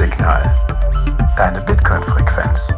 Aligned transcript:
Notsignal. 0.00 1.34
Deine 1.36 1.60
Bitcoin-Frequenz. 1.60 2.72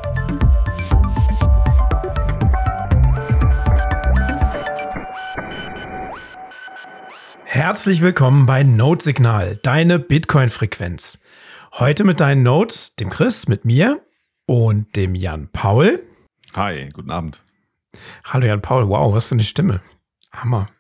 Herzlich 7.45 8.00
willkommen 8.00 8.46
bei 8.46 8.64
Notsignal, 8.64 9.56
deine 9.62 10.00
Bitcoin-Frequenz. 10.00 11.20
Heute 11.74 12.02
mit 12.02 12.19
deinen 12.19 12.43
Notes, 12.43 12.96
dem 12.96 13.09
Chris, 13.09 13.46
mit 13.46 13.64
mir 13.64 14.04
und 14.46 14.96
dem 14.96 15.14
Jan 15.14 15.48
Paul. 15.52 16.02
Hi, 16.56 16.89
guten 16.92 17.12
Abend. 17.12 17.41
Hallo 18.25 18.47
Jan 18.47 18.62
Paul, 18.62 18.89
wow, 18.89 19.14
was 19.14 19.27
für 19.27 19.36
eine 19.36 19.45
Stimme. 19.45 19.80
Hammer. 20.33 20.70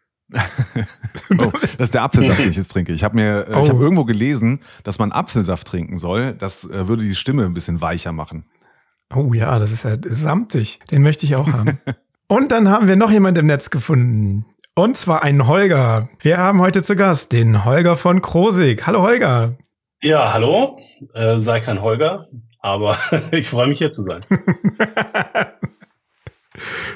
Oh, 1.38 1.52
das 1.52 1.88
ist 1.88 1.94
der 1.94 2.02
Apfelsaft, 2.02 2.38
den 2.38 2.50
ich 2.50 2.56
jetzt 2.56 2.68
trinke. 2.68 2.92
Ich 2.92 3.04
habe 3.04 3.16
mir, 3.16 3.48
äh, 3.48 3.54
oh. 3.54 3.60
ich 3.60 3.68
habe 3.68 3.82
irgendwo 3.82 4.04
gelesen, 4.04 4.60
dass 4.84 4.98
man 4.98 5.12
Apfelsaft 5.12 5.66
trinken 5.66 5.98
soll. 5.98 6.34
Das 6.34 6.64
äh, 6.64 6.88
würde 6.88 7.04
die 7.04 7.14
Stimme 7.14 7.44
ein 7.44 7.54
bisschen 7.54 7.80
weicher 7.80 8.12
machen. 8.12 8.44
Oh 9.14 9.34
ja, 9.34 9.58
das 9.58 9.72
ist 9.72 9.84
ja 9.84 9.96
samtig. 10.08 10.80
Den 10.90 11.02
möchte 11.02 11.26
ich 11.26 11.36
auch 11.36 11.46
haben. 11.52 11.78
Und 12.28 12.52
dann 12.52 12.68
haben 12.68 12.88
wir 12.88 12.96
noch 12.96 13.10
jemanden 13.10 13.40
im 13.40 13.46
Netz 13.46 13.70
gefunden. 13.70 14.46
Und 14.74 14.96
zwar 14.96 15.22
einen 15.22 15.46
Holger. 15.46 16.08
Wir 16.20 16.38
haben 16.38 16.62
heute 16.62 16.82
zu 16.82 16.96
Gast 16.96 17.32
den 17.32 17.66
Holger 17.66 17.98
von 17.98 18.22
Krosig. 18.22 18.86
Hallo 18.86 19.02
Holger. 19.02 19.58
Ja, 20.02 20.32
hallo. 20.32 20.78
Äh, 21.12 21.40
sei 21.40 21.60
kein 21.60 21.82
Holger, 21.82 22.28
aber 22.60 22.96
ich 23.32 23.50
freue 23.50 23.66
mich 23.66 23.78
hier 23.78 23.92
zu 23.92 24.02
sein. 24.02 24.24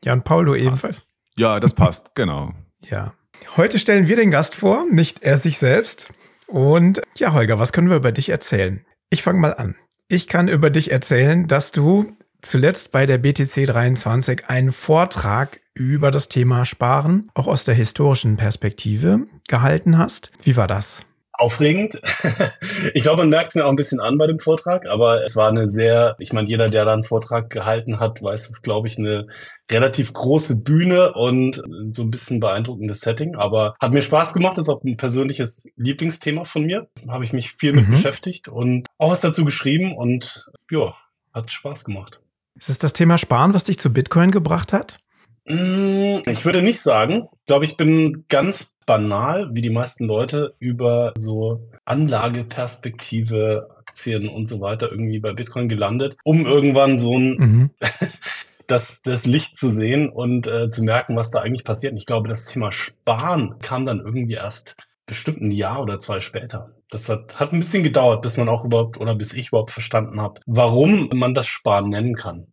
Jan 0.04 0.22
Paulo 0.22 0.54
ebenfalls. 0.54 1.02
Ja, 1.36 1.60
das 1.60 1.74
passt, 1.74 2.10
genau. 2.14 2.52
Ja. 2.84 3.14
Heute 3.56 3.78
stellen 3.78 4.08
wir 4.08 4.16
den 4.16 4.30
Gast 4.30 4.54
vor, 4.54 4.84
nicht 4.90 5.22
er 5.22 5.36
sich 5.36 5.58
selbst. 5.58 6.12
Und 6.46 7.00
ja, 7.16 7.32
Holger, 7.32 7.58
was 7.58 7.72
können 7.72 7.88
wir 7.88 7.96
über 7.96 8.12
dich 8.12 8.28
erzählen? 8.28 8.84
Ich 9.10 9.22
fange 9.22 9.40
mal 9.40 9.54
an. 9.54 9.76
Ich 10.08 10.26
kann 10.26 10.48
über 10.48 10.70
dich 10.70 10.92
erzählen, 10.92 11.48
dass 11.48 11.72
du 11.72 12.16
zuletzt 12.42 12.92
bei 12.92 13.06
der 13.06 13.18
BTC 13.18 13.66
23 13.66 14.48
einen 14.48 14.72
Vortrag 14.72 15.60
über 15.74 16.10
das 16.10 16.28
Thema 16.28 16.66
Sparen, 16.66 17.30
auch 17.34 17.46
aus 17.46 17.64
der 17.64 17.74
historischen 17.74 18.36
Perspektive, 18.36 19.26
gehalten 19.48 19.96
hast. 19.96 20.30
Wie 20.42 20.56
war 20.56 20.66
das? 20.66 21.06
Aufregend. 21.32 22.00
ich 22.94 23.02
glaube, 23.02 23.22
man 23.22 23.30
merkt 23.30 23.50
es 23.50 23.54
mir 23.54 23.64
auch 23.64 23.70
ein 23.70 23.76
bisschen 23.76 24.00
an 24.00 24.18
bei 24.18 24.26
dem 24.26 24.38
Vortrag, 24.38 24.86
aber 24.86 25.24
es 25.24 25.34
war 25.34 25.48
eine 25.48 25.68
sehr, 25.68 26.14
ich 26.18 26.32
meine, 26.32 26.48
jeder, 26.48 26.68
der 26.68 26.84
da 26.84 26.92
einen 26.92 27.02
Vortrag 27.02 27.50
gehalten 27.50 27.98
hat, 28.00 28.22
weiß 28.22 28.50
es, 28.50 28.62
glaube 28.62 28.88
ich, 28.88 28.98
eine 28.98 29.26
relativ 29.70 30.12
große 30.12 30.60
Bühne 30.60 31.14
und 31.14 31.62
so 31.90 32.02
ein 32.02 32.10
bisschen 32.10 32.40
beeindruckendes 32.40 33.00
Setting. 33.00 33.34
Aber 33.36 33.74
hat 33.80 33.92
mir 33.92 34.02
Spaß 34.02 34.34
gemacht, 34.34 34.58
das 34.58 34.66
ist 34.66 34.74
auch 34.74 34.82
ein 34.84 34.96
persönliches 34.96 35.66
Lieblingsthema 35.76 36.44
von 36.44 36.64
mir. 36.64 36.88
Habe 37.08 37.24
ich 37.24 37.32
mich 37.32 37.52
viel 37.52 37.72
mit 37.72 37.88
mhm. 37.88 37.92
beschäftigt 37.92 38.48
und 38.48 38.86
auch 38.98 39.10
was 39.10 39.20
dazu 39.20 39.44
geschrieben 39.44 39.96
und 39.96 40.50
ja, 40.70 40.94
hat 41.32 41.50
Spaß 41.50 41.84
gemacht. 41.84 42.20
Ist 42.54 42.68
es 42.68 42.78
das 42.78 42.92
Thema 42.92 43.16
Sparen, 43.16 43.54
was 43.54 43.64
dich 43.64 43.78
zu 43.78 43.92
Bitcoin 43.92 44.30
gebracht 44.30 44.72
hat? 44.72 44.98
Mm, 45.46 46.18
ich 46.26 46.44
würde 46.44 46.62
nicht 46.62 46.80
sagen. 46.80 47.28
Ich 47.40 47.46
glaube, 47.46 47.64
ich 47.64 47.76
bin 47.76 48.26
ganz 48.28 48.71
banal, 48.86 49.50
wie 49.52 49.60
die 49.60 49.70
meisten 49.70 50.04
Leute, 50.04 50.54
über 50.58 51.12
so 51.16 51.68
Anlageperspektive, 51.84 53.68
Aktien 53.78 54.28
und 54.28 54.46
so 54.46 54.60
weiter 54.60 54.90
irgendwie 54.90 55.18
bei 55.18 55.32
Bitcoin 55.32 55.68
gelandet, 55.68 56.16
um 56.24 56.46
irgendwann 56.46 56.98
so 56.98 57.16
ein 57.16 57.36
mhm. 57.36 57.70
das, 58.66 59.02
das 59.02 59.26
Licht 59.26 59.56
zu 59.56 59.70
sehen 59.70 60.08
und 60.08 60.46
äh, 60.46 60.70
zu 60.70 60.82
merken, 60.82 61.16
was 61.16 61.30
da 61.30 61.40
eigentlich 61.40 61.64
passiert. 61.64 61.92
Und 61.92 61.98
ich 61.98 62.06
glaube, 62.06 62.28
das 62.28 62.46
Thema 62.46 62.72
Sparen 62.72 63.58
kam 63.60 63.84
dann 63.86 64.00
irgendwie 64.00 64.34
erst 64.34 64.76
bestimmt 65.06 65.42
ein 65.42 65.50
Jahr 65.50 65.82
oder 65.82 65.98
zwei 65.98 66.20
später. 66.20 66.74
Das 66.88 67.08
hat, 67.08 67.38
hat 67.38 67.52
ein 67.52 67.60
bisschen 67.60 67.82
gedauert, 67.82 68.22
bis 68.22 68.36
man 68.36 68.48
auch 68.48 68.64
überhaupt 68.64 68.98
oder 68.98 69.14
bis 69.14 69.34
ich 69.34 69.48
überhaupt 69.48 69.70
verstanden 69.70 70.20
habe, 70.20 70.40
warum 70.46 71.10
man 71.12 71.34
das 71.34 71.46
Sparen 71.46 71.90
nennen 71.90 72.14
kann. 72.14 72.46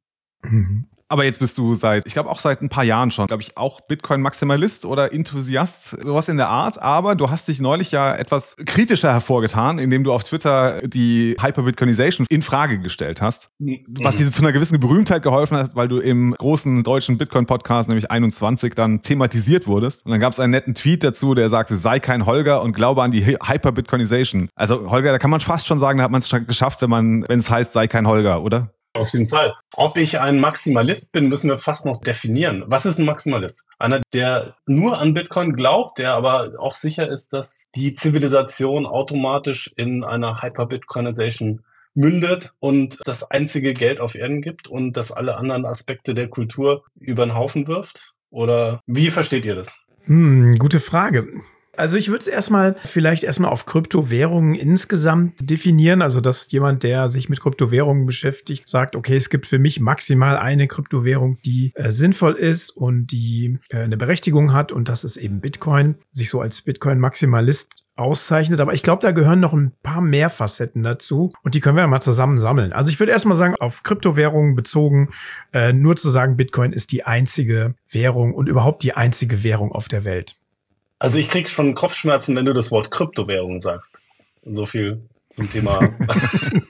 Mhm. 0.44 0.88
Aber 1.10 1.24
jetzt 1.26 1.40
bist 1.40 1.58
du 1.58 1.74
seit, 1.74 2.06
ich 2.06 2.14
glaube 2.14 2.30
auch 2.30 2.40
seit 2.40 2.62
ein 2.62 2.70
paar 2.70 2.84
Jahren 2.84 3.10
schon, 3.10 3.26
glaube 3.26 3.42
ich, 3.42 3.58
auch 3.58 3.82
Bitcoin-Maximalist 3.82 4.86
oder 4.86 5.12
Enthusiast, 5.12 6.02
sowas 6.04 6.30
in 6.30 6.38
der 6.38 6.50
Art. 6.50 6.80
Aber 6.80 7.16
du 7.16 7.32
hast 7.32 7.48
dich 7.48 7.60
neulich 7.60 7.92
ja 7.92 8.16
etwas 8.16 8.56
kritischer 8.64 9.12
hervorgetan, 9.12 9.80
indem 9.80 10.04
du 10.04 10.14
auf 10.14 10.24
Twitter 10.24 10.82
die 10.88 11.36
Hyper-Bitcoinization 11.40 12.28
in 12.30 12.44
Frage 12.44 12.80
gestellt 12.80 13.22
hast. 13.22 13.50
Was 14.02 14.18
dir 14.18 14.30
zu 14.30 14.42
einer 14.42 14.52
gewissen 14.52 14.80
Berühmtheit 14.80 15.24
geholfen 15.24 15.58
hat, 15.58 15.76
weil 15.76 15.88
du 15.88 15.98
im 15.98 16.36
großen 16.38 16.84
deutschen 16.84 17.18
Bitcoin-Podcast, 17.18 17.90
nämlich 17.90 18.12
21, 18.12 18.76
dann 18.76 19.02
thematisiert 19.02 19.66
wurdest. 19.66 20.06
Und 20.06 20.12
dann 20.12 20.20
gab 20.20 20.34
es 20.34 20.40
einen 20.40 20.52
netten 20.52 20.76
Tweet 20.76 21.04
dazu, 21.04 21.34
der 21.34 21.50
sagte, 21.50 21.76
sei 21.76 22.00
kein 22.00 22.28
Holger 22.28 22.62
und 22.62 22.74
glaube 22.74 23.02
an 23.02 23.10
die 23.10 23.26
Hyper-Bitcoinization. 23.26 24.50
Also 24.56 24.92
Holger, 24.92 25.12
da 25.12 25.18
kann 25.18 25.32
man 25.32 25.42
fast 25.42 25.66
schon 25.66 25.80
sagen, 25.80 25.98
da 25.98 26.04
hat 26.04 26.12
man 26.12 26.22
es 26.22 26.30
geschafft, 26.30 26.84
wenn 26.84 26.90
man, 26.92 27.26
wenn 27.28 27.40
es 27.40 27.50
heißt, 27.50 27.74
sei 27.74 27.88
kein 27.88 28.08
Holger, 28.08 28.44
oder? 28.44 28.72
Auf 28.94 29.14
jeden 29.14 29.28
Fall. 29.28 29.54
Ob 29.76 29.98
ich 29.98 30.20
ein 30.20 30.40
Maximalist 30.40 31.12
bin, 31.12 31.30
müssen 31.30 31.50
wir 31.50 31.60
fast 31.60 31.86
noch 31.86 32.02
definieren. 32.02 32.64
Was 32.68 32.86
ist 32.86 32.98
ein 32.98 33.06
Maximalist? 33.06 33.66
Einer, 33.78 34.02
der 34.14 34.56
nur 34.66 34.98
an 35.00 35.14
Bitcoin 35.14 35.54
glaubt, 35.54 36.00
der 36.00 36.14
aber 36.14 36.54
auch 36.58 36.74
sicher 36.74 37.08
ist, 37.08 37.32
dass 37.34 37.68
die 37.76 37.94
Zivilisation 37.94 38.88
automatisch 38.88 39.72
in 39.76 40.04
einer 40.04 40.42
Hyper-Bitcoinization 40.42 41.64
mündet 41.94 42.54
und 42.60 43.00
das 43.06 43.30
einzige 43.30 43.74
Geld 43.74 44.00
auf 44.00 44.16
Erden 44.16 44.42
gibt 44.42 44.68
und 44.68 44.98
das 44.98 45.12
alle 45.12 45.38
anderen 45.38 45.66
Aspekte 45.66 46.16
der 46.16 46.28
Kultur 46.28 46.84
über 47.00 47.26
den 47.26 47.36
Haufen 47.36 47.68
wirft? 47.68 48.14
Oder 48.32 48.82
wie 48.88 49.12
versteht 49.12 49.46
ihr 49.46 49.56
das? 49.56 49.76
Hm, 50.06 50.56
gute 50.58 50.80
Frage. 50.80 51.28
Also 51.80 51.96
ich 51.96 52.10
würde 52.10 52.20
es 52.20 52.28
erstmal 52.28 52.76
vielleicht 52.78 53.24
erstmal 53.24 53.52
auf 53.52 53.66
Kryptowährungen 53.66 54.54
insgesamt 54.54 55.50
definieren. 55.50 56.02
Also 56.02 56.20
dass 56.20 56.52
jemand, 56.52 56.84
der 56.84 57.08
sich 57.08 57.30
mit 57.30 57.40
Kryptowährungen 57.40 58.06
beschäftigt, 58.06 58.68
sagt, 58.68 58.98
okay, 58.98 59.16
es 59.16 59.30
gibt 59.30 59.46
für 59.46 59.60
mich 59.60 59.80
maximal 59.80 60.38
eine 60.38 60.68
Kryptowährung, 60.68 61.38
die 61.46 61.72
äh, 61.76 61.90
sinnvoll 61.92 62.34
ist 62.34 62.70
und 62.70 63.08
die 63.08 63.60
äh, 63.70 63.78
eine 63.78 63.96
Berechtigung 63.96 64.52
hat 64.52 64.74
und 64.74 64.90
das 64.90 65.06
ist 65.06 65.16
eben 65.16 65.40
Bitcoin. 65.40 65.96
Sich 66.12 66.30
so 66.30 66.42
als 66.42 66.62
Bitcoin-Maximalist 66.62 67.86
auszeichnet. 68.00 68.60
Aber 68.62 68.74
ich 68.74 68.84
glaube, 68.84 69.02
da 69.02 69.12
gehören 69.12 69.40
noch 69.40 69.54
ein 69.54 69.74
paar 69.84 70.02
mehr 70.02 70.30
Facetten 70.30 70.84
dazu 70.84 71.32
und 71.44 71.54
die 71.54 71.60
können 71.60 71.78
wir 71.78 71.88
mal 71.88 72.02
zusammen 72.02 72.38
sammeln. 72.38 72.74
Also 72.74 72.92
ich 72.92 73.00
würde 73.00 73.12
erstmal 73.12 73.38
sagen, 73.38 73.56
auf 73.56 73.84
Kryptowährungen 73.84 74.56
bezogen, 74.56 75.10
äh, 75.54 75.74
nur 75.74 75.96
zu 75.96 76.10
sagen, 76.10 76.38
Bitcoin 76.38 76.74
ist 76.74 76.92
die 76.92 77.04
einzige 77.04 77.76
Währung 77.90 78.34
und 78.34 78.48
überhaupt 78.48 78.84
die 78.84 78.94
einzige 78.94 79.44
Währung 79.44 79.72
auf 79.72 79.88
der 79.88 80.06
Welt. 80.06 80.39
Also 81.00 81.18
ich 81.18 81.30
krieg 81.30 81.50
schon 81.50 81.76
Kopfschmerzen, 81.76 82.36
wenn 82.36 82.46
du 82.46 82.54
das 82.54 82.72
Wort 82.72 82.92
Kryptowährung 82.92 83.62
sagst. 83.62 84.02
So 84.46 84.66
viel 84.66 85.02
zum 85.30 85.50
Thema 85.50 85.80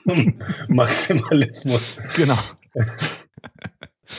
Maximalismus. 0.68 1.98
Genau. 2.14 2.38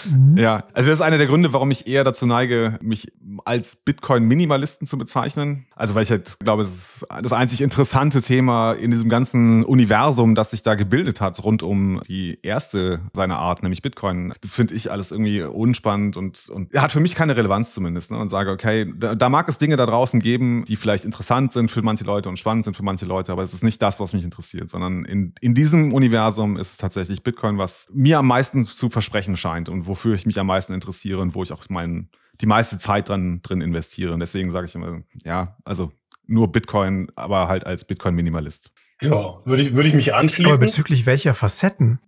Mhm. 0.09 0.37
Ja, 0.37 0.65
also 0.73 0.89
das 0.89 0.99
ist 0.99 1.01
einer 1.01 1.17
der 1.17 1.27
Gründe, 1.27 1.53
warum 1.53 1.71
ich 1.71 1.87
eher 1.87 2.03
dazu 2.03 2.25
neige, 2.25 2.79
mich 2.81 3.11
als 3.45 3.75
Bitcoin-Minimalisten 3.75 4.87
zu 4.87 4.97
bezeichnen. 4.97 5.65
Also 5.75 5.95
weil 5.95 6.03
ich 6.03 6.11
halt 6.11 6.39
glaube, 6.39 6.61
es 6.61 7.01
ist 7.01 7.07
das 7.21 7.33
einzig 7.33 7.61
interessante 7.61 8.21
Thema 8.21 8.73
in 8.73 8.91
diesem 8.91 9.09
ganzen 9.09 9.63
Universum, 9.63 10.35
das 10.35 10.51
sich 10.51 10.63
da 10.63 10.75
gebildet 10.75 11.21
hat, 11.21 11.43
rund 11.43 11.63
um 11.63 12.01
die 12.07 12.39
erste 12.41 13.01
seiner 13.13 13.39
Art, 13.39 13.63
nämlich 13.63 13.81
Bitcoin. 13.81 14.33
Das 14.41 14.53
finde 14.53 14.75
ich 14.75 14.91
alles 14.91 15.11
irgendwie 15.11 15.41
unspannend 15.41 16.17
und, 16.17 16.49
und 16.49 16.73
hat 16.75 16.91
für 16.91 16.99
mich 16.99 17.15
keine 17.15 17.35
Relevanz 17.35 17.73
zumindest. 17.73 18.11
Ne? 18.11 18.17
Und 18.17 18.29
sage, 18.29 18.51
okay, 18.51 18.91
da, 18.97 19.15
da 19.15 19.29
mag 19.29 19.49
es 19.49 19.57
Dinge 19.57 19.75
da 19.75 19.85
draußen 19.85 20.19
geben, 20.19 20.63
die 20.67 20.75
vielleicht 20.75 21.05
interessant 21.05 21.53
sind 21.53 21.71
für 21.71 21.81
manche 21.81 22.03
Leute 22.03 22.29
und 22.29 22.37
spannend 22.37 22.65
sind 22.65 22.77
für 22.77 22.83
manche 22.83 23.05
Leute, 23.05 23.31
aber 23.31 23.43
es 23.43 23.53
ist 23.53 23.63
nicht 23.63 23.81
das, 23.81 23.99
was 23.99 24.13
mich 24.13 24.23
interessiert, 24.23 24.69
sondern 24.69 25.05
in, 25.05 25.33
in 25.41 25.55
diesem 25.55 25.93
Universum 25.93 26.57
ist 26.57 26.71
es 26.71 26.77
tatsächlich 26.77 27.23
Bitcoin, 27.23 27.57
was 27.57 27.89
mir 27.93 28.19
am 28.19 28.27
meisten 28.27 28.65
zu 28.65 28.89
versprechen 28.89 29.35
scheint 29.35 29.69
und 29.69 29.80
wofür 29.87 30.15
ich 30.15 30.25
mich 30.25 30.39
am 30.39 30.47
meisten 30.47 30.73
interessiere 30.73 31.19
und 31.19 31.35
wo 31.35 31.43
ich 31.43 31.51
auch 31.51 31.65
mein, 31.69 32.09
die 32.39 32.45
meiste 32.45 32.79
Zeit 32.79 33.09
dran, 33.09 33.41
drin 33.41 33.61
investiere. 33.61 34.13
Und 34.13 34.19
deswegen 34.19 34.51
sage 34.51 34.67
ich 34.67 34.75
immer, 34.75 35.01
ja, 35.23 35.57
also 35.63 35.91
nur 36.27 36.51
Bitcoin, 36.51 37.11
aber 37.15 37.47
halt 37.47 37.65
als 37.65 37.85
Bitcoin-Minimalist. 37.85 38.71
Ja, 39.01 39.39
würde 39.45 39.63
ich, 39.63 39.75
würde 39.75 39.89
ich 39.89 39.95
mich 39.95 40.13
anschließen. 40.13 40.51
Aber 40.51 40.59
bezüglich 40.59 41.05
welcher 41.05 41.33
Facetten? 41.33 41.99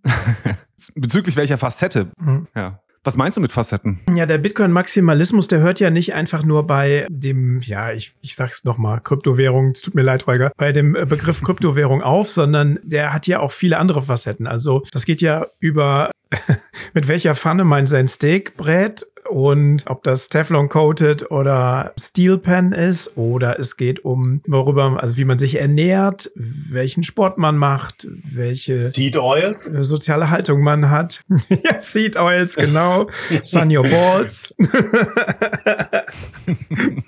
bezüglich 0.94 1.36
welcher 1.36 1.58
Facette? 1.58 2.08
Mhm. 2.18 2.46
Ja. 2.54 2.80
Was 3.02 3.18
meinst 3.18 3.36
du 3.36 3.42
mit 3.42 3.52
Facetten? 3.52 4.00
Ja, 4.14 4.24
der 4.24 4.38
Bitcoin-Maximalismus, 4.38 5.46
der 5.46 5.58
hört 5.58 5.78
ja 5.78 5.90
nicht 5.90 6.14
einfach 6.14 6.42
nur 6.42 6.66
bei 6.66 7.06
dem, 7.10 7.60
ja, 7.60 7.92
ich, 7.92 8.14
ich 8.22 8.34
sag's 8.34 8.64
nochmal, 8.64 9.00
Kryptowährung, 9.02 9.72
es 9.72 9.82
tut 9.82 9.94
mir 9.94 10.00
leid, 10.00 10.26
Holger, 10.26 10.52
bei 10.56 10.72
dem 10.72 10.96
äh, 10.96 11.04
Begriff 11.04 11.42
Kryptowährung 11.42 12.00
auf, 12.00 12.30
sondern 12.30 12.78
der 12.82 13.12
hat 13.12 13.26
ja 13.26 13.40
auch 13.40 13.52
viele 13.52 13.78
andere 13.78 14.00
Facetten. 14.00 14.46
Also 14.46 14.84
das 14.90 15.04
geht 15.04 15.20
ja 15.20 15.46
über 15.60 16.12
mit 16.94 17.08
welcher 17.08 17.34
Pfanne 17.34 17.64
man 17.64 17.86
sein 17.86 18.08
Steak 18.08 18.56
brät 18.56 19.06
und 19.28 19.84
ob 19.86 20.02
das 20.02 20.28
Teflon 20.28 20.68
coated 20.68 21.30
oder 21.30 21.92
Steel 21.98 22.38
Pan 22.38 22.72
ist 22.72 23.16
oder 23.16 23.58
es 23.58 23.76
geht 23.76 24.04
um 24.04 24.42
worüber, 24.46 24.98
also 25.00 25.16
wie 25.16 25.24
man 25.24 25.38
sich 25.38 25.56
ernährt, 25.56 26.30
welchen 26.34 27.02
Sport 27.02 27.38
man 27.38 27.56
macht, 27.56 28.06
welche 28.32 28.90
Seed 28.90 29.16
Oils, 29.16 29.66
äh, 29.66 29.82
soziale 29.82 30.30
Haltung 30.30 30.62
man 30.62 30.90
hat. 30.90 31.24
ja, 31.48 31.80
Seed 31.80 32.16
Oils, 32.16 32.56
genau. 32.56 33.08
Sun 33.44 33.74
Your 33.74 33.84
Balls. 33.84 34.54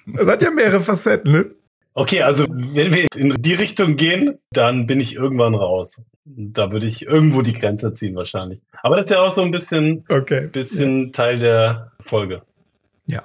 das 0.06 0.26
hat 0.26 0.43
ja 0.43 0.50
mehrere 0.50 0.81
Facetten, 0.81 1.32
ne? 1.32 1.50
Okay, 1.98 2.20
also 2.20 2.44
wenn 2.50 2.93
wir 2.93 3.06
in 3.16 3.34
die 3.38 3.54
Richtung 3.54 3.96
gehen, 3.96 4.38
dann 4.50 4.87
bin 4.87 5.00
ich 5.00 5.14
irgendwann 5.14 5.54
raus. 5.54 6.04
Da 6.26 6.70
würde 6.70 6.87
ich 6.87 7.06
irgendwo 7.06 7.40
die 7.40 7.54
Grenze 7.54 7.94
ziehen 7.94 8.14
wahrscheinlich. 8.16 8.60
Aber 8.82 8.96
das 8.96 9.06
ist 9.06 9.12
ja 9.12 9.22
auch 9.22 9.31
so 9.31 9.40
ein 9.40 9.50
bisschen, 9.50 10.04
okay. 10.10 10.46
bisschen 10.48 11.06
ja. 11.06 11.12
Teil 11.12 11.38
der 11.38 11.93
Folge. 12.00 12.43
Ja. 13.06 13.25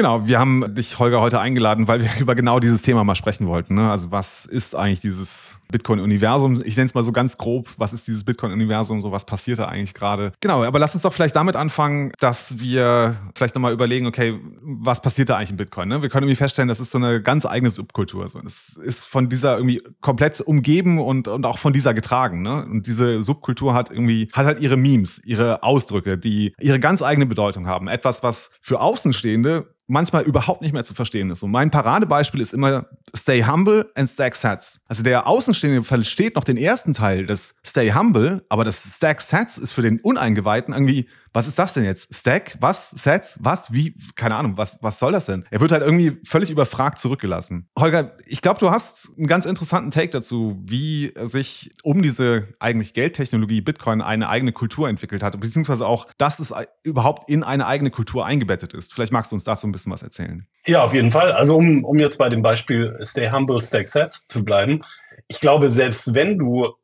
Genau, 0.00 0.26
wir 0.26 0.38
haben 0.38 0.74
dich, 0.74 0.98
Holger, 0.98 1.20
heute 1.20 1.40
eingeladen, 1.40 1.86
weil 1.86 2.00
wir 2.00 2.08
über 2.20 2.34
genau 2.34 2.58
dieses 2.58 2.80
Thema 2.80 3.04
mal 3.04 3.16
sprechen 3.16 3.46
wollten. 3.46 3.74
Ne? 3.74 3.90
Also 3.90 4.10
was 4.10 4.46
ist 4.46 4.74
eigentlich 4.74 5.00
dieses 5.00 5.56
Bitcoin-Universum? 5.70 6.62
Ich 6.64 6.74
nenne 6.78 6.86
es 6.86 6.94
mal 6.94 7.04
so 7.04 7.12
ganz 7.12 7.36
grob, 7.36 7.68
was 7.76 7.92
ist 7.92 8.08
dieses 8.08 8.24
Bitcoin-Universum? 8.24 9.02
So 9.02 9.12
was 9.12 9.26
passiert 9.26 9.58
da 9.58 9.68
eigentlich 9.68 9.92
gerade? 9.92 10.32
Genau, 10.40 10.64
aber 10.64 10.78
lass 10.78 10.94
uns 10.94 11.02
doch 11.02 11.12
vielleicht 11.12 11.36
damit 11.36 11.54
anfangen, 11.54 12.12
dass 12.18 12.58
wir 12.58 13.16
vielleicht 13.34 13.54
nochmal 13.54 13.74
überlegen, 13.74 14.06
okay, 14.06 14.40
was 14.62 15.02
passiert 15.02 15.28
da 15.28 15.36
eigentlich 15.36 15.50
im 15.50 15.58
Bitcoin? 15.58 15.90
Ne? 15.90 16.00
Wir 16.00 16.08
können 16.08 16.22
irgendwie 16.22 16.36
feststellen, 16.36 16.68
das 16.68 16.80
ist 16.80 16.92
so 16.92 16.96
eine 16.96 17.20
ganz 17.20 17.44
eigene 17.44 17.68
Subkultur. 17.68 18.26
So. 18.30 18.38
Ist 18.38 19.04
von 19.04 19.28
dieser 19.28 19.58
irgendwie 19.58 19.82
komplett 20.00 20.40
umgeben 20.40 20.98
und, 20.98 21.28
und 21.28 21.44
auch 21.44 21.58
von 21.58 21.74
dieser 21.74 21.92
getragen. 21.92 22.40
Ne? 22.40 22.64
Und 22.64 22.86
diese 22.86 23.22
Subkultur 23.22 23.74
hat 23.74 23.90
irgendwie, 23.90 24.30
hat 24.32 24.46
halt 24.46 24.60
ihre 24.60 24.78
Memes, 24.78 25.20
ihre 25.26 25.62
Ausdrücke, 25.62 26.16
die 26.16 26.54
ihre 26.58 26.80
ganz 26.80 27.02
eigene 27.02 27.26
Bedeutung 27.26 27.66
haben. 27.66 27.86
Etwas, 27.86 28.22
was 28.22 28.52
für 28.62 28.80
Außenstehende 28.80 29.66
manchmal 29.90 30.22
überhaupt 30.22 30.62
nicht 30.62 30.72
mehr 30.72 30.84
zu 30.84 30.94
verstehen 30.94 31.30
ist. 31.30 31.42
Und 31.42 31.50
mein 31.50 31.70
Paradebeispiel 31.70 32.40
ist 32.40 32.54
immer 32.54 32.86
Stay 33.14 33.42
Humble 33.44 33.90
and 33.96 34.08
Stack 34.08 34.36
Sats. 34.36 34.80
Also 34.86 35.02
der 35.02 35.26
Außenstehende 35.26 35.82
versteht 35.82 36.36
noch 36.36 36.44
den 36.44 36.56
ersten 36.56 36.94
Teil 36.94 37.26
des 37.26 37.56
Stay 37.66 37.92
Humble, 37.92 38.44
aber 38.48 38.64
das 38.64 38.96
Stack 38.96 39.20
Sats 39.20 39.58
ist 39.58 39.72
für 39.72 39.82
den 39.82 40.00
Uneingeweihten 40.00 40.72
irgendwie 40.72 41.08
was 41.32 41.46
ist 41.46 41.58
das 41.58 41.74
denn 41.74 41.84
jetzt? 41.84 42.14
Stack? 42.14 42.56
Was? 42.60 42.90
Sets? 42.90 43.38
Was? 43.42 43.72
Wie? 43.72 43.94
Keine 44.16 44.36
Ahnung, 44.36 44.56
was, 44.56 44.78
was 44.82 44.98
soll 44.98 45.12
das 45.12 45.26
denn? 45.26 45.44
Er 45.50 45.60
wird 45.60 45.72
halt 45.72 45.82
irgendwie 45.82 46.18
völlig 46.24 46.50
überfragt 46.50 46.98
zurückgelassen. 46.98 47.68
Holger, 47.78 48.16
ich 48.26 48.42
glaube, 48.42 48.60
du 48.60 48.70
hast 48.70 49.10
einen 49.16 49.26
ganz 49.26 49.46
interessanten 49.46 49.90
Take 49.90 50.10
dazu, 50.10 50.60
wie 50.64 51.12
sich 51.22 51.70
um 51.82 52.02
diese 52.02 52.48
eigentlich 52.58 52.94
Geldtechnologie 52.94 53.60
Bitcoin 53.60 54.00
eine 54.00 54.28
eigene 54.28 54.52
Kultur 54.52 54.88
entwickelt 54.88 55.22
hat, 55.22 55.38
beziehungsweise 55.38 55.86
auch, 55.86 56.08
dass 56.18 56.40
es 56.40 56.52
überhaupt 56.82 57.30
in 57.30 57.44
eine 57.44 57.66
eigene 57.66 57.90
Kultur 57.90 58.26
eingebettet 58.26 58.74
ist. 58.74 58.92
Vielleicht 58.94 59.12
magst 59.12 59.32
du 59.32 59.36
uns 59.36 59.44
dazu 59.44 59.66
ein 59.66 59.72
bisschen 59.72 59.92
was 59.92 60.02
erzählen. 60.02 60.46
Ja, 60.66 60.82
auf 60.82 60.94
jeden 60.94 61.10
Fall. 61.10 61.32
Also 61.32 61.56
um, 61.56 61.84
um 61.84 61.98
jetzt 61.98 62.18
bei 62.18 62.28
dem 62.28 62.42
Beispiel 62.42 62.98
Stay 63.02 63.30
Humble, 63.30 63.62
Stack 63.62 63.88
Sets 63.88 64.26
zu 64.26 64.44
bleiben. 64.44 64.82
Ich 65.28 65.40
glaube, 65.40 65.70
selbst 65.70 66.14
wenn 66.14 66.38
du 66.38 66.74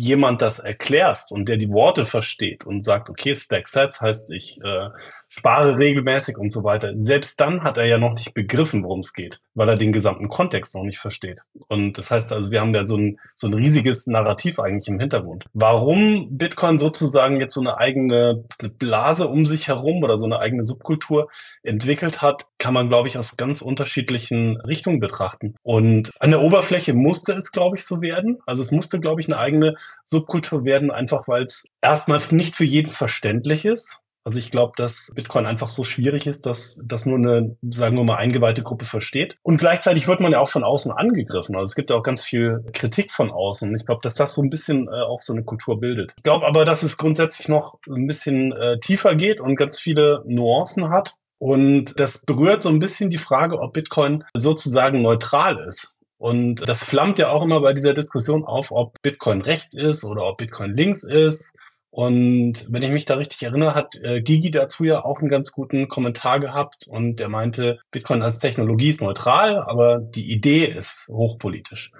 jemand 0.00 0.42
das 0.42 0.58
erklärst 0.58 1.32
und 1.32 1.48
der 1.48 1.56
die 1.56 1.70
Worte 1.70 2.04
versteht 2.04 2.66
und 2.66 2.82
sagt, 2.82 3.10
okay, 3.10 3.34
Stack 3.34 3.68
Sets 3.68 4.00
heißt, 4.00 4.30
ich 4.32 4.60
äh, 4.62 4.88
spare 5.28 5.76
regelmäßig 5.76 6.38
und 6.38 6.52
so 6.52 6.64
weiter, 6.64 6.94
selbst 6.96 7.40
dann 7.40 7.62
hat 7.62 7.78
er 7.78 7.86
ja 7.86 7.98
noch 7.98 8.14
nicht 8.14 8.34
begriffen, 8.34 8.82
worum 8.82 9.00
es 9.00 9.12
geht, 9.12 9.40
weil 9.54 9.68
er 9.68 9.76
den 9.76 9.92
gesamten 9.92 10.28
Kontext 10.28 10.74
noch 10.74 10.84
nicht 10.84 10.98
versteht. 10.98 11.42
Und 11.68 11.98
das 11.98 12.10
heißt 12.10 12.32
also, 12.32 12.50
wir 12.50 12.60
haben 12.60 12.74
ja 12.74 12.84
so 12.86 12.96
ein, 12.96 13.18
so 13.34 13.46
ein 13.46 13.54
riesiges 13.54 14.06
Narrativ 14.06 14.58
eigentlich 14.58 14.88
im 14.88 14.98
Hintergrund. 14.98 15.44
Warum 15.52 16.36
Bitcoin 16.36 16.78
sozusagen 16.78 17.40
jetzt 17.40 17.54
so 17.54 17.60
eine 17.60 17.76
eigene 17.76 18.44
Blase 18.78 19.28
um 19.28 19.44
sich 19.44 19.68
herum 19.68 20.02
oder 20.02 20.18
so 20.18 20.26
eine 20.26 20.38
eigene 20.38 20.64
Subkultur 20.64 21.28
entwickelt 21.62 22.22
hat, 22.22 22.46
kann 22.58 22.74
man, 22.74 22.88
glaube 22.88 23.08
ich, 23.08 23.18
aus 23.18 23.36
ganz 23.36 23.60
unterschiedlichen 23.60 24.58
Richtungen 24.62 25.00
betrachten. 25.00 25.54
Und 25.62 26.10
an 26.20 26.30
der 26.30 26.40
Oberfläche 26.40 26.94
musste 26.94 27.32
es, 27.32 27.52
glaube 27.52 27.76
ich, 27.76 27.84
so 27.84 28.00
werden. 28.00 28.38
Also 28.46 28.62
es 28.62 28.72
musste, 28.72 28.98
glaube 28.98 29.20
ich, 29.20 29.28
eine 29.28 29.38
eigene 29.38 29.74
Subkultur 30.04 30.64
werden, 30.64 30.90
einfach 30.90 31.28
weil 31.28 31.44
es 31.44 31.68
erstmal 31.82 32.20
nicht 32.30 32.56
für 32.56 32.64
jeden 32.64 32.90
verständlich 32.90 33.64
ist. 33.64 34.02
Also 34.28 34.40
ich 34.40 34.50
glaube, 34.50 34.74
dass 34.76 35.10
Bitcoin 35.14 35.46
einfach 35.46 35.70
so 35.70 35.84
schwierig 35.84 36.26
ist, 36.26 36.44
dass 36.44 36.82
das 36.84 37.06
nur 37.06 37.16
eine, 37.16 37.56
sagen 37.70 37.96
wir 37.96 38.04
mal, 38.04 38.16
eingeweihte 38.16 38.62
Gruppe 38.62 38.84
versteht. 38.84 39.38
Und 39.40 39.56
gleichzeitig 39.56 40.06
wird 40.06 40.20
man 40.20 40.32
ja 40.32 40.38
auch 40.38 40.50
von 40.50 40.64
außen 40.64 40.92
angegriffen. 40.92 41.56
Also 41.56 41.64
es 41.64 41.74
gibt 41.74 41.88
ja 41.88 41.96
auch 41.96 42.02
ganz 42.02 42.22
viel 42.22 42.62
Kritik 42.74 43.10
von 43.10 43.30
außen. 43.30 43.74
Ich 43.74 43.86
glaube, 43.86 44.02
dass 44.02 44.16
das 44.16 44.34
so 44.34 44.42
ein 44.42 44.50
bisschen 44.50 44.86
äh, 44.86 45.00
auch 45.00 45.22
so 45.22 45.32
eine 45.32 45.44
Kultur 45.44 45.80
bildet. 45.80 46.12
Ich 46.18 46.24
glaube 46.24 46.46
aber, 46.46 46.66
dass 46.66 46.82
es 46.82 46.98
grundsätzlich 46.98 47.48
noch 47.48 47.78
ein 47.88 48.06
bisschen 48.06 48.52
äh, 48.52 48.78
tiefer 48.78 49.14
geht 49.14 49.40
und 49.40 49.56
ganz 49.56 49.80
viele 49.80 50.22
Nuancen 50.26 50.90
hat. 50.90 51.14
Und 51.38 51.98
das 51.98 52.26
berührt 52.26 52.62
so 52.62 52.68
ein 52.68 52.80
bisschen 52.80 53.08
die 53.08 53.16
Frage, 53.16 53.58
ob 53.58 53.72
Bitcoin 53.72 54.24
sozusagen 54.34 55.00
neutral 55.00 55.58
ist. 55.66 55.94
Und 56.18 56.68
das 56.68 56.82
flammt 56.82 57.18
ja 57.18 57.30
auch 57.30 57.42
immer 57.42 57.62
bei 57.62 57.72
dieser 57.72 57.94
Diskussion 57.94 58.44
auf, 58.44 58.72
ob 58.72 59.00
Bitcoin 59.00 59.40
rechts 59.40 59.74
ist 59.74 60.04
oder 60.04 60.24
ob 60.24 60.36
Bitcoin 60.36 60.76
links 60.76 61.02
ist. 61.02 61.56
Und 61.90 62.66
wenn 62.68 62.82
ich 62.82 62.90
mich 62.90 63.06
da 63.06 63.14
richtig 63.14 63.42
erinnere, 63.42 63.74
hat 63.74 63.96
äh, 64.02 64.20
Gigi 64.20 64.50
dazu 64.50 64.84
ja 64.84 65.04
auch 65.04 65.20
einen 65.20 65.30
ganz 65.30 65.52
guten 65.52 65.88
Kommentar 65.88 66.38
gehabt 66.38 66.86
und 66.86 67.16
der 67.16 67.28
meinte, 67.28 67.78
Bitcoin 67.90 68.22
als 68.22 68.40
Technologie 68.40 68.90
ist 68.90 69.00
neutral, 69.00 69.58
aber 69.58 69.98
die 69.98 70.30
Idee 70.30 70.66
ist 70.66 71.08
hochpolitisch. 71.08 71.92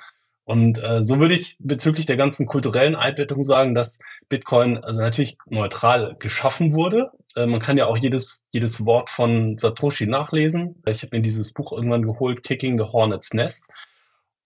Und 0.45 0.79
äh, 0.79 1.05
so 1.05 1.21
würde 1.21 1.35
ich 1.35 1.57
bezüglich 1.59 2.07
der 2.07 2.17
ganzen 2.17 2.47
kulturellen 2.47 2.97
Einbettung 2.97 3.45
sagen, 3.45 3.75
dass 3.75 3.99
Bitcoin 4.31 4.79
also 4.79 5.03
natürlich 5.03 5.37
neutral 5.47 6.17
geschaffen 6.19 6.73
wurde. 6.73 7.11
Äh, 7.37 7.45
man 7.45 7.61
kann 7.61 7.77
ja 7.77 7.85
auch 7.85 7.99
jedes, 7.99 8.49
jedes 8.51 8.87
Wort 8.87 9.11
von 9.11 9.59
Satoshi 9.59 10.07
nachlesen. 10.07 10.83
Ich 10.87 11.03
habe 11.03 11.17
mir 11.17 11.23
dieses 11.23 11.53
Buch 11.53 11.73
irgendwann 11.73 12.01
geholt, 12.01 12.43
Kicking 12.43 12.79
the 12.79 12.85
Hornet's 12.85 13.35
Nest. 13.35 13.71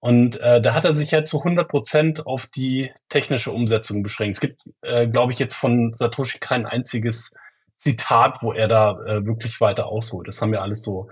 Und 0.02 0.40
äh, 0.40 0.60
da 0.60 0.74
hat 0.74 0.84
er 0.84 0.96
sich 0.96 1.12
ja 1.12 1.24
zu 1.24 1.38
100 1.38 1.68
Prozent 1.68 2.26
auf 2.26 2.46
die 2.46 2.90
technische 3.08 3.52
Umsetzung 3.52 4.02
beschränkt. 4.02 4.34
Es 4.36 4.40
gibt, 4.40 4.62
äh, 4.82 5.06
glaube 5.06 5.32
ich, 5.32 5.38
jetzt 5.38 5.54
von 5.54 5.92
Satoshi 5.92 6.40
kein 6.40 6.66
einziges 6.66 7.36
Zitat, 7.76 8.42
wo 8.42 8.52
er 8.52 8.66
da 8.66 9.00
äh, 9.06 9.24
wirklich 9.24 9.60
weiter 9.60 9.86
ausholt. 9.86 10.26
Das 10.26 10.42
haben 10.42 10.52
ja 10.52 10.60
alles 10.60 10.82
so 10.82 11.08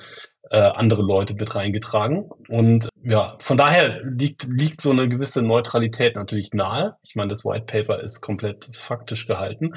äh, 0.51 0.59
andere 0.59 1.03
Leute 1.03 1.35
mit 1.35 1.55
reingetragen. 1.55 2.31
Und 2.49 2.89
ja, 3.01 3.37
von 3.39 3.57
daher 3.57 4.03
liegt, 4.03 4.49
liegt 4.49 4.81
so 4.81 4.91
eine 4.91 5.09
gewisse 5.09 5.43
Neutralität 5.43 6.17
natürlich 6.17 6.53
nahe. 6.53 6.97
Ich 7.03 7.15
meine, 7.15 7.29
das 7.29 7.45
White 7.45 7.67
Paper 7.67 8.01
ist 8.01 8.21
komplett 8.21 8.71
faktisch 8.75 9.29
gehalten. 9.29 9.77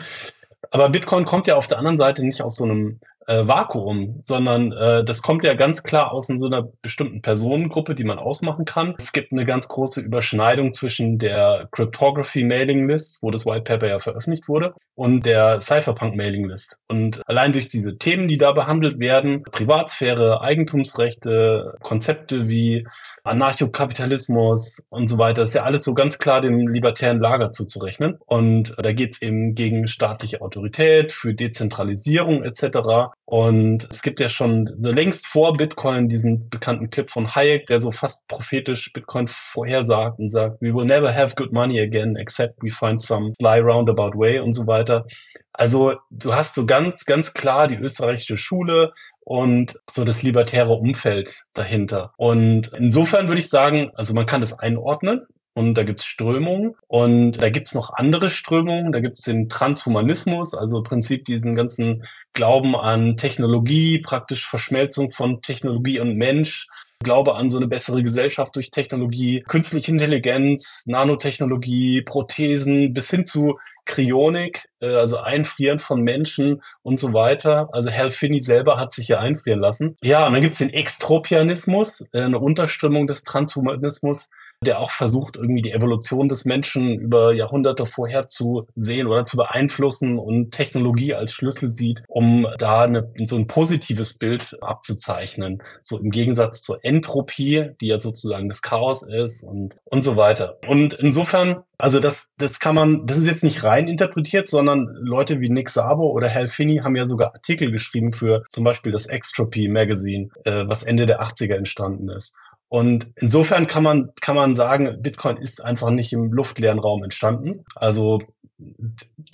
Aber 0.71 0.89
Bitcoin 0.89 1.25
kommt 1.25 1.45
ja 1.45 1.55
auf 1.55 1.67
der 1.67 1.77
anderen 1.77 1.97
Seite 1.97 2.25
nicht 2.25 2.41
aus 2.41 2.55
so 2.55 2.63
einem 2.63 2.99
äh, 3.27 3.47
Vakuum, 3.47 4.15
sondern 4.17 4.71
äh, 4.71 5.03
das 5.03 5.21
kommt 5.21 5.43
ja 5.43 5.53
ganz 5.53 5.83
klar 5.83 6.11
aus 6.11 6.27
so 6.27 6.45
einer 6.45 6.67
bestimmten 6.81 7.21
Personengruppe, 7.21 7.95
die 7.95 8.03
man 8.03 8.19
ausmachen 8.19 8.65
kann. 8.65 8.95
Es 8.97 9.11
gibt 9.11 9.31
eine 9.31 9.45
ganz 9.45 9.67
große 9.67 10.01
Überschneidung 10.01 10.73
zwischen 10.73 11.17
der 11.19 11.67
Cryptography 11.71 12.43
Mailing 12.43 12.87
List, 12.87 13.21
wo 13.21 13.31
das 13.31 13.45
White 13.45 13.63
Paper 13.63 13.87
ja 13.87 13.99
veröffentlicht 13.99 14.47
wurde, 14.47 14.73
und 14.95 15.25
der 15.25 15.59
Cypherpunk 15.59 16.15
Mailing 16.15 16.47
List. 16.47 16.79
Und 16.87 17.21
allein 17.27 17.53
durch 17.53 17.67
diese 17.67 17.97
Themen, 17.97 18.27
die 18.27 18.37
da 18.37 18.51
behandelt 18.51 18.99
werden, 18.99 19.43
Privatsphäre, 19.43 20.41
Eigentumsrechte, 20.41 21.75
Konzepte 21.81 22.47
wie 22.47 22.87
Anarchokapitalismus 23.23 24.87
und 24.89 25.09
so 25.09 25.17
weiter, 25.17 25.43
ist 25.43 25.55
ja 25.55 25.63
alles 25.63 25.83
so 25.83 25.93
ganz 25.93 26.19
klar 26.19 26.41
dem 26.41 26.67
libertären 26.67 27.19
Lager 27.19 27.51
zuzurechnen. 27.51 28.17
Und 28.25 28.75
da 28.77 28.91
geht 28.93 29.13
es 29.13 29.21
eben 29.21 29.55
gegen 29.55 29.87
staatliche 29.87 30.41
Autorität, 30.41 31.11
für 31.11 31.33
Dezentralisierung 31.33 32.43
etc. 32.43 33.12
Und 33.25 33.87
es 33.89 34.01
gibt 34.01 34.19
ja 34.19 34.27
schon 34.27 34.69
so 34.79 34.91
längst 34.91 35.27
vor 35.27 35.55
Bitcoin 35.55 36.07
diesen 36.07 36.49
bekannten 36.49 36.89
Clip 36.89 37.09
von 37.09 37.33
Hayek, 37.33 37.67
der 37.67 37.79
so 37.79 37.91
fast 37.91 38.27
prophetisch 38.27 38.91
Bitcoin 38.91 39.27
vorhersagt 39.27 40.19
und 40.19 40.31
sagt, 40.31 40.61
we 40.61 40.73
will 40.73 40.85
never 40.85 41.13
have 41.15 41.33
good 41.35 41.51
money 41.53 41.79
again, 41.79 42.15
except 42.17 42.61
we 42.61 42.69
find 42.69 43.01
some 43.01 43.31
sly 43.39 43.59
roundabout 43.59 44.17
way 44.17 44.39
und 44.39 44.53
so 44.53 44.67
weiter. 44.67 45.05
Also 45.53 45.93
du 46.11 46.35
hast 46.35 46.53
so 46.53 46.65
ganz, 46.65 47.05
ganz 47.05 47.33
klar 47.33 47.67
die 47.67 47.75
österreichische 47.75 48.37
Schule 48.37 48.91
und 49.21 49.79
so 49.89 50.03
das 50.03 50.21
libertäre 50.21 50.73
Umfeld 50.73 51.43
dahinter. 51.53 52.13
Und 52.17 52.71
insofern 52.77 53.29
würde 53.29 53.39
ich 53.39 53.49
sagen, 53.49 53.91
also 53.95 54.13
man 54.13 54.25
kann 54.25 54.41
das 54.41 54.59
einordnen. 54.59 55.25
Und 55.55 55.75
da 55.75 55.83
gibt's 55.83 56.05
Strömungen 56.05 56.75
und 56.87 57.33
da 57.41 57.49
gibt's 57.49 57.75
noch 57.75 57.93
andere 57.93 58.29
Strömungen. 58.31 58.91
Da 58.91 59.01
gibt's 59.01 59.21
den 59.21 59.49
Transhumanismus, 59.49 60.55
also 60.55 60.77
im 60.77 60.83
Prinzip 60.83 61.25
diesen 61.25 61.55
ganzen 61.55 62.05
Glauben 62.33 62.75
an 62.75 63.17
Technologie, 63.17 63.99
praktisch 63.99 64.47
Verschmelzung 64.47 65.11
von 65.11 65.41
Technologie 65.41 65.99
und 65.99 66.15
Mensch. 66.15 66.67
Glaube 67.03 67.35
an 67.35 67.49
so 67.49 67.57
eine 67.57 67.67
bessere 67.67 68.01
Gesellschaft 68.01 68.55
durch 68.55 68.71
Technologie, 68.71 69.43
künstliche 69.47 69.91
Intelligenz, 69.91 70.85
Nanotechnologie, 70.87 72.01
Prothesen 72.01 72.93
bis 72.93 73.09
hin 73.09 73.27
zu 73.27 73.59
Kryonik, 73.85 74.69
äh, 74.79 74.95
also 74.95 75.17
Einfrieren 75.17 75.79
von 75.79 76.01
Menschen 76.01 76.61
und 76.81 76.99
so 76.99 77.13
weiter. 77.13 77.69
Also 77.73 77.91
Hal 77.91 78.09
Finney 78.09 78.39
selber 78.39 78.79
hat 78.79 78.93
sich 78.93 79.09
ja 79.09 79.19
einfrieren 79.19 79.59
lassen. 79.59 79.97
Ja, 80.01 80.25
und 80.25 80.33
dann 80.33 80.41
gibt's 80.41 80.59
den 80.59 80.69
Extropianismus, 80.69 82.07
äh, 82.13 82.21
eine 82.21 82.39
Unterströmung 82.39 83.05
des 83.05 83.23
Transhumanismus, 83.23 84.31
der 84.63 84.79
auch 84.79 84.91
versucht, 84.91 85.35
irgendwie 85.35 85.61
die 85.61 85.71
Evolution 85.71 86.29
des 86.29 86.45
Menschen 86.45 86.99
über 86.99 87.33
Jahrhunderte 87.33 87.85
vorher 87.85 88.27
zu 88.27 88.67
sehen 88.75 89.07
oder 89.07 89.23
zu 89.23 89.37
beeinflussen 89.37 90.17
und 90.17 90.51
Technologie 90.51 91.13
als 91.13 91.33
Schlüssel 91.33 91.73
sieht, 91.73 92.03
um 92.07 92.47
da 92.57 92.83
eine, 92.83 93.11
so 93.25 93.35
ein 93.35 93.47
positives 93.47 94.17
Bild 94.17 94.57
abzuzeichnen. 94.61 95.61
So 95.81 95.99
im 95.99 96.09
Gegensatz 96.09 96.63
zur 96.63 96.83
Entropie, 96.83 97.71
die 97.81 97.87
ja 97.87 97.99
sozusagen 97.99 98.47
das 98.47 98.61
Chaos 98.61 99.03
ist 99.03 99.43
und, 99.43 99.75
und 99.85 100.03
so 100.03 100.15
weiter. 100.15 100.59
Und 100.67 100.93
insofern, 100.93 101.63
also 101.77 101.99
das, 101.99 102.31
das 102.37 102.59
kann 102.59 102.75
man, 102.75 103.05
das 103.05 103.17
ist 103.17 103.27
jetzt 103.27 103.43
nicht 103.43 103.63
rein 103.63 103.87
interpretiert, 103.87 104.47
sondern 104.47 104.87
Leute 105.01 105.39
wie 105.39 105.49
Nick 105.49 105.69
Sabo 105.69 106.09
oder 106.11 106.33
Hal 106.33 106.47
Finney 106.47 106.77
haben 106.77 106.95
ja 106.95 107.05
sogar 107.05 107.33
Artikel 107.33 107.71
geschrieben 107.71 108.13
für 108.13 108.43
zum 108.49 108.63
Beispiel 108.63 108.91
das 108.91 109.07
Extropy 109.07 109.67
Magazine, 109.67 110.29
äh, 110.45 110.63
was 110.67 110.83
Ende 110.83 111.05
der 111.05 111.21
80er 111.21 111.55
entstanden 111.55 112.09
ist. 112.09 112.35
Und 112.73 113.11
insofern 113.17 113.67
kann 113.67 113.83
man, 113.83 114.09
kann 114.19 114.35
man 114.35 114.55
sagen, 114.55 114.99
Bitcoin 114.99 115.37
ist 115.37 115.63
einfach 115.63 115.91
nicht 115.91 116.11
im 116.11 116.33
luftleeren 116.33 116.79
Raum 116.79 117.03
entstanden. 117.03 117.63
Also 117.75 118.17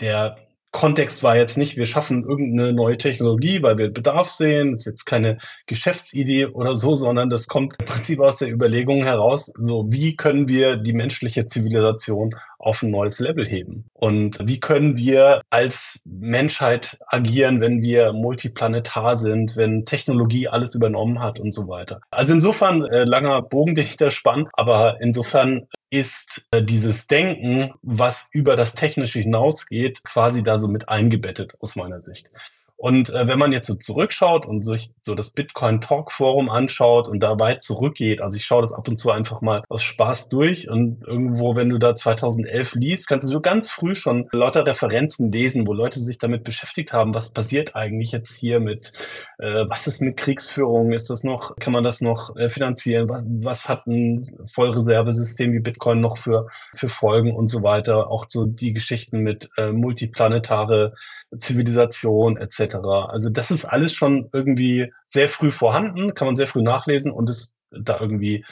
der 0.01 0.35
Kontext 0.71 1.23
war 1.23 1.35
jetzt 1.35 1.57
nicht, 1.57 1.77
wir 1.77 1.87
schaffen 1.87 2.23
irgendeine 2.23 2.73
neue 2.73 2.97
Technologie, 2.97 3.63
weil 3.63 3.77
wir 3.77 3.89
Bedarf 3.91 4.29
sehen. 4.29 4.73
Das 4.73 4.81
ist 4.81 4.85
jetzt 4.85 5.05
keine 5.05 5.39
Geschäftsidee 5.65 6.45
oder 6.45 6.75
so, 6.75 6.93
sondern 6.93 7.29
das 7.29 7.47
kommt 7.47 7.75
im 7.79 7.85
Prinzip 7.85 8.19
aus 8.19 8.37
der 8.37 8.51
Überlegung 8.51 9.03
heraus, 9.03 9.51
so 9.57 9.85
wie 9.89 10.15
können 10.15 10.47
wir 10.47 10.75
die 10.75 10.93
menschliche 10.93 11.47
Zivilisation 11.47 12.35
auf 12.59 12.83
ein 12.83 12.91
neues 12.91 13.19
Level 13.19 13.47
heben? 13.47 13.85
Und 13.93 14.37
wie 14.43 14.59
können 14.59 14.95
wir 14.95 15.41
als 15.49 16.01
Menschheit 16.05 16.99
agieren, 17.07 17.61
wenn 17.61 17.81
wir 17.81 18.13
multiplanetar 18.13 19.17
sind, 19.17 19.55
wenn 19.55 19.85
Technologie 19.85 20.49
alles 20.49 20.75
übernommen 20.75 21.19
hat 21.19 21.39
und 21.39 21.53
so 21.53 21.67
weiter? 21.67 22.01
Also 22.11 22.33
insofern 22.33 22.85
äh, 22.85 23.05
langer 23.05 23.41
Bogen, 23.41 23.75
den 23.75 23.85
ich 23.85 23.97
da 23.97 24.11
spann, 24.11 24.47
aber 24.53 24.97
insofern 25.01 25.67
ist 25.89 26.47
äh, 26.51 26.63
dieses 26.63 27.07
Denken, 27.07 27.73
was 27.81 28.29
über 28.31 28.55
das 28.55 28.75
Technische 28.75 29.19
hinausgeht, 29.19 30.03
quasi 30.03 30.43
da 30.43 30.59
so 30.59 30.67
mit 30.67 30.89
eingebettet 30.89 31.55
aus 31.59 31.75
meiner 31.75 32.01
Sicht. 32.01 32.31
Und 32.79 33.09
äh, 33.09 33.27
wenn 33.27 33.37
man 33.37 33.51
jetzt 33.51 33.67
so 33.67 33.75
zurückschaut 33.75 34.45
und 34.45 34.63
sich 34.63 34.91
so 35.01 35.13
das 35.13 35.31
Bitcoin 35.31 35.81
Talk 35.81 36.13
Forum 36.13 36.49
anschaut 36.49 37.09
und 37.09 37.21
da 37.21 37.37
weit 37.37 37.61
zurückgeht, 37.61 38.21
also 38.21 38.37
ich 38.37 38.45
schaue 38.45 38.61
das 38.61 38.71
ab 38.71 38.87
und 38.87 38.95
zu 38.95 39.11
einfach 39.11 39.41
mal 39.41 39.63
aus 39.67 39.83
Spaß 39.83 40.29
durch 40.29 40.69
und 40.69 41.05
irgendwo, 41.05 41.57
wenn 41.57 41.67
du 41.67 41.77
da 41.77 41.93
2011 41.93 42.75
liest, 42.75 43.09
kannst 43.09 43.27
du 43.27 43.33
so 43.33 43.41
ganz 43.41 43.69
früh 43.69 43.95
schon 43.95 44.29
lauter 44.31 44.65
Referenzen 44.65 45.29
lesen, 45.29 45.67
wo 45.67 45.73
Leute 45.73 45.99
sich 45.99 46.19
damit 46.19 46.45
beschäftigt 46.45 46.93
haben, 46.93 47.13
was 47.13 47.33
passiert 47.33 47.75
eigentlich 47.75 48.13
jetzt 48.13 48.33
hier 48.33 48.61
mit, 48.61 48.93
äh, 49.39 49.65
was 49.67 49.85
ist 49.85 49.99
mit 49.99 50.15
Kriegsführung, 50.15 50.93
ist 50.93 51.09
das 51.09 51.25
noch, 51.25 51.57
kann 51.57 51.73
man 51.73 51.83
das 51.83 51.99
noch 51.99 52.33
äh, 52.37 52.47
finanzieren, 52.47 53.09
was, 53.09 53.25
was 53.27 53.67
hat 53.67 53.87
ein 53.87 54.39
Vollreservesystem 54.45 55.51
wie 55.51 55.59
Bitcoin 55.59 55.99
noch 55.99 56.17
für, 56.17 56.47
für 56.73 56.87
Folgen 56.87 57.35
und 57.35 57.49
so 57.49 57.61
weiter, 57.61 58.09
auch 58.09 58.27
so 58.29 58.45
die 58.45 58.71
Geschichten 58.71 59.19
mit 59.19 59.49
äh, 59.57 59.73
multiplanetare 59.73 60.93
Zivilisation 61.37 62.37
etc. 62.37 62.68
Also 62.75 63.29
das 63.29 63.51
ist 63.51 63.65
alles 63.65 63.93
schon 63.93 64.29
irgendwie 64.33 64.91
sehr 65.05 65.29
früh 65.29 65.51
vorhanden, 65.51 66.13
kann 66.13 66.27
man 66.27 66.35
sehr 66.35 66.47
früh 66.47 66.61
nachlesen 66.61 67.11
und 67.11 67.29
ist 67.29 67.59
da 67.71 67.99
irgendwie 67.99 68.45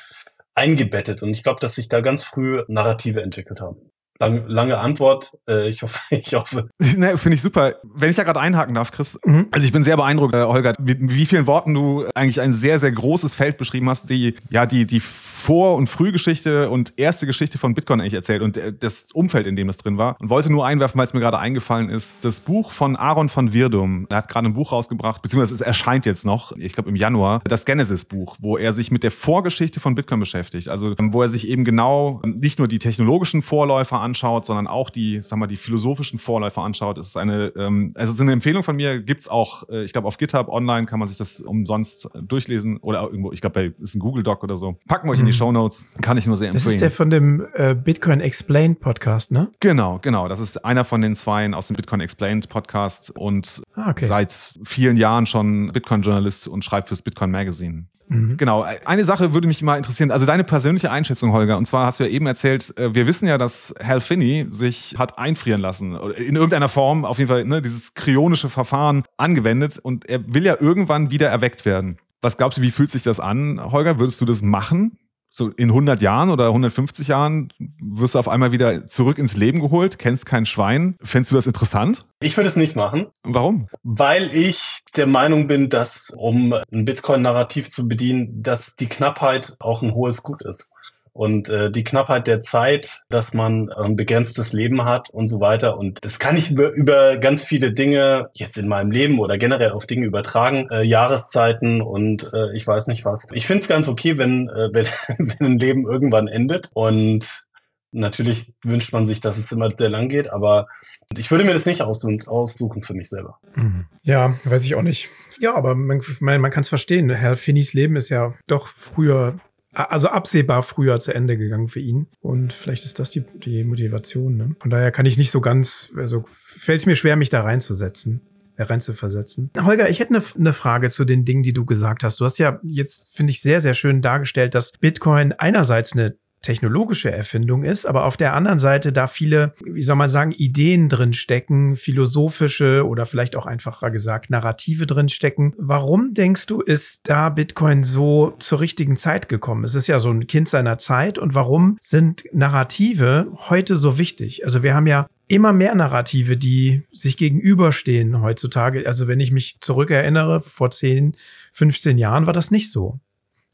eingebettet. 0.55 1.23
Und 1.23 1.29
ich 1.31 1.43
glaube, 1.43 1.59
dass 1.59 1.75
sich 1.75 1.89
da 1.89 2.01
ganz 2.01 2.23
früh 2.23 2.63
Narrative 2.67 3.21
entwickelt 3.21 3.61
haben. 3.61 3.91
Lang, 4.19 4.45
lange 4.47 4.77
Antwort. 4.77 5.37
Äh, 5.47 5.69
ich 5.69 5.81
hoffe, 5.81 5.99
ich 6.09 6.33
hoffe. 6.33 6.69
ne, 6.79 7.17
Finde 7.17 7.35
ich 7.35 7.41
super. 7.41 7.75
Wenn 7.83 8.09
ich 8.09 8.15
da 8.15 8.23
gerade 8.23 8.39
einhaken 8.39 8.73
darf, 8.73 8.91
Chris. 8.91 9.19
Mhm. 9.25 9.47
Also 9.51 9.65
ich 9.65 9.71
bin 9.71 9.83
sehr 9.83 9.97
beeindruckt, 9.97 10.33
äh, 10.33 10.43
Holger, 10.43 10.73
mit 10.79 10.97
wie 11.01 11.25
vielen 11.25 11.47
Worten 11.47 11.73
du 11.73 12.05
eigentlich 12.15 12.41
ein 12.41 12.53
sehr, 12.53 12.79
sehr 12.79 12.91
großes 12.91 13.33
Feld 13.33 13.57
beschrieben 13.57 13.89
hast, 13.89 14.09
die, 14.09 14.35
ja, 14.49 14.65
die, 14.65 14.85
die 14.85 14.99
Vor- 14.99 15.75
und 15.75 15.87
Frühgeschichte 15.87 16.69
und 16.69 16.93
erste 16.97 17.25
Geschichte 17.25 17.57
von 17.57 17.73
Bitcoin 17.73 18.01
eigentlich 18.01 18.13
erzählt 18.13 18.41
und 18.41 18.57
äh, 18.57 18.73
das 18.77 19.11
Umfeld, 19.13 19.47
in 19.47 19.55
dem 19.55 19.67
das 19.67 19.77
drin 19.77 19.97
war. 19.97 20.15
Und 20.19 20.29
wollte 20.29 20.51
nur 20.51 20.65
einwerfen, 20.65 20.97
weil 20.97 21.05
es 21.05 21.13
mir 21.13 21.19
gerade 21.19 21.39
eingefallen 21.39 21.89
ist, 21.89 22.25
das 22.25 22.41
Buch 22.41 22.71
von 22.71 22.95
Aaron 22.95 23.29
von 23.29 23.53
Wirdum. 23.53 24.07
Er 24.09 24.17
hat 24.17 24.29
gerade 24.29 24.47
ein 24.47 24.53
Buch 24.53 24.71
rausgebracht, 24.71 25.21
beziehungsweise 25.21 25.53
es 25.53 25.61
erscheint 25.61 26.05
jetzt 26.05 26.25
noch, 26.25 26.51
ich 26.57 26.73
glaube 26.73 26.89
im 26.89 26.95
Januar, 26.95 27.41
das 27.43 27.65
Genesis-Buch, 27.65 28.37
wo 28.39 28.57
er 28.57 28.73
sich 28.73 28.91
mit 28.91 29.03
der 29.03 29.11
Vorgeschichte 29.11 29.79
von 29.79 29.95
Bitcoin 29.95 30.19
beschäftigt. 30.19 30.69
Also 30.69 30.95
wo 30.99 31.21
er 31.21 31.29
sich 31.29 31.47
eben 31.47 31.63
genau 31.63 32.21
nicht 32.23 32.59
nur 32.59 32.67
die 32.67 32.79
technologischen 32.79 33.41
Vorläufer 33.41 34.01
anschaut, 34.07 34.45
sondern 34.45 34.67
auch 34.67 34.89
die, 34.89 35.21
sag 35.21 35.37
mal, 35.37 35.47
die 35.47 35.57
philosophischen 35.57 36.19
Vorläufer 36.19 36.61
anschaut. 36.61 36.97
Es 36.97 37.07
ist 37.07 37.17
eine, 37.17 37.51
ähm, 37.55 37.91
also 37.95 38.09
es 38.09 38.15
ist 38.15 38.21
eine 38.21 38.31
Empfehlung 38.31 38.63
von 38.63 38.75
mir, 38.75 39.01
gibt's 39.01 39.27
auch, 39.27 39.67
äh, 39.69 39.83
ich 39.83 39.93
glaube, 39.93 40.07
auf 40.07 40.17
GitHub 40.17 40.47
online 40.49 40.85
kann 40.85 40.99
man 40.99 41.07
sich 41.07 41.17
das 41.17 41.41
umsonst 41.41 42.09
durchlesen 42.21 42.77
oder 42.77 43.03
irgendwo, 43.03 43.31
ich 43.31 43.41
glaube, 43.41 43.73
ist 43.79 43.95
ein 43.95 43.99
Google 43.99 44.23
Doc 44.23 44.43
oder 44.43 44.57
so. 44.57 44.77
Packen 44.87 45.07
wir 45.07 45.11
euch 45.11 45.19
mhm. 45.19 45.27
in 45.27 45.31
die 45.31 45.33
mhm. 45.33 45.37
Show 45.37 45.51
Notes, 45.51 45.85
kann 46.01 46.17
ich 46.17 46.25
nur 46.25 46.37
sehr 46.37 46.49
empfehlen. 46.49 46.65
Das 46.65 46.73
ist 46.73 46.81
der 46.81 46.91
von 46.91 47.09
dem 47.09 47.45
äh, 47.53 47.75
Bitcoin 47.75 48.21
Explained 48.21 48.79
Podcast, 48.79 49.31
ne? 49.31 49.51
Genau, 49.59 49.99
genau. 50.01 50.27
Das 50.27 50.39
ist 50.39 50.63
einer 50.65 50.85
von 50.85 51.01
den 51.01 51.15
zweien 51.15 51.53
aus 51.53 51.67
dem 51.67 51.75
Bitcoin 51.75 52.01
Explained 52.01 52.49
Podcast 52.49 53.11
und 53.15 53.61
ah, 53.75 53.91
okay. 53.91 54.05
seit 54.05 54.57
vielen 54.63 54.97
Jahren 54.97 55.25
schon 55.25 55.71
Bitcoin-Journalist 55.73 56.47
und 56.47 56.63
schreibt 56.63 56.87
fürs 56.87 57.01
Bitcoin 57.01 57.31
Magazine. 57.31 57.85
Mhm. 58.09 58.37
Genau. 58.37 58.65
Eine 58.85 59.05
Sache 59.05 59.33
würde 59.33 59.47
mich 59.47 59.61
mal 59.61 59.77
interessieren. 59.77 60.11
Also 60.11 60.25
deine 60.25 60.43
persönliche 60.43 60.91
Einschätzung, 60.91 61.33
Holger. 61.33 61.57
Und 61.57 61.65
zwar 61.65 61.85
hast 61.85 61.99
du 61.99 62.05
ja 62.05 62.09
eben 62.09 62.25
erzählt, 62.25 62.77
äh, 62.77 62.93
wir 62.93 63.07
wissen 63.07 63.27
ja, 63.27 63.37
dass 63.37 63.73
Hal 63.83 64.01
Finney 64.01 64.45
sich 64.49 64.95
hat 64.97 65.17
einfrieren 65.19 65.61
lassen. 65.61 65.95
In 66.15 66.35
irgendeiner 66.35 66.69
Form, 66.69 67.05
auf 67.05 67.17
jeden 67.17 67.27
Fall, 67.27 67.45
ne, 67.45 67.61
dieses 67.61 67.93
kryonische 67.93 68.49
Verfahren 68.49 69.03
angewendet. 69.17 69.77
Und 69.77 70.07
er 70.09 70.33
will 70.33 70.45
ja 70.45 70.57
irgendwann 70.59 71.11
wieder 71.11 71.27
erweckt 71.27 71.65
werden. 71.65 71.97
Was 72.21 72.37
glaubst 72.37 72.57
du, 72.57 72.61
wie 72.61 72.71
fühlt 72.71 72.91
sich 72.91 73.03
das 73.03 73.19
an, 73.19 73.61
Holger? 73.71 73.99
Würdest 73.99 74.21
du 74.21 74.25
das 74.25 74.41
machen? 74.41 74.97
So 75.29 75.49
in 75.49 75.69
100 75.69 76.01
Jahren 76.01 76.29
oder 76.29 76.47
150 76.47 77.09
Jahren 77.09 77.53
wirst 77.81 78.15
du 78.15 78.19
auf 78.19 78.29
einmal 78.29 78.51
wieder 78.51 78.87
zurück 78.87 79.17
ins 79.17 79.37
Leben 79.37 79.61
geholt, 79.61 79.99
kennst 79.99 80.25
kein 80.25 80.45
Schwein. 80.45 80.95
Fändest 81.03 81.31
du 81.31 81.35
das 81.35 81.47
interessant? 81.47 82.05
Ich 82.19 82.35
würde 82.37 82.49
es 82.49 82.55
nicht 82.55 82.75
machen. 82.75 83.07
Warum? 83.23 83.67
Weil 83.83 84.35
ich 84.35 84.81
der 84.95 85.07
Meinung 85.07 85.47
bin, 85.47 85.69
dass 85.69 86.11
um 86.15 86.53
ein 86.53 86.85
Bitcoin-Narrativ 86.85 87.69
zu 87.69 87.87
bedienen, 87.87 88.41
dass 88.41 88.75
die 88.75 88.87
Knappheit 88.87 89.55
auch 89.59 89.83
ein 89.83 89.93
hohes 89.93 90.23
Gut 90.23 90.41
ist 90.43 90.71
und 91.17 91.49
äh, 91.49 91.71
die 91.71 91.83
Knappheit 91.83 92.27
der 92.27 92.41
Zeit, 92.41 93.01
dass 93.09 93.33
man 93.33 93.71
ein 93.71 93.95
begrenztes 93.95 94.53
Leben 94.53 94.85
hat 94.85 95.09
und 95.09 95.27
so 95.27 95.39
weiter. 95.39 95.77
Und 95.77 96.05
das 96.05 96.19
kann 96.19 96.37
ich 96.37 96.51
über, 96.51 96.69
über 96.69 97.17
ganz 97.17 97.43
viele 97.43 97.73
Dinge 97.73 98.29
jetzt 98.33 98.57
in 98.57 98.67
meinem 98.67 98.91
Leben 98.91 99.19
oder 99.19 99.39
generell 99.39 99.71
auf 99.71 99.87
Dinge 99.87 100.05
übertragen, 100.05 100.69
äh, 100.69 100.83
Jahreszeiten 100.83 101.81
und 101.81 102.31
äh, 102.33 102.53
ich 102.53 102.67
weiß 102.67 102.85
nicht 102.85 103.03
was. 103.03 103.27
Ich 103.33 103.47
finde 103.47 103.61
es 103.61 103.67
ganz 103.67 103.87
okay, 103.87 104.19
wenn, 104.19 104.47
äh, 104.47 104.69
wenn, 104.73 104.87
wenn 105.17 105.47
ein 105.47 105.59
Leben 105.59 105.87
irgendwann 105.87 106.27
endet 106.27 106.69
und 106.73 107.47
Natürlich 107.93 108.53
wünscht 108.63 108.91
man 108.91 109.07
sich, 109.07 109.21
dass 109.21 109.37
es 109.37 109.49
immer 109.53 109.71
sehr 109.75 109.89
lang 109.89 110.09
geht, 110.09 110.29
aber 110.29 110.67
ich 111.15 111.31
würde 111.31 111.45
mir 111.45 111.53
das 111.53 111.65
nicht 111.65 111.81
aussuchen, 111.81 112.83
für 112.83 112.93
mich 112.93 113.07
selber. 113.07 113.39
Mhm. 113.55 113.85
Ja, 114.03 114.37
weiß 114.43 114.65
ich 114.65 114.75
auch 114.75 114.81
nicht. 114.81 115.09
Ja, 115.39 115.55
aber 115.55 115.73
man, 115.73 116.01
man, 116.19 116.41
man 116.41 116.51
kann 116.51 116.61
es 116.61 116.69
verstehen. 116.69 117.09
Herr 117.09 117.37
Finnys 117.37 117.73
Leben 117.73 117.95
ist 117.95 118.09
ja 118.09 118.33
doch 118.45 118.67
früher 118.67 119.39
also 119.85 120.09
absehbar 120.09 120.63
früher 120.63 120.99
zu 120.99 121.13
Ende 121.13 121.37
gegangen 121.37 121.67
für 121.67 121.79
ihn. 121.79 122.07
Und 122.19 122.53
vielleicht 122.53 122.83
ist 122.83 122.99
das 122.99 123.11
die, 123.11 123.23
die 123.45 123.63
Motivation. 123.63 124.35
Ne? 124.35 124.55
Von 124.59 124.71
daher 124.71 124.91
kann 124.91 125.05
ich 125.05 125.17
nicht 125.17 125.31
so 125.31 125.41
ganz, 125.41 125.91
also 125.95 126.25
fällt 126.29 126.79
es 126.79 126.85
mir 126.85 126.95
schwer, 126.95 127.15
mich 127.15 127.29
da 127.29 127.41
reinzusetzen 127.41 128.21
äh, 128.57 128.63
reinzuversetzen. 128.63 129.51
Holger, 129.59 129.89
ich 129.89 129.99
hätte 129.99 130.15
eine, 130.15 130.23
eine 130.35 130.53
Frage 130.53 130.89
zu 130.89 131.05
den 131.05 131.25
Dingen, 131.25 131.43
die 131.43 131.53
du 131.53 131.63
gesagt 131.63 132.03
hast. 132.03 132.19
Du 132.19 132.25
hast 132.25 132.39
ja 132.39 132.59
jetzt, 132.63 133.15
finde 133.15 133.31
ich, 133.31 133.41
sehr, 133.41 133.61
sehr 133.61 133.75
schön 133.75 134.01
dargestellt, 134.01 134.55
dass 134.55 134.71
Bitcoin 134.71 135.31
einerseits 135.33 135.93
eine 135.93 136.17
technologische 136.47 137.11
Erfindung 137.11 137.65
ist, 137.65 137.85
aber 137.85 138.05
auf 138.05 138.15
der 138.15 138.33
anderen 138.33 138.57
Seite 138.57 138.93
da 138.93 139.07
viele, 139.07 139.53
wie 139.65 139.81
soll 139.81 139.97
man 139.97 140.07
sagen, 140.07 140.31
Ideen 140.31 140.87
drin 140.87 141.11
stecken, 141.11 141.75
philosophische 141.75 142.87
oder 142.87 143.05
vielleicht 143.05 143.35
auch 143.35 143.45
einfacher 143.45 143.91
gesagt 143.91 144.29
Narrative 144.29 144.85
drin 144.85 145.09
stecken. 145.09 145.53
Warum 145.57 146.13
denkst 146.13 146.45
du, 146.45 146.61
ist 146.61 147.09
da 147.09 147.27
Bitcoin 147.27 147.83
so 147.83 148.33
zur 148.39 148.61
richtigen 148.61 148.95
Zeit 148.95 149.27
gekommen? 149.27 149.65
Es 149.65 149.75
ist 149.75 149.87
ja 149.87 149.99
so 149.99 150.09
ein 150.09 150.25
Kind 150.25 150.47
seiner 150.47 150.77
Zeit 150.77 151.19
und 151.19 151.35
warum 151.35 151.77
sind 151.81 152.23
Narrative 152.31 153.27
heute 153.49 153.75
so 153.75 153.97
wichtig? 153.97 154.45
Also 154.45 154.63
wir 154.63 154.73
haben 154.73 154.87
ja 154.87 155.09
immer 155.27 155.51
mehr 155.51 155.75
Narrative, 155.75 156.37
die 156.37 156.83
sich 156.93 157.17
gegenüberstehen 157.17 158.21
heutzutage. 158.21 158.87
Also 158.87 159.09
wenn 159.09 159.19
ich 159.19 159.33
mich 159.33 159.59
zurückerinnere, 159.59 160.39
vor 160.39 160.71
10, 160.71 161.17
15 161.51 161.97
Jahren 161.97 162.25
war 162.25 162.31
das 162.31 162.51
nicht 162.51 162.71
so. 162.71 163.01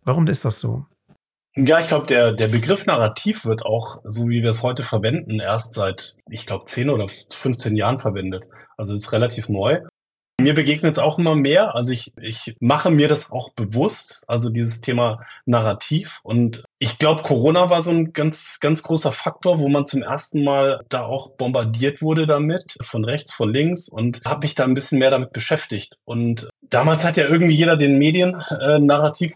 Warum 0.03 0.27
ist 0.27 0.45
das 0.45 0.59
so? 0.59 0.85
Ja, 1.55 1.79
ich 1.79 1.87
glaube, 1.87 2.07
der, 2.07 2.31
der 2.31 2.47
Begriff 2.47 2.87
Narrativ 2.87 3.45
wird 3.45 3.63
auch, 3.63 4.01
so 4.05 4.27
wie 4.27 4.41
wir 4.41 4.49
es 4.49 4.63
heute 4.63 4.81
verwenden, 4.81 5.39
erst 5.39 5.75
seit, 5.75 6.15
ich 6.29 6.47
glaube, 6.47 6.65
10 6.65 6.89
oder 6.89 7.07
15 7.07 7.75
Jahren 7.75 7.99
verwendet. 7.99 8.43
Also 8.75 8.95
ist 8.95 9.11
relativ 9.11 9.49
neu. 9.49 9.81
Mir 10.41 10.55
begegnet 10.55 10.97
es 10.97 11.03
auch 11.03 11.19
immer 11.19 11.35
mehr. 11.35 11.75
Also 11.75 11.93
ich, 11.93 12.11
ich 12.19 12.57
mache 12.59 12.89
mir 12.89 13.07
das 13.07 13.31
auch 13.31 13.53
bewusst, 13.53 14.23
also 14.27 14.49
dieses 14.49 14.81
Thema 14.81 15.23
Narrativ. 15.45 16.21
Und 16.23 16.63
ich 16.79 16.97
glaube, 16.97 17.21
Corona 17.21 17.69
war 17.69 17.83
so 17.83 17.91
ein 17.91 18.13
ganz, 18.13 18.59
ganz 18.59 18.81
großer 18.81 19.11
Faktor, 19.11 19.59
wo 19.59 19.69
man 19.69 19.85
zum 19.85 20.01
ersten 20.01 20.43
Mal 20.43 20.83
da 20.89 21.03
auch 21.03 21.37
bombardiert 21.37 22.01
wurde 22.01 22.25
damit, 22.25 22.77
von 22.81 23.05
rechts, 23.05 23.31
von 23.31 23.53
links 23.53 23.89
und 23.89 24.21
habe 24.25 24.45
mich 24.45 24.55
da 24.55 24.63
ein 24.63 24.73
bisschen 24.73 24.97
mehr 24.97 25.11
damit 25.11 25.33
beschäftigt. 25.33 25.97
Und 26.03 26.49
damals 26.73 27.05
hat 27.05 27.17
ja 27.17 27.27
irgendwie 27.27 27.55
jeder 27.55 27.77
den 27.77 27.97
Medien 27.97 28.41
äh, 28.49 28.79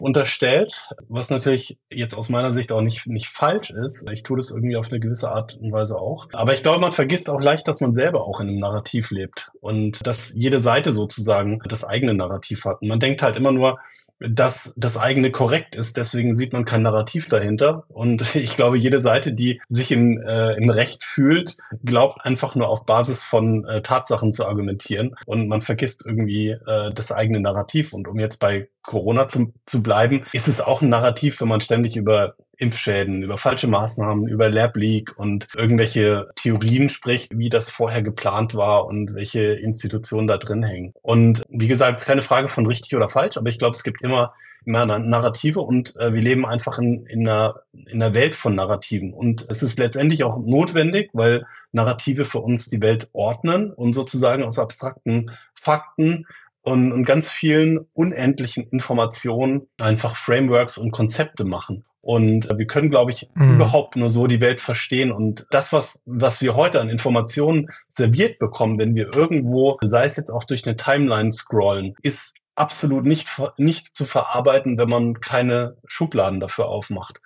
unterstellt, 0.00 0.88
was 1.08 1.30
natürlich 1.30 1.78
jetzt 1.90 2.14
aus 2.14 2.28
meiner 2.28 2.52
Sicht 2.52 2.72
auch 2.72 2.80
nicht, 2.80 3.06
nicht 3.06 3.28
falsch 3.28 3.70
ist. 3.70 4.08
Ich 4.10 4.22
tue 4.22 4.36
das 4.36 4.50
irgendwie 4.50 4.76
auf 4.76 4.90
eine 4.90 5.00
gewisse 5.00 5.30
Art 5.30 5.56
und 5.56 5.72
Weise 5.72 5.98
auch. 5.98 6.28
Aber 6.32 6.52
ich 6.54 6.62
glaube, 6.62 6.80
man 6.80 6.92
vergisst 6.92 7.30
auch 7.30 7.40
leicht, 7.40 7.68
dass 7.68 7.80
man 7.80 7.94
selber 7.94 8.26
auch 8.26 8.40
in 8.40 8.48
einem 8.48 8.58
Narrativ 8.58 9.10
lebt 9.10 9.50
und 9.60 10.06
dass 10.06 10.32
jede 10.34 10.60
Seite 10.60 10.92
sozusagen 10.92 11.60
das 11.68 11.84
eigene 11.84 12.14
Narrativ 12.14 12.64
hat. 12.64 12.82
Und 12.82 12.88
man 12.88 13.00
denkt 13.00 13.22
halt 13.22 13.36
immer 13.36 13.52
nur, 13.52 13.78
dass 14.20 14.74
das 14.76 14.96
eigene 14.96 15.30
korrekt 15.30 15.76
ist. 15.76 15.96
Deswegen 15.96 16.34
sieht 16.34 16.52
man 16.52 16.64
kein 16.64 16.82
Narrativ 16.82 17.28
dahinter. 17.28 17.84
Und 17.88 18.34
ich 18.34 18.56
glaube, 18.56 18.76
jede 18.76 19.00
Seite, 19.00 19.32
die 19.32 19.60
sich 19.68 19.92
im, 19.92 20.20
äh, 20.20 20.54
im 20.54 20.70
Recht 20.70 21.04
fühlt, 21.04 21.56
glaubt 21.84 22.24
einfach 22.24 22.54
nur 22.54 22.68
auf 22.68 22.86
Basis 22.86 23.22
von 23.22 23.64
äh, 23.66 23.82
Tatsachen 23.82 24.32
zu 24.32 24.46
argumentieren. 24.46 25.14
Und 25.26 25.48
man 25.48 25.62
vergisst 25.62 26.04
irgendwie 26.04 26.50
äh, 26.50 26.92
das 26.92 27.12
eigene 27.12 27.40
Narrativ. 27.40 27.92
Und 27.92 28.08
um 28.08 28.18
jetzt 28.18 28.38
bei 28.38 28.68
Corona 28.82 29.28
zu, 29.28 29.52
zu 29.66 29.82
bleiben, 29.82 30.24
ist 30.32 30.48
es 30.48 30.60
auch 30.60 30.82
ein 30.82 30.88
Narrativ, 30.88 31.40
wenn 31.40 31.48
man 31.48 31.60
ständig 31.60 31.96
über 31.96 32.34
Impfschäden, 32.58 33.22
über 33.22 33.38
falsche 33.38 33.68
Maßnahmen, 33.68 34.26
über 34.26 34.50
Lab 34.50 34.76
Leak 34.76 35.16
und 35.16 35.48
irgendwelche 35.56 36.28
Theorien 36.36 36.88
spricht, 36.88 37.38
wie 37.38 37.48
das 37.48 37.70
vorher 37.70 38.02
geplant 38.02 38.54
war 38.54 38.86
und 38.86 39.14
welche 39.14 39.54
Institutionen 39.54 40.26
da 40.26 40.38
drin 40.38 40.64
hängen. 40.64 40.92
Und 41.02 41.42
wie 41.48 41.68
gesagt, 41.68 41.96
es 41.96 42.02
ist 42.02 42.08
keine 42.08 42.22
Frage 42.22 42.48
von 42.48 42.66
richtig 42.66 42.96
oder 42.96 43.08
falsch, 43.08 43.36
aber 43.36 43.48
ich 43.48 43.58
glaube, 43.58 43.76
es 43.76 43.84
gibt 43.84 44.02
immer 44.02 44.32
immer 44.64 44.98
Narrative 44.98 45.60
und 45.60 45.96
äh, 45.96 46.12
wir 46.12 46.20
leben 46.20 46.44
einfach 46.44 46.78
in, 46.78 47.06
in, 47.06 47.26
einer, 47.26 47.62
in 47.72 48.02
einer 48.02 48.14
Welt 48.14 48.36
von 48.36 48.54
Narrativen. 48.54 49.14
Und 49.14 49.46
es 49.48 49.62
ist 49.62 49.78
letztendlich 49.78 50.24
auch 50.24 50.38
notwendig, 50.38 51.10
weil 51.14 51.46
Narrative 51.72 52.24
für 52.24 52.40
uns 52.40 52.68
die 52.68 52.82
Welt 52.82 53.08
ordnen 53.12 53.72
und 53.72 53.94
sozusagen 53.94 54.42
aus 54.42 54.58
abstrakten 54.58 55.30
Fakten 55.54 56.26
und, 56.62 56.92
und 56.92 57.04
ganz 57.04 57.30
vielen 57.30 57.78
unendlichen 57.94 58.68
Informationen 58.68 59.68
einfach 59.80 60.16
Frameworks 60.16 60.76
und 60.76 60.92
Konzepte 60.92 61.44
machen. 61.44 61.84
Und 62.08 62.48
wir 62.56 62.66
können, 62.66 62.88
glaube 62.88 63.10
ich, 63.10 63.28
mhm. 63.34 63.56
überhaupt 63.56 63.94
nur 63.94 64.08
so 64.08 64.26
die 64.26 64.40
Welt 64.40 64.62
verstehen. 64.62 65.12
Und 65.12 65.46
das, 65.50 65.74
was, 65.74 66.04
was 66.06 66.40
wir 66.40 66.54
heute 66.54 66.80
an 66.80 66.88
Informationen 66.88 67.68
serviert 67.86 68.38
bekommen, 68.38 68.78
wenn 68.78 68.94
wir 68.94 69.14
irgendwo, 69.14 69.76
sei 69.84 70.06
es 70.06 70.16
jetzt 70.16 70.30
auch 70.30 70.44
durch 70.44 70.66
eine 70.66 70.78
Timeline 70.78 71.30
scrollen, 71.30 71.94
ist 72.00 72.38
absolut 72.54 73.04
nicht, 73.04 73.28
nicht 73.58 73.94
zu 73.94 74.06
verarbeiten, 74.06 74.78
wenn 74.78 74.88
man 74.88 75.20
keine 75.20 75.76
Schubladen 75.86 76.40
dafür 76.40 76.68
aufmacht. 76.68 77.20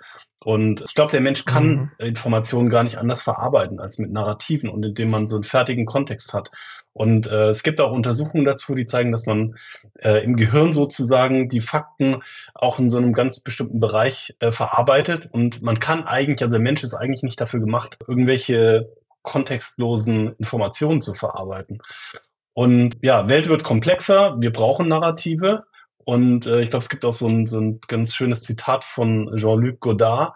Und 0.44 0.82
ich 0.82 0.94
glaube, 0.94 1.12
der 1.12 1.20
Mensch 1.20 1.44
kann 1.44 1.66
mhm. 1.66 1.90
Informationen 1.98 2.68
gar 2.68 2.82
nicht 2.82 2.98
anders 2.98 3.22
verarbeiten 3.22 3.78
als 3.78 3.98
mit 3.98 4.10
Narrativen 4.10 4.68
und 4.68 4.82
indem 4.82 5.10
man 5.10 5.28
so 5.28 5.36
einen 5.36 5.44
fertigen 5.44 5.86
Kontext 5.86 6.34
hat. 6.34 6.50
Und 6.92 7.26
äh, 7.26 7.50
es 7.50 7.62
gibt 7.62 7.80
auch 7.80 7.92
Untersuchungen 7.92 8.44
dazu, 8.44 8.74
die 8.74 8.86
zeigen, 8.86 9.12
dass 9.12 9.26
man 9.26 9.54
äh, 10.00 10.24
im 10.24 10.36
Gehirn 10.36 10.72
sozusagen 10.72 11.48
die 11.48 11.60
Fakten 11.60 12.22
auch 12.54 12.78
in 12.78 12.90
so 12.90 12.98
einem 12.98 13.12
ganz 13.12 13.40
bestimmten 13.40 13.78
Bereich 13.78 14.34
äh, 14.40 14.50
verarbeitet. 14.50 15.28
Und 15.30 15.62
man 15.62 15.78
kann 15.78 16.04
eigentlich, 16.04 16.42
also 16.42 16.56
der 16.56 16.62
Mensch 16.62 16.82
ist 16.82 16.94
eigentlich 16.94 17.22
nicht 17.22 17.40
dafür 17.40 17.60
gemacht, 17.60 17.98
irgendwelche 18.06 18.92
kontextlosen 19.22 20.34
Informationen 20.36 21.00
zu 21.00 21.14
verarbeiten. 21.14 21.80
Und 22.52 22.96
ja, 23.00 23.28
Welt 23.28 23.48
wird 23.48 23.64
komplexer, 23.64 24.36
wir 24.40 24.52
brauchen 24.52 24.88
Narrative. 24.88 25.64
Und 26.04 26.46
äh, 26.46 26.62
ich 26.62 26.70
glaube, 26.70 26.82
es 26.82 26.88
gibt 26.88 27.04
auch 27.04 27.12
so 27.12 27.26
ein, 27.26 27.46
so 27.46 27.60
ein 27.60 27.80
ganz 27.86 28.14
schönes 28.14 28.42
Zitat 28.42 28.84
von 28.84 29.30
Jean-Luc 29.36 29.80
Godard, 29.80 30.34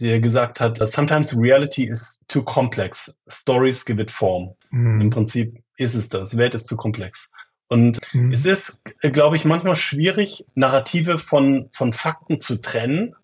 der 0.00 0.20
gesagt 0.20 0.60
hat, 0.60 0.76
sometimes 0.88 1.36
reality 1.36 1.84
is 1.84 2.24
too 2.28 2.42
complex, 2.42 3.18
stories 3.28 3.84
give 3.84 4.00
it 4.00 4.10
form. 4.10 4.54
Mhm. 4.70 5.00
Im 5.00 5.10
Prinzip 5.10 5.62
ist 5.76 5.94
es 5.94 6.08
das, 6.08 6.36
Welt 6.36 6.54
ist 6.54 6.66
zu 6.66 6.76
komplex. 6.76 7.30
Und 7.68 8.00
mhm. 8.12 8.32
es 8.32 8.46
ist, 8.46 8.84
glaube 9.00 9.36
ich, 9.36 9.44
manchmal 9.44 9.76
schwierig, 9.76 10.44
Narrative 10.54 11.18
von, 11.18 11.68
von 11.72 11.92
Fakten 11.92 12.40
zu 12.40 12.60
trennen. 12.60 13.14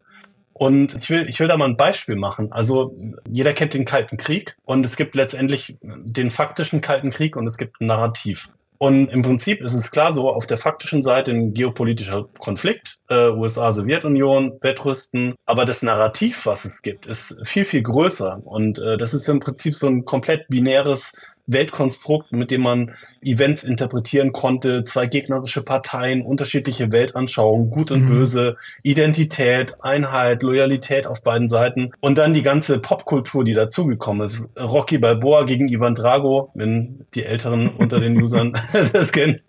Und 0.53 0.95
ich 0.95 1.11
will, 1.11 1.29
ich 1.29 1.41
will 1.41 1.49
da 1.49 1.57
mal 1.57 1.69
ein 1.69 1.77
Beispiel 1.77 2.17
machen. 2.17 2.53
Also 2.53 2.97
jeder 3.29 3.53
kennt 3.53 3.75
den 3.75 3.85
Kalten 3.85 4.17
Krieg 4.17 4.57
und 4.65 4.85
es 4.85 4.97
gibt 4.97 5.15
letztendlich 5.17 5.77
den 5.83 6.31
faktischen 6.31 6.81
Kalten 6.81 7.11
Krieg 7.11 7.37
und 7.37 7.47
es 7.47 7.57
gibt 7.57 7.81
ein 7.81 7.87
Narrativ. 7.87 8.49
Und 8.83 9.11
im 9.11 9.23
Prinzip 9.23 9.63
ist 9.63 9.75
es 9.75 9.93
klar 9.93 10.13
so, 10.13 10.29
auf 10.29 10.49
der 10.49 10.59
faktischen 10.59 11.05
Seite 11.05 11.31
ein 11.31 11.55
geopolitischer 11.55 12.29
Konflikt, 12.41 12.99
äh, 13.09 13.29
USA-Sowjetunion, 13.29 14.59
Wettrüsten, 14.61 15.37
aber 15.47 15.65
das 15.65 15.83
Narrativ, 15.83 16.47
was 16.47 16.65
es 16.65 16.83
gibt, 16.83 17.07
ist 17.07 17.41
viel, 17.45 17.65
viel 17.65 17.85
größer. 17.85 18.41
Und 18.45 18.81
äh, 18.81 18.99
das 18.99 19.15
ist 19.15 19.29
im 19.29 19.39
Prinzip 19.39 19.77
so 19.77 19.87
ein 19.87 20.05
komplett 20.05 20.49
binäres 20.49 21.15
Weltkonstrukt, 21.47 22.33
mit 22.33 22.51
dem 22.51 22.63
man 22.63 22.95
Events 23.23 23.65
interpretieren 23.65 24.33
konnte, 24.33 24.85
zwei 24.85 25.07
gegnerische 25.07 25.63
Parteien, 25.63 26.23
unterschiedliche 26.23 26.93
Weltanschauungen, 26.93 27.71
gut 27.71 27.91
und 27.91 28.03
mhm. 28.03 28.07
böse, 28.07 28.57
Identität, 28.83 29.75
Einheit, 29.83 30.43
Loyalität 30.43 31.07
auf 31.07 31.23
beiden 31.23 31.49
Seiten 31.49 31.91
und 32.01 32.19
dann 32.19 32.35
die 32.35 32.43
ganze 32.43 32.79
Popkultur, 32.79 33.45
die 33.45 33.55
dazugekommen 33.55 34.25
ist. 34.25 34.43
Rocky 34.59 34.99
Balboa 34.99 35.45
gegen 35.45 35.69
Ivan 35.69 35.95
Drago, 35.95 36.51
wenn 36.55 37.07
die 37.15 37.25
Älteren 37.25 37.69
unter 37.79 38.01
den 38.01 38.21
Usern 38.21 38.53
das 38.93 39.13
kennen, 39.13 39.41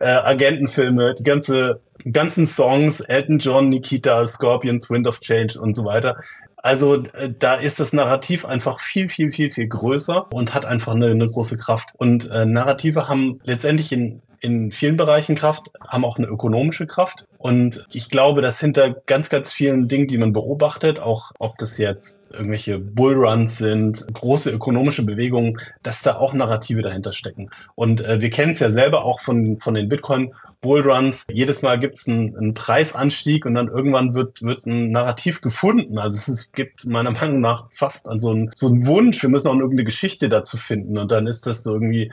äh, 0.00 0.08
Agentenfilme, 0.08 1.14
die 1.18 1.24
ganze 1.24 1.80
ganzen 2.10 2.46
Songs, 2.46 3.00
Elton 3.00 3.38
John, 3.38 3.68
Nikita, 3.68 4.26
Scorpions, 4.26 4.90
Wind 4.90 5.06
of 5.06 5.20
Change 5.20 5.60
und 5.60 5.76
so 5.76 5.84
weiter. 5.84 6.16
Also 6.62 7.02
äh, 7.12 7.30
da 7.36 7.54
ist 7.54 7.80
das 7.80 7.92
Narrativ 7.92 8.44
einfach 8.44 8.80
viel, 8.80 9.08
viel, 9.08 9.32
viel, 9.32 9.50
viel 9.50 9.68
größer 9.68 10.32
und 10.32 10.54
hat 10.54 10.64
einfach 10.64 10.94
eine, 10.94 11.06
eine 11.06 11.28
große 11.28 11.58
Kraft. 11.58 11.90
Und 11.96 12.30
äh, 12.30 12.46
Narrative 12.46 13.08
haben 13.08 13.40
letztendlich 13.42 13.92
in, 13.92 14.22
in 14.38 14.70
vielen 14.70 14.96
Bereichen 14.96 15.34
Kraft, 15.34 15.70
haben 15.86 16.04
auch 16.04 16.18
eine 16.18 16.28
ökonomische 16.28 16.86
Kraft. 16.86 17.26
Und 17.38 17.84
ich 17.92 18.08
glaube, 18.08 18.42
dass 18.42 18.60
hinter 18.60 18.90
ganz, 19.06 19.28
ganz 19.28 19.52
vielen 19.52 19.88
Dingen, 19.88 20.06
die 20.06 20.18
man 20.18 20.32
beobachtet, 20.32 21.00
auch 21.00 21.32
ob 21.40 21.58
das 21.58 21.78
jetzt 21.78 22.30
irgendwelche 22.32 22.78
Bullruns 22.78 23.58
sind, 23.58 24.06
große 24.12 24.50
ökonomische 24.50 25.04
Bewegungen, 25.04 25.58
dass 25.82 26.02
da 26.02 26.16
auch 26.16 26.32
Narrative 26.32 26.82
dahinter 26.82 27.12
stecken. 27.12 27.50
Und 27.74 28.04
äh, 28.04 28.20
wir 28.20 28.30
kennen 28.30 28.52
es 28.52 28.60
ja 28.60 28.70
selber 28.70 29.04
auch 29.04 29.20
von, 29.20 29.58
von 29.58 29.74
den 29.74 29.88
Bitcoin 29.88 30.32
Bullruns. 30.62 31.26
Jedes 31.30 31.60
Mal 31.60 31.78
gibt 31.78 31.96
es 31.96 32.08
einen, 32.08 32.34
einen, 32.36 32.54
Preisanstieg 32.54 33.44
und 33.44 33.54
dann 33.54 33.68
irgendwann 33.68 34.14
wird, 34.14 34.42
wird 34.42 34.64
ein 34.64 34.90
Narrativ 34.90 35.42
gefunden. 35.42 35.98
Also 35.98 36.32
es 36.32 36.50
gibt 36.52 36.86
meiner 36.86 37.10
Meinung 37.10 37.40
nach 37.40 37.70
fast 37.70 38.08
so 38.18 38.30
einen, 38.30 38.50
so 38.54 38.68
einen 38.68 38.86
Wunsch, 38.86 39.20
wir 39.22 39.28
müssen 39.28 39.48
auch 39.48 39.54
irgendeine 39.54 39.84
Geschichte 39.84 40.28
dazu 40.30 40.56
finden. 40.56 40.96
Und 40.96 41.10
dann 41.10 41.26
ist 41.26 41.46
das 41.46 41.64
so 41.64 41.74
irgendwie 41.74 42.10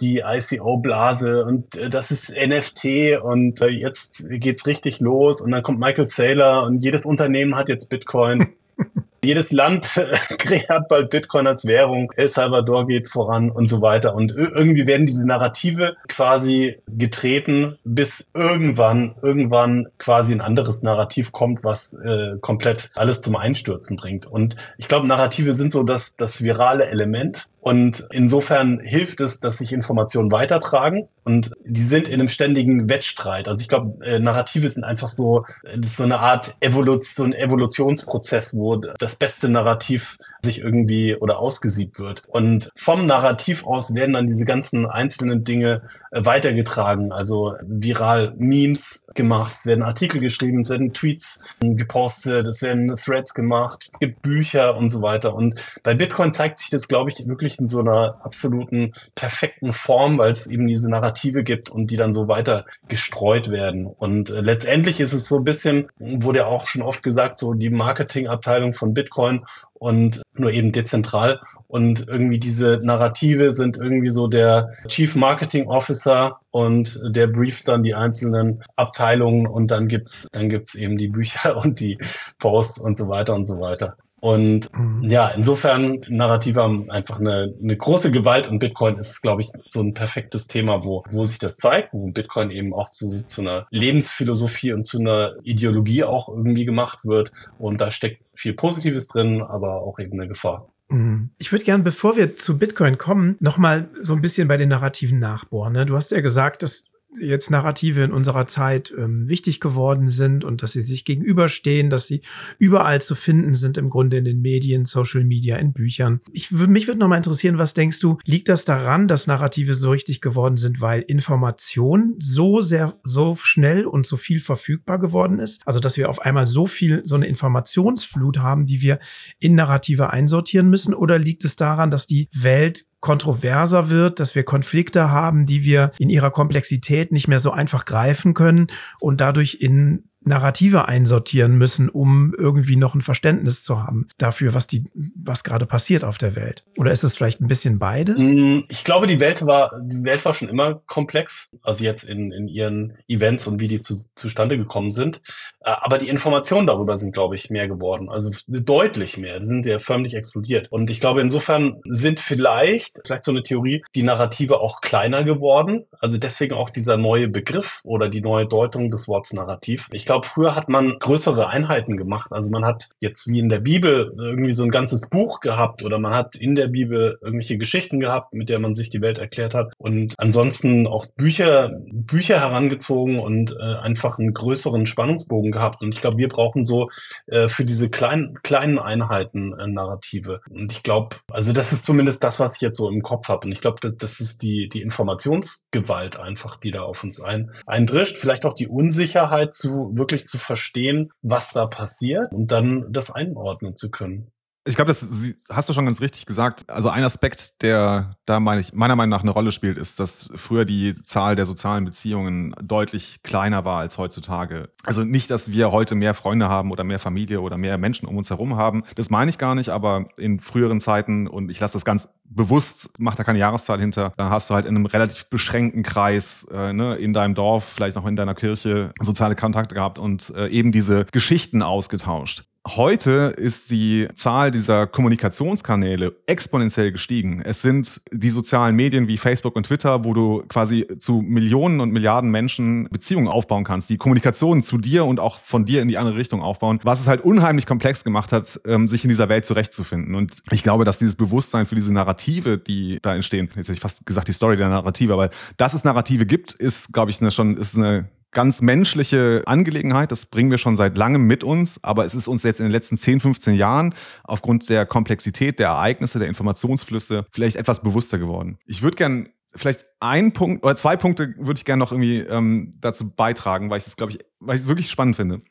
die 0.00 0.22
ICO-Blase 0.24 1.44
und 1.44 1.76
äh, 1.76 1.90
das 1.90 2.12
ist 2.12 2.30
NFT 2.30 3.20
und 3.20 3.60
äh, 3.62 3.68
jetzt 3.68 4.28
geht's 4.30 4.66
richtig 4.66 5.00
los 5.00 5.40
und 5.40 5.50
dann 5.50 5.64
kommt 5.64 5.80
Michael 5.80 6.04
Saylor 6.04 6.64
und 6.64 6.82
jedes 6.84 7.04
Unternehmen 7.04 7.56
hat 7.56 7.68
jetzt 7.68 7.88
Bitcoin. 7.88 8.54
Jedes 9.24 9.52
Land 9.52 9.96
hat 10.68 10.88
bald 10.88 11.10
Bitcoin 11.10 11.46
als 11.46 11.66
Währung, 11.66 12.12
El 12.16 12.28
Salvador 12.28 12.86
geht 12.86 13.08
voran 13.08 13.50
und 13.50 13.68
so 13.68 13.82
weiter. 13.82 14.14
Und 14.14 14.34
irgendwie 14.34 14.86
werden 14.86 15.06
diese 15.06 15.26
Narrative 15.26 15.96
quasi 16.08 16.78
getreten, 16.86 17.78
bis 17.84 18.30
irgendwann, 18.34 19.16
irgendwann 19.22 19.88
quasi 19.98 20.32
ein 20.32 20.40
anderes 20.40 20.82
Narrativ 20.82 21.32
kommt, 21.32 21.64
was 21.64 21.94
äh, 21.94 22.36
komplett 22.40 22.90
alles 22.94 23.20
zum 23.20 23.34
Einstürzen 23.36 23.96
bringt. 23.96 24.26
Und 24.26 24.56
ich 24.76 24.88
glaube, 24.88 25.08
Narrative 25.08 25.52
sind 25.52 25.72
so 25.72 25.82
das, 25.82 26.16
das 26.16 26.42
virale 26.42 26.86
Element. 26.86 27.48
Und 27.68 28.06
insofern 28.10 28.80
hilft 28.80 29.20
es, 29.20 29.40
dass 29.40 29.58
sich 29.58 29.74
Informationen 29.74 30.32
weitertragen 30.32 31.06
und 31.24 31.50
die 31.66 31.82
sind 31.82 32.08
in 32.08 32.14
einem 32.14 32.30
ständigen 32.30 32.88
Wettstreit. 32.88 33.46
Also 33.46 33.60
ich 33.60 33.68
glaube, 33.68 34.02
äh, 34.06 34.18
Narrative 34.18 34.66
sind 34.66 34.84
einfach 34.84 35.10
so, 35.10 35.44
das 35.64 35.90
ist 35.90 35.96
so 35.98 36.04
eine 36.04 36.18
Art 36.18 36.56
Evolution, 36.60 37.34
Evolutionsprozess, 37.34 38.56
wo 38.56 38.76
das 38.76 39.16
beste 39.16 39.50
Narrativ 39.50 40.16
sich 40.42 40.60
irgendwie 40.60 41.14
oder 41.14 41.40
ausgesiebt 41.40 41.98
wird. 41.98 42.22
Und 42.28 42.70
vom 42.74 43.04
Narrativ 43.04 43.66
aus 43.66 43.94
werden 43.94 44.14
dann 44.14 44.24
diese 44.24 44.46
ganzen 44.46 44.86
einzelnen 44.86 45.44
Dinge 45.44 45.82
äh, 46.10 46.24
weitergetragen. 46.24 47.12
Also 47.12 47.52
viral 47.60 48.32
Memes 48.38 49.04
gemacht, 49.14 49.52
es 49.54 49.66
werden 49.66 49.82
Artikel 49.82 50.22
geschrieben, 50.22 50.62
es 50.62 50.70
werden 50.70 50.94
Tweets 50.94 51.40
gepostet, 51.60 52.46
es 52.46 52.62
werden 52.62 52.96
Threads 52.96 53.34
gemacht, 53.34 53.84
es 53.86 53.98
gibt 53.98 54.22
Bücher 54.22 54.74
und 54.74 54.88
so 54.88 55.02
weiter. 55.02 55.34
Und 55.34 55.60
bei 55.82 55.92
Bitcoin 55.92 56.32
zeigt 56.32 56.60
sich 56.60 56.70
das, 56.70 56.88
glaube 56.88 57.10
ich, 57.10 57.28
wirklich 57.28 57.57
in 57.58 57.66
so 57.66 57.80
einer 57.80 58.20
absoluten 58.24 58.94
perfekten 59.14 59.72
Form, 59.72 60.18
weil 60.18 60.30
es 60.30 60.46
eben 60.46 60.66
diese 60.66 60.90
Narrative 60.90 61.42
gibt 61.42 61.70
und 61.70 61.90
die 61.90 61.96
dann 61.96 62.12
so 62.12 62.28
weiter 62.28 62.64
gestreut 62.88 63.50
werden. 63.50 63.86
Und 63.86 64.30
äh, 64.30 64.40
letztendlich 64.40 65.00
ist 65.00 65.12
es 65.12 65.28
so 65.28 65.36
ein 65.36 65.44
bisschen, 65.44 65.88
wurde 65.98 66.40
ja 66.40 66.46
auch 66.46 66.66
schon 66.66 66.82
oft 66.82 67.02
gesagt, 67.02 67.38
so 67.38 67.54
die 67.54 67.70
Marketingabteilung 67.70 68.72
von 68.72 68.94
Bitcoin 68.94 69.44
und 69.74 70.22
nur 70.34 70.50
eben 70.52 70.72
dezentral. 70.72 71.40
Und 71.66 72.08
irgendwie 72.08 72.38
diese 72.38 72.80
Narrative 72.82 73.52
sind 73.52 73.76
irgendwie 73.76 74.08
so 74.08 74.26
der 74.26 74.72
Chief 74.88 75.14
Marketing 75.16 75.68
Officer 75.68 76.40
und 76.50 77.00
der 77.04 77.26
brieft 77.26 77.68
dann 77.68 77.82
die 77.82 77.94
einzelnen 77.94 78.62
Abteilungen 78.76 79.46
und 79.46 79.70
dann 79.70 79.88
gibt's 79.88 80.28
dann 80.32 80.48
gibt's 80.48 80.74
eben 80.74 80.96
die 80.96 81.08
Bücher 81.08 81.56
und 81.62 81.80
die 81.80 81.98
Posts 82.38 82.80
und 82.80 82.96
so 82.98 83.08
weiter 83.08 83.34
und 83.34 83.46
so 83.46 83.60
weiter. 83.60 83.96
Und 84.20 84.66
mhm. 84.74 85.04
ja, 85.04 85.28
insofern 85.28 86.00
Narrative 86.08 86.62
haben 86.62 86.90
einfach 86.90 87.20
eine, 87.20 87.54
eine 87.62 87.76
große 87.76 88.10
Gewalt 88.10 88.48
und 88.48 88.58
Bitcoin 88.58 88.98
ist, 88.98 89.22
glaube 89.22 89.42
ich, 89.42 89.50
so 89.66 89.80
ein 89.80 89.94
perfektes 89.94 90.48
Thema, 90.48 90.84
wo, 90.84 91.04
wo 91.10 91.24
sich 91.24 91.38
das 91.38 91.56
zeigt, 91.56 91.92
wo 91.92 92.10
Bitcoin 92.10 92.50
eben 92.50 92.74
auch 92.74 92.90
zu, 92.90 93.24
zu 93.26 93.40
einer 93.42 93.66
Lebensphilosophie 93.70 94.72
und 94.72 94.84
zu 94.84 94.98
einer 94.98 95.34
Ideologie 95.42 96.04
auch 96.04 96.28
irgendwie 96.28 96.64
gemacht 96.64 97.04
wird. 97.04 97.32
Und 97.58 97.80
da 97.80 97.90
steckt 97.90 98.22
viel 98.34 98.54
Positives 98.54 99.08
drin, 99.08 99.42
aber 99.42 99.82
auch 99.82 99.98
eben 99.98 100.14
eine 100.14 100.28
Gefahr. 100.28 100.68
Mhm. 100.88 101.30
Ich 101.38 101.52
würde 101.52 101.64
gerne, 101.64 101.84
bevor 101.84 102.16
wir 102.16 102.36
zu 102.36 102.58
Bitcoin 102.58 102.98
kommen, 102.98 103.36
nochmal 103.40 103.88
so 104.00 104.14
ein 104.14 104.22
bisschen 104.22 104.48
bei 104.48 104.56
den 104.56 104.70
Narrativen 104.70 105.18
nachbohren. 105.18 105.74
Ne? 105.74 105.86
Du 105.86 105.96
hast 105.96 106.10
ja 106.10 106.20
gesagt, 106.20 106.62
dass 106.62 106.84
jetzt 107.18 107.50
Narrative 107.50 108.02
in 108.02 108.12
unserer 108.12 108.46
Zeit 108.46 108.92
ähm, 108.96 109.28
wichtig 109.28 109.60
geworden 109.60 110.08
sind 110.08 110.44
und 110.44 110.62
dass 110.62 110.72
sie 110.72 110.80
sich 110.80 111.04
gegenüberstehen, 111.04 111.90
dass 111.90 112.06
sie 112.06 112.20
überall 112.58 113.00
zu 113.00 113.14
finden 113.14 113.54
sind, 113.54 113.78
im 113.78 113.88
Grunde 113.88 114.18
in 114.18 114.24
den 114.24 114.40
Medien, 114.40 114.84
Social 114.84 115.24
Media, 115.24 115.56
in 115.56 115.72
Büchern. 115.72 116.20
Ich, 116.32 116.50
mich 116.50 116.86
würde 116.86 117.00
noch 117.00 117.08
mal 117.08 117.16
interessieren, 117.16 117.58
was 117.58 117.74
denkst 117.74 118.00
du, 118.00 118.18
liegt 118.24 118.48
das 118.48 118.64
daran, 118.64 119.08
dass 119.08 119.26
Narrative 119.26 119.74
so 119.74 119.90
richtig 119.90 120.20
geworden 120.20 120.56
sind, 120.56 120.80
weil 120.80 121.02
Information 121.02 122.14
so 122.18 122.60
sehr, 122.60 122.98
so 123.04 123.34
schnell 123.36 123.86
und 123.86 124.06
so 124.06 124.16
viel 124.16 124.40
verfügbar 124.40 124.98
geworden 124.98 125.38
ist? 125.38 125.62
Also, 125.66 125.80
dass 125.80 125.96
wir 125.96 126.10
auf 126.10 126.20
einmal 126.20 126.46
so 126.46 126.66
viel, 126.66 127.00
so 127.04 127.14
eine 127.14 127.26
Informationsflut 127.26 128.38
haben, 128.38 128.66
die 128.66 128.82
wir 128.82 128.98
in 129.38 129.54
Narrative 129.54 130.10
einsortieren 130.10 130.68
müssen? 130.68 130.94
Oder 130.94 131.18
liegt 131.18 131.44
es 131.44 131.56
daran, 131.56 131.90
dass 131.90 132.06
die 132.06 132.28
Welt 132.34 132.87
kontroverser 133.00 133.90
wird, 133.90 134.18
dass 134.20 134.34
wir 134.34 134.42
Konflikte 134.42 135.10
haben, 135.10 135.46
die 135.46 135.64
wir 135.64 135.92
in 135.98 136.10
ihrer 136.10 136.30
Komplexität 136.30 137.12
nicht 137.12 137.28
mehr 137.28 137.38
so 137.38 137.50
einfach 137.50 137.84
greifen 137.84 138.34
können 138.34 138.68
und 139.00 139.20
dadurch 139.20 139.58
in 139.60 140.07
Narrative 140.28 140.86
einsortieren 140.86 141.56
müssen, 141.56 141.88
um 141.88 142.34
irgendwie 142.36 142.76
noch 142.76 142.94
ein 142.94 143.02
Verständnis 143.02 143.62
zu 143.62 143.82
haben 143.82 144.06
dafür, 144.18 144.54
was 144.54 144.66
die, 144.66 144.84
was 145.16 145.44
gerade 145.44 145.66
passiert 145.66 146.04
auf 146.04 146.18
der 146.18 146.36
Welt. 146.36 146.64
Oder 146.78 146.92
ist 146.92 147.04
es 147.04 147.16
vielleicht 147.16 147.40
ein 147.40 147.48
bisschen 147.48 147.78
beides? 147.78 148.22
Mm, 148.22 148.60
ich 148.68 148.84
glaube, 148.84 149.06
die 149.06 149.20
Welt 149.20 149.44
war, 149.46 149.72
die 149.82 150.04
Welt 150.04 150.24
war 150.24 150.34
schon 150.34 150.48
immer 150.48 150.76
komplex, 150.86 151.56
also 151.62 151.84
jetzt 151.84 152.04
in, 152.04 152.32
in 152.32 152.48
ihren 152.48 152.96
Events 153.08 153.46
und 153.46 153.60
wie 153.60 153.68
die 153.68 153.80
zu, 153.80 153.94
zustande 154.14 154.56
gekommen 154.56 154.90
sind. 154.90 155.20
Äh, 155.60 155.70
aber 155.70 155.98
die 155.98 156.08
Informationen 156.08 156.66
darüber 156.66 156.98
sind, 156.98 157.12
glaube 157.12 157.34
ich, 157.34 157.50
mehr 157.50 157.68
geworden. 157.68 158.08
Also 158.08 158.30
deutlich 158.48 159.16
mehr. 159.16 159.40
Die 159.40 159.46
sind 159.46 159.66
ja 159.66 159.78
förmlich 159.78 160.14
explodiert. 160.14 160.70
Und 160.70 160.90
ich 160.90 161.00
glaube, 161.00 161.20
insofern 161.20 161.80
sind 161.84 162.20
vielleicht, 162.20 162.98
vielleicht 163.04 163.24
so 163.24 163.30
eine 163.30 163.42
Theorie, 163.42 163.82
die 163.94 164.02
Narrative 164.02 164.60
auch 164.60 164.80
kleiner 164.80 165.24
geworden. 165.24 165.84
Also 166.00 166.18
deswegen 166.18 166.54
auch 166.54 166.70
dieser 166.70 166.96
neue 166.96 167.28
Begriff 167.28 167.80
oder 167.84 168.08
die 168.08 168.20
neue 168.20 168.46
Deutung 168.46 168.90
des 168.90 169.08
Wortes 169.08 169.32
Narrativ. 169.32 169.88
Ich 169.92 170.06
glaube, 170.06 170.17
früher 170.22 170.54
hat 170.54 170.68
man 170.68 170.98
größere 170.98 171.48
Einheiten 171.48 171.96
gemacht. 171.96 172.32
Also 172.32 172.50
man 172.50 172.64
hat 172.64 172.88
jetzt 173.00 173.26
wie 173.28 173.38
in 173.38 173.48
der 173.48 173.60
Bibel 173.60 174.12
irgendwie 174.18 174.52
so 174.52 174.64
ein 174.64 174.70
ganzes 174.70 175.08
Buch 175.08 175.40
gehabt 175.40 175.84
oder 175.84 175.98
man 175.98 176.14
hat 176.14 176.36
in 176.36 176.54
der 176.54 176.68
Bibel 176.68 177.18
irgendwelche 177.22 177.58
Geschichten 177.58 178.00
gehabt, 178.00 178.34
mit 178.34 178.48
der 178.48 178.58
man 178.58 178.74
sich 178.74 178.90
die 178.90 179.00
Welt 179.00 179.18
erklärt 179.18 179.54
hat. 179.54 179.72
Und 179.78 180.14
ansonsten 180.18 180.86
auch 180.86 181.06
Bücher, 181.06 181.70
Bücher 181.90 182.40
herangezogen 182.40 183.18
und 183.18 183.56
äh, 183.58 183.76
einfach 183.76 184.18
einen 184.18 184.34
größeren 184.34 184.86
Spannungsbogen 184.86 185.52
gehabt. 185.52 185.82
Und 185.82 185.94
ich 185.94 186.00
glaube, 186.00 186.18
wir 186.18 186.28
brauchen 186.28 186.64
so 186.64 186.90
äh, 187.26 187.48
für 187.48 187.64
diese 187.64 187.90
kleinen, 187.90 188.34
kleinen 188.42 188.78
Einheiten 188.78 189.58
äh, 189.58 189.66
Narrative. 189.66 190.40
Und 190.50 190.72
ich 190.72 190.82
glaube, 190.82 191.16
also 191.30 191.52
das 191.52 191.72
ist 191.72 191.84
zumindest 191.84 192.22
das, 192.24 192.40
was 192.40 192.56
ich 192.56 192.60
jetzt 192.62 192.78
so 192.78 192.88
im 192.88 193.02
Kopf 193.02 193.28
habe. 193.28 193.46
Und 193.46 193.52
ich 193.52 193.60
glaube, 193.60 193.78
das, 193.80 193.96
das 193.96 194.20
ist 194.20 194.42
die, 194.42 194.68
die 194.68 194.82
Informationsgewalt 194.82 196.18
einfach, 196.18 196.56
die 196.56 196.70
da 196.70 196.82
auf 196.82 197.04
uns 197.04 197.20
ein, 197.20 197.50
eindrischt. 197.66 198.16
Vielleicht 198.16 198.44
auch 198.44 198.54
die 198.54 198.68
Unsicherheit 198.68 199.54
zu 199.54 199.90
wirklich 199.94 200.07
zu 200.26 200.38
verstehen, 200.38 201.12
was 201.22 201.52
da 201.52 201.66
passiert 201.66 202.32
und 202.32 202.50
dann 202.50 202.92
das 202.92 203.10
einordnen 203.10 203.76
zu 203.76 203.90
können. 203.90 204.32
Ich 204.64 204.76
glaube, 204.76 204.88
das 204.88 205.06
hast 205.50 205.68
du 205.68 205.72
schon 205.72 205.86
ganz 205.86 206.00
richtig 206.00 206.26
gesagt. 206.26 206.68
Also 206.68 206.90
ein 206.90 207.02
Aspekt, 207.02 207.62
der 207.62 208.18
da 208.28 208.40
meine 208.40 208.60
ich, 208.60 208.74
meiner 208.74 208.96
Meinung 208.96 209.10
nach 209.10 209.22
eine 209.22 209.30
Rolle 209.30 209.52
spielt, 209.52 209.78
ist, 209.78 209.98
dass 209.98 210.30
früher 210.36 210.64
die 210.64 210.94
Zahl 211.02 211.36
der 211.36 211.46
sozialen 211.46 211.86
Beziehungen 211.86 212.54
deutlich 212.62 213.22
kleiner 213.22 213.64
war 213.64 213.80
als 213.80 213.96
heutzutage. 213.96 214.68
Also 214.84 215.04
nicht, 215.04 215.30
dass 215.30 215.50
wir 215.50 215.72
heute 215.72 215.94
mehr 215.94 216.12
Freunde 216.12 216.48
haben 216.48 216.70
oder 216.70 216.84
mehr 216.84 216.98
Familie 216.98 217.40
oder 217.40 217.56
mehr 217.56 217.78
Menschen 217.78 218.06
um 218.06 218.16
uns 218.16 218.28
herum 218.28 218.56
haben. 218.56 218.84
Das 218.96 219.08
meine 219.08 219.30
ich 219.30 219.38
gar 219.38 219.54
nicht, 219.54 219.70
aber 219.70 220.08
in 220.18 220.40
früheren 220.40 220.80
Zeiten, 220.80 221.26
und 221.26 221.50
ich 221.50 221.58
lasse 221.58 221.72
das 221.72 221.86
ganz 221.86 222.08
bewusst, 222.24 222.90
mach 222.98 223.14
da 223.14 223.24
keine 223.24 223.38
Jahreszahl 223.38 223.80
hinter, 223.80 224.12
da 224.18 224.28
hast 224.28 224.50
du 224.50 224.54
halt 224.54 224.66
in 224.66 224.76
einem 224.76 224.86
relativ 224.86 225.30
beschränkten 225.30 225.82
Kreis, 225.82 226.46
äh, 226.52 226.74
ne, 226.74 226.96
in 226.96 227.14
deinem 227.14 227.34
Dorf, 227.34 227.64
vielleicht 227.64 227.96
noch 227.96 228.06
in 228.06 228.16
deiner 228.16 228.34
Kirche, 228.34 228.92
soziale 229.00 229.34
Kontakte 229.34 229.74
gehabt 229.74 229.98
und 229.98 230.30
äh, 230.36 230.48
eben 230.48 230.72
diese 230.72 231.06
Geschichten 231.06 231.62
ausgetauscht. 231.62 232.44
Heute 232.66 233.32
ist 233.36 233.70
die 233.70 234.08
Zahl 234.14 234.50
dieser 234.50 234.86
Kommunikationskanäle 234.86 236.16
exponentiell 236.26 236.92
gestiegen. 236.92 237.40
Es 237.40 237.62
sind 237.62 238.02
die 238.12 238.28
sozialen 238.28 238.76
Medien 238.76 239.08
wie 239.08 239.16
Facebook 239.16 239.56
und 239.56 239.64
Twitter, 239.64 240.04
wo 240.04 240.12
du 240.12 240.42
quasi 240.48 240.86
zu 240.98 241.22
Millionen 241.22 241.80
und 241.80 241.92
Milliarden 241.92 242.30
Menschen 242.30 242.86
Beziehungen 242.90 243.28
aufbauen 243.28 243.64
kannst, 243.64 243.88
die 243.88 243.96
Kommunikation 243.96 244.62
zu 244.62 244.76
dir 244.76 245.06
und 245.06 245.18
auch 245.18 245.38
von 245.38 245.64
dir 245.64 245.80
in 245.80 245.88
die 245.88 245.96
andere 245.96 246.16
Richtung 246.16 246.42
aufbauen, 246.42 246.78
was 246.82 247.00
es 247.00 247.06
halt 247.06 247.22
unheimlich 247.22 247.64
komplex 247.64 248.04
gemacht 248.04 248.32
hat, 248.32 248.60
ähm, 248.66 248.86
sich 248.86 249.02
in 249.02 249.08
dieser 249.08 249.30
Welt 249.30 249.46
zurechtzufinden. 249.46 250.14
Und 250.14 250.36
ich 250.50 250.62
glaube, 250.62 250.84
dass 250.84 250.98
dieses 250.98 251.16
Bewusstsein 251.16 251.64
für 251.64 251.74
diese 251.74 251.92
Narrative, 251.92 252.58
die 252.58 252.98
da 253.00 253.14
entstehen, 253.14 253.46
jetzt 253.46 253.68
hätte 253.68 253.72
ich 253.72 253.80
fast 253.80 254.04
gesagt 254.04 254.28
die 254.28 254.32
Story 254.32 254.58
der 254.58 254.68
Narrative, 254.68 255.14
aber 255.14 255.30
dass 255.56 255.72
es 255.72 255.84
Narrative 255.84 256.26
gibt, 256.26 256.52
ist, 256.52 256.92
glaube 256.92 257.10
ich, 257.10 257.20
eine, 257.22 257.30
schon 257.30 257.56
ist 257.56 257.78
eine 257.78 258.10
ganz 258.32 258.60
menschliche 258.60 259.42
Angelegenheit. 259.46 260.12
Das 260.12 260.26
bringen 260.26 260.50
wir 260.50 260.58
schon 260.58 260.76
seit 260.76 260.96
langem 260.96 261.22
mit 261.22 261.44
uns, 261.44 261.82
aber 261.82 262.04
es 262.04 262.14
ist 262.14 262.28
uns 262.28 262.42
jetzt 262.42 262.60
in 262.60 262.66
den 262.66 262.72
letzten 262.72 262.96
10, 262.96 263.20
15 263.20 263.54
Jahren 263.54 263.94
aufgrund 264.24 264.68
der 264.68 264.86
Komplexität 264.86 265.58
der 265.58 265.68
Ereignisse, 265.68 266.18
der 266.18 266.28
Informationsflüsse 266.28 267.26
vielleicht 267.30 267.56
etwas 267.56 267.82
bewusster 267.82 268.18
geworden. 268.18 268.58
Ich 268.66 268.82
würde 268.82 268.96
gern 268.96 269.28
vielleicht 269.54 269.86
ein 270.00 270.32
Punkt 270.32 270.62
oder 270.64 270.76
zwei 270.76 270.96
Punkte 270.96 271.34
würde 271.38 271.58
ich 271.58 271.64
gerne 271.64 271.80
noch 271.80 271.92
irgendwie 271.92 272.18
ähm, 272.18 272.70
dazu 272.78 273.14
beitragen, 273.14 273.70
weil 273.70 273.78
ich 273.78 273.84
das, 273.84 273.96
glaube 273.96 274.12
ich, 274.12 274.18
weil 274.40 274.56
ich 274.56 274.62
es 274.62 274.68
wirklich 274.68 274.90
spannend 274.90 275.16
finde 275.16 275.42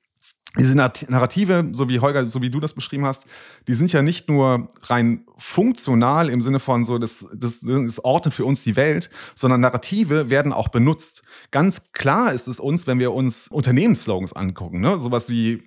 diese 0.58 0.76
Narrative, 0.76 1.70
so 1.72 1.90
wie 1.90 2.00
Holger, 2.00 2.30
so 2.30 2.42
wie 2.42 2.50
du 2.50 2.60
das 2.60 2.74
beschrieben 2.74 3.06
hast, 3.06 3.26
die 3.68 3.74
sind 3.74 3.92
ja 3.92 4.02
nicht 4.02 4.30
nur 4.30 4.68
rein 4.84 5.26
funktional 5.38 6.30
im 6.30 6.42
Sinne 6.42 6.60
von 6.60 6.84
so, 6.84 6.98
das, 6.98 7.28
das, 7.36 7.60
das 7.62 8.04
ordnet 8.04 8.34
für 8.34 8.46
uns 8.46 8.64
die 8.64 8.76
Welt, 8.76 9.10
sondern 9.36 9.62
Narrative 9.62 10.30
werden 10.30 10.54
auch 10.54 10.70
benutzt. 10.70 11.24
Ganz 11.52 11.92
klar 11.92 12.34
ist 12.34 12.48
es 12.48 12.60
uns, 12.60 12.88
wenn 12.88 13.00
wir 13.00 13.14
uns 13.14 13.50
Unternehmensslogans 13.50 14.34
angucken, 14.34 14.80
ne? 14.80 15.00
sowas 15.00 15.30
wie, 15.30 15.64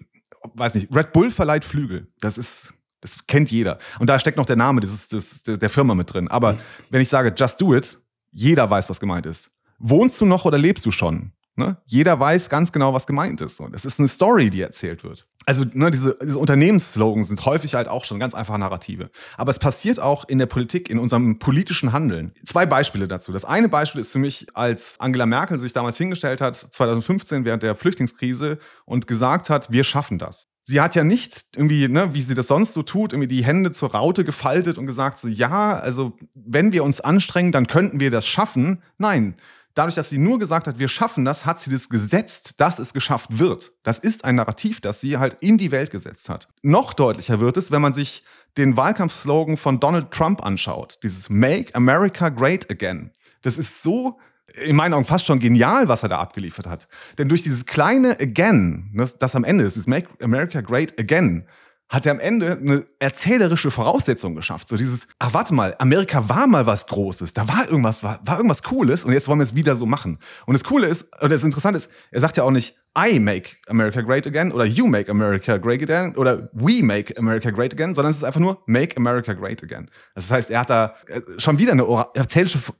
weiß 0.55 0.75
nicht, 0.75 0.95
Red 0.95 1.13
Bull 1.13 1.31
verleiht 1.31 1.65
Flügel. 1.65 2.09
Das 2.21 2.39
ist, 2.39 2.75
das 3.01 3.27
kennt 3.27 3.51
jeder. 3.51 3.79
Und 3.99 4.09
da 4.09 4.19
steckt 4.19 4.39
noch 4.39 4.47
der 4.47 4.57
Name 4.57 4.81
dieses, 4.81 5.09
des, 5.09 5.43
der 5.43 5.71
Firma 5.71 5.95
mit 5.95 6.13
drin. 6.13 6.29
Aber 6.29 6.55
mhm. 6.55 6.59
wenn 6.91 7.01
ich 7.01 7.09
sage, 7.09 7.33
just 7.37 7.61
do 7.61 7.75
it, 7.75 7.99
jeder 8.33 8.69
weiß, 8.69 8.89
was 8.91 9.01
gemeint 9.01 9.27
ist. 9.27 9.51
Wohnst 9.79 10.21
du 10.21 10.27
noch 10.27 10.45
oder 10.45 10.59
lebst 10.59 10.85
du 10.85 10.91
schon? 10.91 11.33
Ne? 11.61 11.77
Jeder 11.85 12.19
weiß 12.19 12.49
ganz 12.49 12.73
genau, 12.73 12.95
was 12.95 13.07
gemeint 13.07 13.43
ist. 13.43 13.61
Und 13.61 13.75
es 13.75 13.85
ist 13.85 13.99
eine 13.99 14.09
Story, 14.09 14.49
die 14.49 14.63
erzählt 14.63 15.05
wird. 15.05 15.27
Also 15.45 15.67
ne, 15.75 15.91
diese, 15.91 16.17
diese 16.23 16.39
Unternehmensslogans 16.39 17.29
sind 17.29 17.45
häufig 17.45 17.75
halt 17.75 17.87
auch 17.87 18.07
schon 18.07 18.19
ganz 18.19 18.33
einfache 18.33 18.59
Narrative. 18.59 19.11
Aber 19.37 19.51
es 19.51 19.59
passiert 19.59 20.01
auch 20.01 20.27
in 20.27 20.39
der 20.39 20.47
Politik, 20.47 20.89
in 20.89 20.99
unserem 20.99 21.39
politischen 21.39 21.93
Handeln. 21.93 22.33
Zwei 22.47 22.65
Beispiele 22.65 23.07
dazu. 23.09 23.31
Das 23.31 23.45
eine 23.45 23.69
Beispiel 23.69 24.01
ist 24.01 24.11
für 24.11 24.19
mich, 24.19 24.47
als 24.55 24.99
Angela 25.01 25.27
Merkel 25.27 25.59
sich 25.59 25.75
damals 25.75 25.99
hingestellt 25.99 26.41
hat, 26.41 26.57
2015 26.57 27.45
während 27.45 27.63
der 27.63 27.77
Flüchtlingskrise 27.77 28.59
und 28.87 29.07
gesagt 29.07 29.51
hat, 29.51 29.71
wir 29.71 29.85
schaffen 29.85 30.19
das. 30.19 30.49
Sie 30.63 30.81
hat 30.81 30.95
ja 30.95 31.05
nicht 31.05 31.45
irgendwie, 31.57 31.89
ne, 31.89 32.15
wie 32.15 32.23
sie 32.23 32.35
das 32.35 32.47
sonst 32.47 32.73
so 32.73 32.83
tut, 32.83 33.13
irgendwie 33.13 33.29
die 33.29 33.45
Hände 33.45 33.73
zur 33.73 33.93
Raute 33.93 34.25
gefaltet 34.25 34.79
und 34.79 34.87
gesagt, 34.87 35.19
so, 35.19 35.29
ja, 35.29 35.75
also 35.75 36.17
wenn 36.35 36.73
wir 36.73 36.85
uns 36.85 37.03
anstrengen, 37.03 37.53
dann 37.53 37.67
könnten 37.67 38.01
wir 38.01 38.11
das 38.11 38.27
schaffen. 38.27 38.83
Nein, 38.97 39.35
dadurch, 39.81 39.95
dass 39.95 40.11
sie 40.11 40.19
nur 40.19 40.39
gesagt 40.39 40.67
hat, 40.67 40.79
wir 40.79 40.89
schaffen 40.89 41.25
das, 41.25 41.47
hat 41.47 41.59
sie 41.59 41.71
das 41.71 41.89
gesetzt, 41.89 42.55
dass 42.59 42.79
es 42.79 42.93
geschafft 42.93 43.39
wird. 43.39 43.73
Das 43.83 43.99
ist 43.99 44.27
ein 44.27 44.35
Narrativ, 44.35 44.83
das 44.83 45.01
sie 45.01 45.17
halt 45.17 45.39
in 45.41 45.57
die 45.57 45.71
Welt 45.71 45.91
gesetzt 45.91 46.29
hat. 46.29 46.49
Noch 46.61 46.93
deutlicher 46.93 47.41
wird 47.41 47.57
es, 47.57 47.71
wenn 47.71 47.81
man 47.81 47.95
sich 47.95 48.23
den 48.59 48.77
Wahlkampfslogan 48.77 49.57
von 49.57 49.81
Donald 49.81 50.11
Trump 50.11 50.45
anschaut. 50.45 50.99
Dieses 51.03 51.31
Make 51.31 51.75
America 51.75 52.29
Great 52.29 52.71
Again. 52.71 53.11
Das 53.41 53.57
ist 53.57 53.83
so 53.83 54.19
in 54.53 54.77
meinen 54.77 54.93
Augen 54.93 55.07
fast 55.07 55.25
schon 55.25 55.39
genial, 55.39 55.89
was 55.89 56.03
er 56.03 56.11
da 56.11 56.19
abgeliefert 56.19 56.67
hat. 56.67 56.87
Denn 57.17 57.31
durch 57.31 57.41
dieses 57.41 57.65
kleine 57.65 58.21
Again, 58.21 58.91
das, 58.95 59.17
das 59.17 59.35
am 59.35 59.45
Ende 59.45 59.65
ist, 59.65 59.77
dieses 59.77 59.87
Make 59.87 60.11
America 60.23 60.61
Great 60.61 61.01
Again, 61.01 61.47
hat 61.91 62.07
er 62.07 62.13
am 62.13 62.21
Ende 62.21 62.53
eine 62.53 62.87
erzählerische 63.01 63.73
Voraussetzung 63.73 64.37
geschafft. 64.37 64.69
So 64.69 64.77
dieses, 64.77 65.09
ach 65.19 65.35
warte 65.35 65.53
mal, 65.53 65.75
Amerika 65.79 66.29
war 66.29 66.47
mal 66.47 66.65
was 66.65 66.87
Großes, 66.87 67.35
da 67.35 67.49
war 67.49 67.69
irgendwas, 67.69 68.05
war, 68.05 68.21
war 68.25 68.37
irgendwas 68.37 68.63
Cooles 68.63 69.05
und 69.05 69.13
jetzt 69.13 69.27
wollen 69.27 69.41
wir 69.41 69.45
es 69.45 69.57
wieder 69.57 69.75
so 69.75 69.87
machen. 69.87 70.21
Und 70.47 70.55
das 70.55 70.63
Coole 70.63 70.87
ist, 70.87 71.13
oder 71.19 71.31
das 71.31 71.43
Interessante 71.43 71.79
ist, 71.79 71.91
er 72.13 72.21
sagt 72.21 72.37
ja 72.37 72.45
auch 72.45 72.53
nicht, 72.53 72.77
I 72.99 73.21
make 73.21 73.57
America 73.69 74.01
great 74.01 74.27
again 74.27 74.51
oder 74.51 74.65
you 74.65 74.89
make 74.89 75.09
America 75.09 75.59
great 75.59 75.81
again 75.81 76.17
oder 76.17 76.51
we 76.53 76.83
make 76.83 77.17
America 77.17 77.51
great 77.51 77.73
again, 77.73 77.95
sondern 77.95 78.11
es 78.11 78.17
ist 78.17 78.25
einfach 78.25 78.41
nur 78.41 78.63
make 78.67 78.97
America 78.97 79.33
great 79.33 79.63
again. 79.63 79.89
Das 80.17 80.29
heißt, 80.29 80.51
er 80.51 80.61
hat 80.61 80.71
da 80.71 80.97
äh, 81.07 81.21
schon 81.39 81.59
wieder 81.59 81.73
eine 81.73 81.85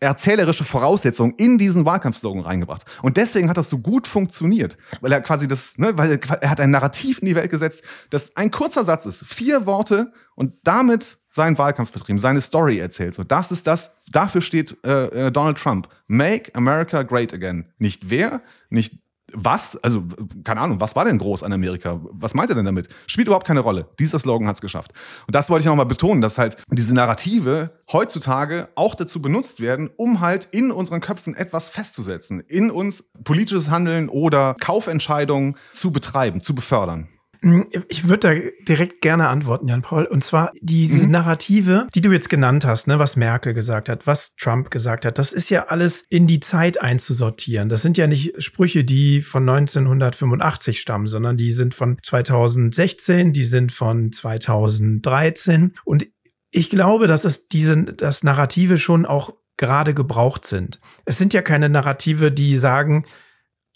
erzählerische, 0.01 0.65
Voraussetzung 0.65 1.35
in 1.37 1.59
diesen 1.59 1.85
Wahlkampfslogan 1.85 2.43
reingebracht. 2.43 2.85
Und 3.03 3.19
deswegen 3.19 3.49
hat 3.49 3.57
das 3.57 3.71
so 3.71 3.79
gut 3.79 4.09
funktioniert, 4.09 4.77
weil 5.01 5.13
er 5.13 5.21
quasi 5.21 5.47
das, 5.47 5.79
ne, 5.79 5.97
weil 5.97 6.19
er 6.41 6.51
hat 6.51 6.61
ein 6.61 6.71
Narrativ 6.71 7.21
in 7.21 7.27
die 7.27 7.37
Welt 7.37 7.51
gesetzt, 7.51 7.85
das 8.11 8.37
ein 8.37 8.51
kurzer 8.51 8.83
Satz 8.83 9.07
ist, 9.07 9.25
vier 9.25 9.65
Worte 9.65 10.13
und 10.35 10.55
damit 10.65 11.19
seinen 11.29 11.57
Wahlkampf 11.57 11.93
betrieben, 11.93 12.19
seine 12.19 12.41
Story 12.41 12.79
erzählt. 12.79 13.15
So, 13.15 13.23
das 13.23 13.53
ist 13.53 13.69
das, 13.69 14.03
dafür 14.11 14.41
steht 14.41 14.77
äh, 14.85 15.27
äh 15.27 15.31
Donald 15.31 15.59
Trump. 15.59 15.89
Make 16.09 16.53
America 16.55 17.05
great 17.05 17.33
again. 17.33 17.73
Nicht 17.79 18.11
wer, 18.11 18.43
nicht 18.71 18.99
was, 19.35 19.77
also 19.83 20.03
keine 20.45 20.61
Ahnung, 20.61 20.81
was 20.81 20.97
war 20.97 21.05
denn 21.05 21.19
groß 21.19 21.43
an 21.43 21.53
Amerika? 21.53 22.01
Was 22.13 22.35
meint 22.35 22.51
er 22.51 22.57
denn 22.57 22.65
damit? 22.65 22.89
Spielt 23.07 23.29
überhaupt 23.29 23.47
keine 23.47 23.61
Rolle. 23.61 23.89
Dieser 23.99 24.19
Slogan 24.19 24.49
hat 24.49 24.57
es 24.57 24.61
geschafft. 24.61 24.93
Und 25.27 25.35
das 25.35 25.51
wollte 25.51 25.63
ich 25.63 25.67
nochmal 25.67 25.87
betonen, 25.87 26.21
dass 26.21 26.39
halt 26.39 26.57
diese 26.71 26.95
Narrative 26.95 27.71
heutzutage 27.93 28.69
auch 28.75 28.95
dazu 28.95 29.23
benutzt 29.23 29.61
werden, 29.61 29.91
um 29.97 30.21
halt 30.21 30.49
in 30.51 30.71
unseren 30.71 31.01
Köpfen 31.01 31.35
etwas 31.35 31.69
festzusetzen, 31.69 32.41
in 32.41 32.71
uns 32.71 33.13
politisches 33.25 33.71
Handeln 33.71 34.09
oder 34.09 34.55
Kaufentscheidungen 34.61 35.57
zu 35.73 35.93
betreiben, 35.93 36.41
zu 36.41 36.55
befördern. 36.55 37.09
Hm, 37.43 37.69
ich 37.89 38.07
würde 38.07 38.19
da 38.19 38.51
direkt 38.69 39.01
gerne 39.01 39.29
antworten, 39.29 39.67
Jan-Paul. 39.67 40.05
Und 40.05 40.23
zwar 40.23 40.53
diese 40.61 41.05
mhm. 41.05 41.11
Narrative, 41.11 41.89
die 41.95 42.03
du 42.03 42.13
jetzt 42.13 42.29
genannt 42.29 42.67
hast, 42.67 42.87
ne, 42.87 42.99
was 42.99 43.17
Merkel 43.17 43.55
gesagt 43.55 43.89
hat, 43.89 44.07
was 44.07 44.35
Trump 44.37 44.71
gesagt 44.71 45.07
hat, 45.07 45.19
das 45.19 45.33
ist 45.33 45.49
ja 45.49 45.67
alles 45.69 46.05
in 46.11 46.27
die 46.27 46.41
Zeit 46.41 46.83
einzusortieren. 46.83 47.71
Das 47.71 47.81
sind 47.81 47.97
ja 47.97 48.07
nicht 48.07 48.43
Sprüche, 48.43 48.85
die 48.85 49.23
von 49.23 49.49
1985 49.49 50.81
stammen, 50.81 51.07
sondern 51.07 51.39
die 51.39 51.53
sind 51.53 51.75
von 51.75 51.97
2016, 52.03 53.33
die 53.33 53.45
sind 53.45 53.73
von 53.73 54.13
2013. 54.13 55.75
Und 55.85 56.09
ich 56.51 56.69
glaube, 56.69 57.07
dass 57.07 57.25
es 57.25 57.49
diese, 57.49 57.85
das 57.85 58.23
Narrative 58.23 58.77
schon 58.77 59.07
auch 59.07 59.33
gerade 59.57 59.95
gebraucht 59.95 60.47
sind. 60.47 60.79
Es 61.07 61.17
sind 61.17 61.33
ja 61.33 61.41
keine 61.41 61.71
Narrative, 61.71 62.33
die 62.33 62.57
sagen, 62.57 63.07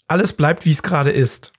alles 0.07 0.33
bleibt, 0.33 0.65
wie 0.65 0.71
es 0.71 0.83
gerade 0.83 1.11
ist 1.11 1.54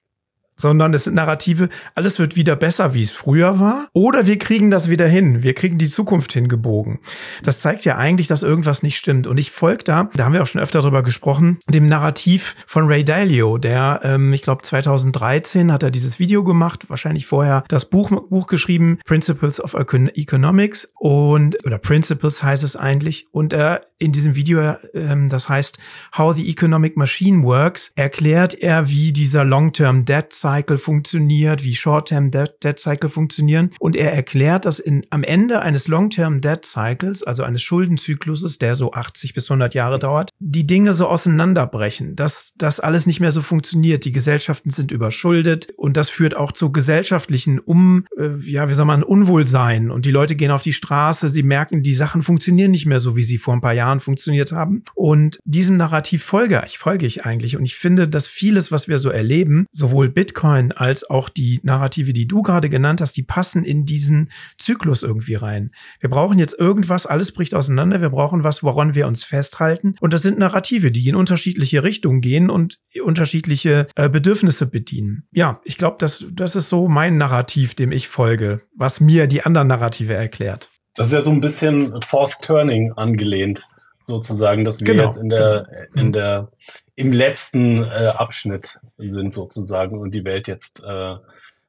sondern 0.56 0.94
es 0.94 1.04
sind 1.04 1.14
Narrative, 1.14 1.68
alles 1.94 2.18
wird 2.18 2.36
wieder 2.36 2.56
besser, 2.56 2.94
wie 2.94 3.02
es 3.02 3.10
früher 3.10 3.60
war, 3.60 3.88
oder 3.92 4.26
wir 4.26 4.38
kriegen 4.38 4.70
das 4.70 4.90
wieder 4.90 5.06
hin, 5.06 5.42
wir 5.42 5.54
kriegen 5.54 5.78
die 5.78 5.88
Zukunft 5.88 6.32
hingebogen. 6.32 6.98
Das 7.42 7.60
zeigt 7.60 7.84
ja 7.84 7.96
eigentlich, 7.96 8.26
dass 8.26 8.42
irgendwas 8.42 8.82
nicht 8.82 8.96
stimmt. 8.96 9.26
Und 9.26 9.38
ich 9.38 9.50
folge 9.50 9.84
da, 9.84 10.10
da 10.14 10.24
haben 10.24 10.32
wir 10.32 10.42
auch 10.42 10.46
schon 10.46 10.60
öfter 10.60 10.80
drüber 10.80 11.02
gesprochen, 11.02 11.58
dem 11.68 11.88
Narrativ 11.88 12.56
von 12.66 12.86
Ray 12.86 13.04
Dalio, 13.04 13.58
der, 13.58 14.00
ähm, 14.02 14.32
ich 14.32 14.42
glaube 14.42 14.62
2013 14.62 15.72
hat 15.72 15.82
er 15.82 15.90
dieses 15.90 16.18
Video 16.18 16.42
gemacht, 16.44 16.88
wahrscheinlich 16.88 17.26
vorher 17.26 17.64
das 17.68 17.84
Buch, 17.84 18.10
Buch 18.28 18.46
geschrieben, 18.46 18.98
Principles 19.04 19.60
of 19.60 19.74
Economics 19.74 20.88
und, 20.98 21.64
oder 21.66 21.78
Principles 21.78 22.42
heißt 22.42 22.64
es 22.64 22.76
eigentlich, 22.76 23.26
und 23.30 23.52
er 23.52 23.82
in 23.98 24.12
diesem 24.12 24.36
Video, 24.36 24.76
ähm, 24.92 25.28
das 25.28 25.48
heißt 25.48 25.78
How 26.16 26.36
the 26.36 26.48
Economic 26.48 26.96
Machine 26.96 27.42
Works, 27.44 27.92
erklärt 27.94 28.54
er, 28.54 28.90
wie 28.90 29.12
dieser 29.12 29.44
Long-Term 29.44 30.04
Debt 30.04 30.32
Cycle 30.32 30.76
funktioniert, 30.76 31.64
wie 31.64 31.74
Short-Term 31.74 32.30
Debt, 32.30 32.56
Debt 32.62 32.78
Cycle 32.78 33.08
funktionieren. 33.08 33.70
Und 33.78 33.96
er 33.96 34.12
erklärt, 34.12 34.66
dass 34.66 34.78
in, 34.78 35.02
am 35.10 35.22
Ende 35.22 35.62
eines 35.62 35.88
Long-Term 35.88 36.42
Debt 36.42 36.66
Cycles, 36.66 37.22
also 37.22 37.42
eines 37.42 37.62
Schuldenzykluses, 37.62 38.58
der 38.58 38.74
so 38.74 38.92
80 38.92 39.32
bis 39.32 39.50
100 39.50 39.74
Jahre 39.74 39.98
dauert, 39.98 40.30
die 40.38 40.66
Dinge 40.66 40.92
so 40.92 41.08
auseinanderbrechen, 41.08 42.16
dass 42.16 42.52
das 42.58 42.80
alles 42.80 43.06
nicht 43.06 43.20
mehr 43.20 43.32
so 43.32 43.40
funktioniert. 43.40 44.04
Die 44.04 44.12
Gesellschaften 44.12 44.70
sind 44.70 44.92
überschuldet 44.92 45.68
und 45.76 45.96
das 45.96 46.10
führt 46.10 46.36
auch 46.36 46.52
zu 46.52 46.70
gesellschaftlichen 46.70 47.58
Um, 47.58 48.04
äh, 48.18 48.36
ja, 48.40 48.68
wie 48.68 48.74
soll 48.74 48.84
man, 48.84 49.02
Unwohlsein. 49.02 49.90
Und 49.90 50.04
die 50.04 50.10
Leute 50.10 50.36
gehen 50.36 50.50
auf 50.50 50.62
die 50.62 50.74
Straße, 50.74 51.30
sie 51.30 51.42
merken, 51.42 51.82
die 51.82 51.94
Sachen 51.94 52.22
funktionieren 52.22 52.70
nicht 52.70 52.86
mehr 52.86 52.98
so, 52.98 53.16
wie 53.16 53.22
sie 53.22 53.38
vor 53.38 53.54
ein 53.54 53.60
paar 53.60 53.72
Jahren 53.72 53.85
Jahren 53.86 54.00
funktioniert 54.00 54.52
haben. 54.52 54.82
Und 54.94 55.38
diesem 55.44 55.76
Narrativ 55.76 56.24
folge 56.24 56.62
ich, 56.66 56.78
folge 56.78 57.06
ich 57.06 57.24
eigentlich. 57.24 57.56
Und 57.56 57.64
ich 57.64 57.76
finde, 57.76 58.08
dass 58.08 58.26
vieles, 58.26 58.72
was 58.72 58.88
wir 58.88 58.98
so 58.98 59.10
erleben, 59.10 59.66
sowohl 59.70 60.08
Bitcoin 60.08 60.72
als 60.72 61.08
auch 61.08 61.28
die 61.28 61.60
Narrative, 61.62 62.12
die 62.12 62.26
du 62.26 62.42
gerade 62.42 62.68
genannt 62.68 63.00
hast, 63.00 63.16
die 63.16 63.22
passen 63.22 63.64
in 63.64 63.84
diesen 63.84 64.30
Zyklus 64.58 65.02
irgendwie 65.02 65.34
rein. 65.34 65.70
Wir 66.00 66.10
brauchen 66.10 66.38
jetzt 66.38 66.58
irgendwas, 66.58 67.06
alles 67.06 67.32
bricht 67.32 67.54
auseinander. 67.54 68.00
Wir 68.00 68.10
brauchen 68.10 68.44
was, 68.44 68.62
woran 68.62 68.94
wir 68.94 69.06
uns 69.06 69.24
festhalten. 69.24 69.94
Und 70.00 70.12
das 70.12 70.22
sind 70.22 70.38
Narrative, 70.38 70.90
die 70.90 71.08
in 71.08 71.14
unterschiedliche 71.14 71.84
Richtungen 71.84 72.20
gehen 72.20 72.50
und 72.50 72.78
unterschiedliche 73.02 73.86
äh, 73.94 74.08
Bedürfnisse 74.08 74.66
bedienen. 74.66 75.28
Ja, 75.32 75.60
ich 75.64 75.78
glaube, 75.78 75.96
das, 76.00 76.24
das 76.32 76.56
ist 76.56 76.68
so 76.68 76.88
mein 76.88 77.18
Narrativ, 77.18 77.74
dem 77.74 77.92
ich 77.92 78.08
folge, 78.08 78.62
was 78.74 79.00
mir 79.00 79.26
die 79.26 79.42
anderen 79.42 79.68
Narrative 79.68 80.14
erklärt. 80.14 80.70
Das 80.96 81.08
ist 81.08 81.12
ja 81.12 81.22
so 81.22 81.30
ein 81.30 81.42
bisschen 81.42 82.00
Fourth 82.02 82.40
Turning 82.42 82.92
angelehnt 82.96 83.68
sozusagen, 84.06 84.64
dass 84.64 84.80
wir 84.80 84.86
genau, 84.86 85.04
jetzt 85.04 85.16
in 85.16 85.28
der, 85.28 85.66
genau. 85.68 86.02
in 86.02 86.12
der, 86.12 86.48
im 86.94 87.12
letzten 87.12 87.82
äh, 87.82 88.12
Abschnitt 88.16 88.78
sind 88.98 89.34
sozusagen 89.34 89.98
und 89.98 90.14
die 90.14 90.24
Welt 90.24 90.48
jetzt 90.48 90.82
äh, 90.84 91.16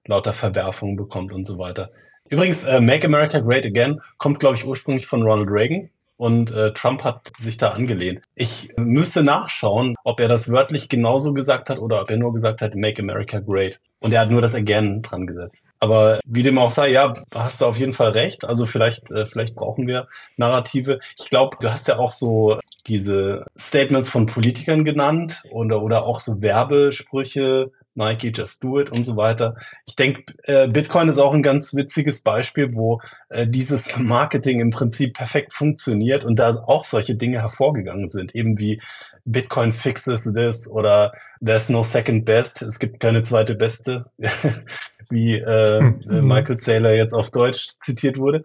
lauter 0.06 0.34
Verwerfungen 0.34 0.96
bekommt 0.96 1.34
und 1.34 1.46
so 1.46 1.58
weiter. 1.58 1.92
Übrigens, 2.30 2.64
äh, 2.64 2.80
Make 2.80 3.08
America 3.08 3.40
Great 3.40 3.66
Again 3.66 4.02
kommt, 4.18 4.40
glaube 4.40 4.56
ich, 4.56 4.66
ursprünglich 4.66 5.08
von 5.08 5.24
Ronald 5.24 5.50
Reagan 5.50 5.90
und 6.18 6.52
äh, 6.52 6.74
Trump 6.74 7.04
hat 7.04 7.32
sich 7.38 7.58
da 7.58 7.70
angelehnt. 7.70 8.22
Ich 8.36 8.70
müsste 8.76 9.24
nachschauen, 9.24 9.96
ob 10.04 10.20
er 10.20 10.28
das 10.28 10.52
wörtlich 10.52 10.90
genauso 10.90 11.34
gesagt 11.34 11.70
hat 11.70 11.80
oder 11.80 12.02
ob 12.02 12.10
er 12.10 12.18
nur 12.18 12.34
gesagt 12.34 12.62
hat, 12.62 12.76
Make 12.76 13.02
America 13.02 13.40
Great. 13.40 13.80
Und 14.00 14.14
er 14.14 14.22
hat 14.22 14.30
nur 14.30 14.42
das 14.42 14.54
Again 14.54 15.02
dran 15.02 15.26
gesetzt. 15.26 15.72
Aber 15.80 16.20
wie 16.26 16.44
dem 16.44 16.60
auch 16.60 16.70
sei, 16.70 16.90
ja, 16.90 17.14
hast 17.34 17.62
du 17.62 17.66
auf 17.66 17.80
jeden 17.80 17.94
Fall 17.94 18.12
recht. 18.12 18.46
Also 18.46 18.68
vielleicht, 18.68 19.10
äh, 19.12 19.26
vielleicht 19.26 19.56
brauchen 19.56 19.88
wir 19.88 20.08
Narrative. 20.38 21.00
Ich 21.18 21.30
glaube, 21.30 21.58
du 21.60 21.72
hast 21.72 21.88
ja 21.88 21.98
auch 21.98 22.12
so 22.12 22.60
diese 22.86 23.46
Statements 23.58 24.10
von 24.10 24.28
Politikern 24.28 24.86
genannt 24.86 25.42
oder, 25.50 25.82
oder 25.82 26.06
auch 26.06 26.20
so 26.20 26.42
Werbesprüche, 26.42 27.72
Nike, 27.98 28.32
Just 28.34 28.64
Do 28.64 28.80
It 28.80 28.92
und 28.92 29.06
so 29.06 29.18
weiter. 29.18 29.56
Ich 29.86 29.96
denke, 29.96 30.34
äh, 30.44 30.68
Bitcoin 30.68 31.10
ist 31.10 31.20
auch 31.20 31.34
ein 31.34 31.44
ganz 31.44 31.74
witziges 31.76 32.22
Beispiel, 32.22 32.74
wo 32.74 33.02
äh, 33.30 33.48
dieses 33.48 33.98
Marketing 33.98 34.60
im 34.62 34.70
Prinzip 34.70 35.16
perfekt 35.16 35.52
funktioniert 35.54 36.24
und 36.24 36.38
da 36.38 36.64
auch 36.68 36.86
solche 36.86 37.16
Dinge 37.16 37.42
hervorgegangen 37.42 38.08
sind, 38.08 38.36
eben 38.36 38.60
wie 38.60 38.82
Bitcoin 39.26 39.74
fixes 39.74 40.24
this 40.24 40.70
oder 40.70 41.12
there's 41.42 41.70
no 41.70 41.84
second 41.84 42.26
best, 42.26 42.62
es 42.62 42.80
gibt 42.80 43.00
keine 43.00 43.24
zweite 43.24 43.56
beste, 43.56 44.06
wie 45.10 45.36
äh, 45.36 45.80
hm. 45.80 46.02
äh, 46.10 46.22
Michael 46.22 46.58
Saylor 46.58 46.94
jetzt 46.94 47.14
auf 47.14 47.32
Deutsch 47.32 47.68
zitiert 47.80 48.18
wurde. 48.18 48.42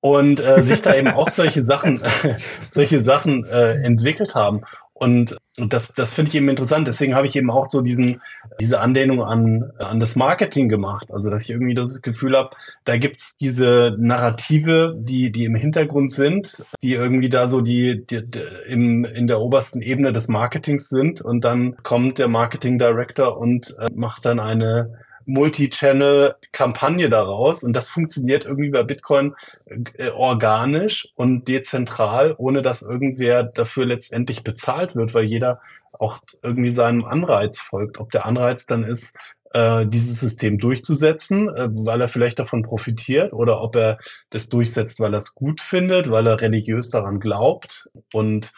Und 0.00 0.40
äh, 0.40 0.62
sich 0.62 0.82
da 0.82 0.94
eben 0.94 1.08
auch 1.08 1.30
solche 1.30 1.62
Sachen, 1.62 2.00
solche 2.70 3.00
Sachen 3.00 3.44
äh, 3.44 3.72
entwickelt 3.82 4.36
haben. 4.36 4.62
Und 4.98 5.36
das, 5.58 5.92
das 5.92 6.14
finde 6.14 6.30
ich 6.30 6.36
eben 6.36 6.48
interessant. 6.48 6.88
Deswegen 6.88 7.14
habe 7.14 7.26
ich 7.26 7.36
eben 7.36 7.50
auch 7.50 7.66
so 7.66 7.82
diesen, 7.82 8.22
diese 8.60 8.80
Anlehnung 8.80 9.22
an, 9.22 9.70
an 9.78 10.00
das 10.00 10.16
Marketing 10.16 10.70
gemacht. 10.70 11.10
Also, 11.10 11.30
dass 11.30 11.42
ich 11.42 11.50
irgendwie 11.50 11.74
das 11.74 12.00
Gefühl 12.00 12.34
habe, 12.34 12.56
da 12.84 12.96
gibt's 12.96 13.36
diese 13.36 13.94
Narrative, 13.98 14.94
die, 14.98 15.30
die 15.30 15.44
im 15.44 15.54
Hintergrund 15.54 16.10
sind, 16.10 16.64
die 16.82 16.94
irgendwie 16.94 17.28
da 17.28 17.46
so 17.46 17.60
die, 17.60 18.06
die, 18.06 18.26
die 18.26 18.40
im, 18.68 19.04
in 19.04 19.26
der 19.26 19.40
obersten 19.40 19.82
Ebene 19.82 20.14
des 20.14 20.28
Marketings 20.28 20.88
sind. 20.88 21.20
Und 21.20 21.44
dann 21.44 21.76
kommt 21.82 22.18
der 22.18 22.28
Marketing 22.28 22.78
Director 22.78 23.36
und 23.36 23.76
äh, 23.78 23.88
macht 23.94 24.24
dann 24.24 24.40
eine 24.40 25.05
Multi-Channel-Kampagne 25.26 27.08
daraus. 27.08 27.62
Und 27.62 27.74
das 27.74 27.88
funktioniert 27.88 28.44
irgendwie 28.44 28.70
bei 28.70 28.82
Bitcoin 28.82 29.34
äh, 29.66 30.10
organisch 30.10 31.12
und 31.16 31.48
dezentral, 31.48 32.34
ohne 32.38 32.62
dass 32.62 32.82
irgendwer 32.82 33.42
dafür 33.42 33.86
letztendlich 33.86 34.42
bezahlt 34.42 34.96
wird, 34.96 35.14
weil 35.14 35.24
jeder 35.24 35.60
auch 35.92 36.18
irgendwie 36.42 36.70
seinem 36.70 37.04
Anreiz 37.04 37.58
folgt. 37.58 37.98
Ob 37.98 38.10
der 38.10 38.26
Anreiz 38.26 38.66
dann 38.66 38.84
ist, 38.84 39.18
äh, 39.52 39.86
dieses 39.86 40.20
System 40.20 40.58
durchzusetzen, 40.58 41.48
äh, 41.48 41.68
weil 41.70 42.00
er 42.00 42.08
vielleicht 42.08 42.38
davon 42.38 42.62
profitiert 42.62 43.32
oder 43.32 43.62
ob 43.62 43.76
er 43.76 43.98
das 44.30 44.48
durchsetzt, 44.48 45.00
weil 45.00 45.14
er 45.14 45.18
es 45.18 45.34
gut 45.34 45.60
findet, 45.60 46.10
weil 46.10 46.26
er 46.26 46.40
religiös 46.40 46.90
daran 46.90 47.20
glaubt. 47.20 47.88
Und 48.12 48.52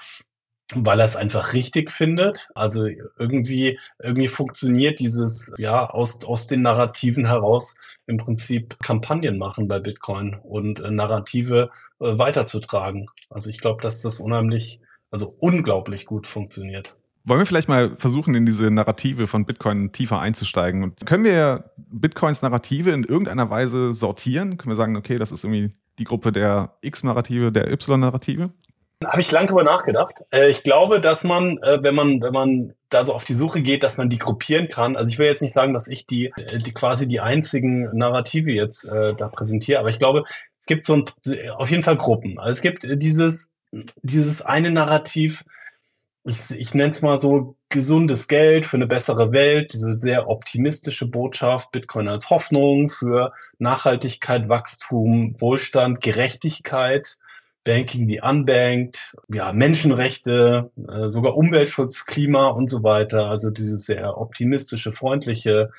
weil 0.74 0.98
er 0.98 1.04
es 1.04 1.16
einfach 1.16 1.52
richtig 1.52 1.90
findet. 1.90 2.48
Also 2.54 2.86
irgendwie, 3.18 3.78
irgendwie 4.02 4.28
funktioniert 4.28 5.00
dieses, 5.00 5.54
ja, 5.58 5.88
aus, 5.88 6.24
aus 6.24 6.46
den 6.46 6.62
Narrativen 6.62 7.26
heraus 7.26 7.76
im 8.06 8.16
Prinzip 8.18 8.78
Kampagnen 8.82 9.38
machen 9.38 9.68
bei 9.68 9.78
Bitcoin 9.78 10.36
und 10.42 10.80
äh, 10.80 10.90
Narrative 10.90 11.70
äh, 12.00 12.18
weiterzutragen. 12.18 13.08
Also 13.30 13.50
ich 13.50 13.60
glaube, 13.60 13.82
dass 13.82 14.02
das 14.02 14.20
unheimlich, 14.20 14.80
also 15.10 15.34
unglaublich 15.38 16.06
gut 16.06 16.26
funktioniert. 16.26 16.96
Wollen 17.24 17.40
wir 17.40 17.46
vielleicht 17.46 17.68
mal 17.68 17.94
versuchen, 17.98 18.34
in 18.34 18.46
diese 18.46 18.70
Narrative 18.70 19.26
von 19.26 19.44
Bitcoin 19.44 19.92
tiefer 19.92 20.18
einzusteigen? 20.18 20.82
Und 20.82 21.04
können 21.04 21.24
wir 21.24 21.72
Bitcoins 21.76 22.40
Narrative 22.40 22.90
in 22.90 23.04
irgendeiner 23.04 23.50
Weise 23.50 23.92
sortieren? 23.92 24.56
Können 24.56 24.72
wir 24.72 24.76
sagen, 24.76 24.96
okay, 24.96 25.16
das 25.16 25.32
ist 25.32 25.44
irgendwie 25.44 25.72
die 25.98 26.04
Gruppe 26.04 26.32
der 26.32 26.76
X-Narrative, 26.80 27.52
der 27.52 27.70
Y-Narrative? 27.70 28.50
Habe 29.04 29.20
ich 29.20 29.30
lange 29.30 29.46
drüber 29.46 29.62
nachgedacht. 29.62 30.24
Äh, 30.32 30.50
ich 30.50 30.64
glaube, 30.64 31.00
dass 31.00 31.22
man, 31.22 31.58
äh, 31.58 31.82
wenn 31.82 31.94
man, 31.94 32.20
wenn 32.20 32.32
man 32.32 32.74
da 32.88 33.04
so 33.04 33.14
auf 33.14 33.24
die 33.24 33.34
Suche 33.34 33.62
geht, 33.62 33.84
dass 33.84 33.96
man 33.96 34.08
die 34.08 34.18
gruppieren 34.18 34.68
kann. 34.68 34.96
Also 34.96 35.10
ich 35.10 35.18
will 35.18 35.26
jetzt 35.26 35.42
nicht 35.42 35.52
sagen, 35.52 35.72
dass 35.72 35.86
ich 35.86 36.06
die, 36.06 36.32
äh, 36.36 36.58
die 36.58 36.74
quasi 36.74 37.06
die 37.06 37.20
einzigen 37.20 37.96
Narrative 37.96 38.50
jetzt 38.50 38.86
da 38.86 39.28
präsentiere, 39.28 39.78
aber 39.78 39.90
ich 39.90 39.98
glaube, 39.98 40.24
es 40.58 40.66
gibt 40.66 40.84
so 40.84 40.96
ein, 40.96 41.04
auf 41.56 41.70
jeden 41.70 41.82
Fall 41.82 41.96
Gruppen. 41.96 42.38
Also 42.40 42.52
es 42.52 42.60
gibt 42.60 42.86
dieses, 43.02 43.54
dieses 44.02 44.42
eine 44.42 44.70
Narrativ, 44.70 45.44
ich, 46.24 46.50
ich 46.50 46.74
nenne 46.74 46.90
es 46.90 47.02
mal 47.02 47.18
so 47.18 47.56
gesundes 47.68 48.26
Geld 48.26 48.66
für 48.66 48.76
eine 48.76 48.86
bessere 48.86 49.32
Welt, 49.32 49.74
diese 49.74 50.00
sehr 50.00 50.28
optimistische 50.28 51.06
Botschaft, 51.06 51.70
Bitcoin 51.70 52.08
als 52.08 52.30
Hoffnung 52.30 52.88
für 52.88 53.32
Nachhaltigkeit, 53.58 54.48
Wachstum, 54.48 55.36
Wohlstand, 55.38 56.00
Gerechtigkeit 56.00 57.18
Banking 57.68 58.08
wie 58.08 58.22
Unbanked, 58.22 59.14
ja, 59.28 59.52
Menschenrechte, 59.52 60.70
äh, 60.88 61.10
sogar 61.10 61.36
Umweltschutz, 61.36 62.06
Klima 62.06 62.46
und 62.46 62.70
so 62.70 62.82
weiter. 62.82 63.28
Also 63.28 63.50
dieses 63.50 63.84
sehr 63.84 64.16
optimistische, 64.16 64.92
freundliche, 64.92 65.70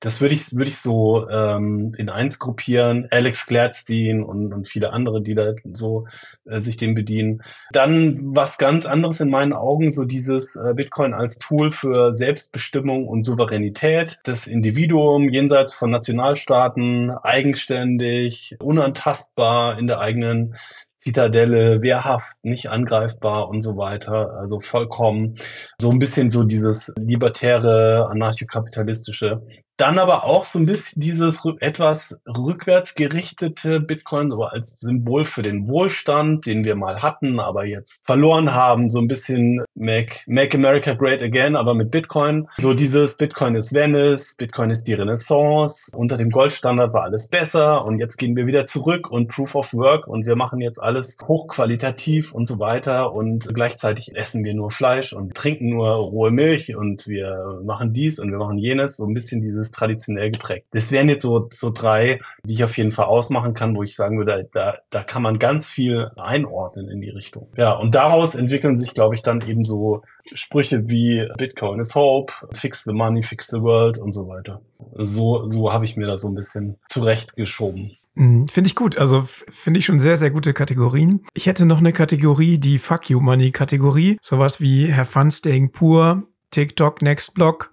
das 0.00 0.20
würde 0.20 0.34
ich, 0.34 0.52
würde 0.54 0.70
ich 0.70 0.78
so 0.78 1.28
ähm, 1.30 1.94
in 1.96 2.10
eins 2.10 2.40
gruppieren. 2.40 3.06
Alex 3.10 3.46
Gladstein 3.46 4.22
und, 4.22 4.52
und 4.52 4.66
viele 4.66 4.92
andere, 4.92 5.22
die 5.22 5.34
da 5.34 5.54
so 5.72 6.06
äh, 6.44 6.60
sich 6.60 6.76
dem 6.76 6.94
bedienen. 6.94 7.42
Dann 7.72 8.34
was 8.36 8.58
ganz 8.58 8.84
anderes 8.84 9.20
in 9.20 9.30
meinen 9.30 9.52
Augen, 9.52 9.92
so 9.92 10.04
dieses 10.04 10.56
äh, 10.56 10.74
Bitcoin 10.74 11.14
als 11.14 11.38
Tool 11.38 11.70
für 11.70 12.12
Selbstbestimmung 12.12 13.06
und 13.06 13.22
Souveränität. 13.22 14.18
Das 14.24 14.48
Individuum 14.48 15.30
jenseits 15.30 15.72
von 15.72 15.92
Nationalstaaten, 15.92 17.10
eigenständig, 17.10 18.56
unantastbar 18.60 19.78
in 19.78 19.86
der 19.86 20.00
eigenen 20.00 20.56
Zitadelle, 20.98 21.82
wehrhaft, 21.82 22.36
nicht 22.42 22.70
angreifbar 22.70 23.48
und 23.48 23.60
so 23.60 23.76
weiter. 23.76 24.32
Also 24.38 24.60
vollkommen 24.60 25.36
so 25.80 25.90
ein 25.90 25.98
bisschen 25.98 26.30
so 26.30 26.44
dieses 26.44 26.92
libertäre, 26.98 28.08
anarchokapitalistische. 28.10 29.42
Dann 29.76 29.98
aber 29.98 30.24
auch 30.24 30.46
so 30.46 30.58
ein 30.58 30.64
bisschen 30.64 31.02
dieses 31.02 31.42
etwas 31.60 32.22
rückwärts 32.26 32.94
gerichtete 32.94 33.78
Bitcoin 33.80 34.30
so 34.30 34.42
als 34.42 34.80
Symbol 34.80 35.24
für 35.26 35.42
den 35.42 35.68
Wohlstand, 35.68 36.46
den 36.46 36.64
wir 36.64 36.76
mal 36.76 37.02
hatten, 37.02 37.40
aber 37.40 37.66
jetzt 37.66 38.06
verloren 38.06 38.54
haben. 38.54 38.88
So 38.88 39.00
ein 39.00 39.06
bisschen 39.06 39.62
Make, 39.74 40.20
Make 40.26 40.56
America 40.56 40.94
Great 40.94 41.22
Again, 41.22 41.56
aber 41.56 41.74
mit 41.74 41.90
Bitcoin. 41.90 42.48
So 42.56 42.72
dieses 42.72 43.18
Bitcoin 43.18 43.54
ist 43.54 43.74
Venice, 43.74 44.36
Bitcoin 44.38 44.70
ist 44.70 44.84
die 44.84 44.94
Renaissance. 44.94 45.94
Unter 45.94 46.16
dem 46.16 46.30
Goldstandard 46.30 46.94
war 46.94 47.02
alles 47.02 47.28
besser 47.28 47.84
und 47.84 47.98
jetzt 47.98 48.16
gehen 48.16 48.34
wir 48.34 48.46
wieder 48.46 48.64
zurück 48.64 49.10
und 49.10 49.28
Proof 49.28 49.54
of 49.56 49.74
Work 49.74 50.08
und 50.08 50.24
wir 50.24 50.36
machen 50.36 50.62
jetzt 50.62 50.82
alles 50.96 51.18
hochqualitativ 51.26 52.32
und 52.32 52.48
so 52.48 52.58
weiter 52.58 53.12
und 53.12 53.54
gleichzeitig 53.54 54.16
essen 54.16 54.44
wir 54.44 54.54
nur 54.54 54.70
Fleisch 54.70 55.12
und 55.12 55.34
trinken 55.34 55.68
nur 55.68 55.88
rohe 55.90 56.30
Milch 56.30 56.74
und 56.74 57.06
wir 57.06 57.60
machen 57.62 57.92
dies 57.92 58.18
und 58.18 58.30
wir 58.30 58.38
machen 58.38 58.58
jenes. 58.58 58.96
So 58.96 59.06
ein 59.06 59.14
bisschen 59.14 59.42
dieses 59.42 59.72
traditionell 59.72 60.30
geprägt. 60.30 60.68
Das 60.72 60.90
wären 60.90 61.08
jetzt 61.08 61.22
so, 61.22 61.48
so 61.52 61.70
drei, 61.70 62.20
die 62.44 62.54
ich 62.54 62.64
auf 62.64 62.76
jeden 62.78 62.92
Fall 62.92 63.06
ausmachen 63.06 63.52
kann, 63.52 63.76
wo 63.76 63.82
ich 63.82 63.94
sagen 63.94 64.18
würde, 64.18 64.48
da, 64.52 64.78
da 64.90 65.02
kann 65.02 65.22
man 65.22 65.38
ganz 65.38 65.68
viel 65.68 66.10
einordnen 66.16 66.88
in 66.88 67.00
die 67.00 67.10
Richtung. 67.10 67.48
Ja, 67.56 67.72
und 67.72 67.94
daraus 67.94 68.34
entwickeln 68.34 68.76
sich, 68.76 68.94
glaube 68.94 69.14
ich, 69.14 69.22
dann 69.22 69.46
eben 69.46 69.64
so 69.64 70.02
Sprüche 70.34 70.88
wie 70.88 71.28
Bitcoin 71.36 71.80
is 71.80 71.94
Hope, 71.94 72.32
Fix 72.52 72.84
the 72.84 72.92
Money, 72.92 73.22
Fix 73.22 73.48
the 73.48 73.60
World 73.60 73.98
und 73.98 74.12
so 74.12 74.26
weiter. 74.28 74.62
So, 74.94 75.46
so 75.46 75.72
habe 75.72 75.84
ich 75.84 75.96
mir 75.96 76.06
da 76.06 76.16
so 76.16 76.28
ein 76.28 76.34
bisschen 76.34 76.78
zurechtgeschoben. 76.86 77.96
Mhm, 78.16 78.48
finde 78.48 78.68
ich 78.68 78.74
gut. 78.74 78.98
Also 78.98 79.24
finde 79.50 79.78
ich 79.78 79.84
schon 79.84 80.00
sehr, 80.00 80.16
sehr 80.16 80.30
gute 80.30 80.52
Kategorien. 80.52 81.24
Ich 81.34 81.46
hätte 81.46 81.66
noch 81.66 81.78
eine 81.78 81.92
Kategorie, 81.92 82.58
die 82.58 82.78
Fuck 82.78 83.10
You 83.10 83.20
Money 83.20 83.52
Kategorie. 83.52 84.18
Sowas 84.22 84.60
wie 84.60 84.90
Herr 84.90 85.04
Fun 85.04 85.30
Staying 85.30 85.70
Poor, 85.70 86.24
TikTok, 86.50 87.02
Next 87.02 87.34
Block. 87.34 87.70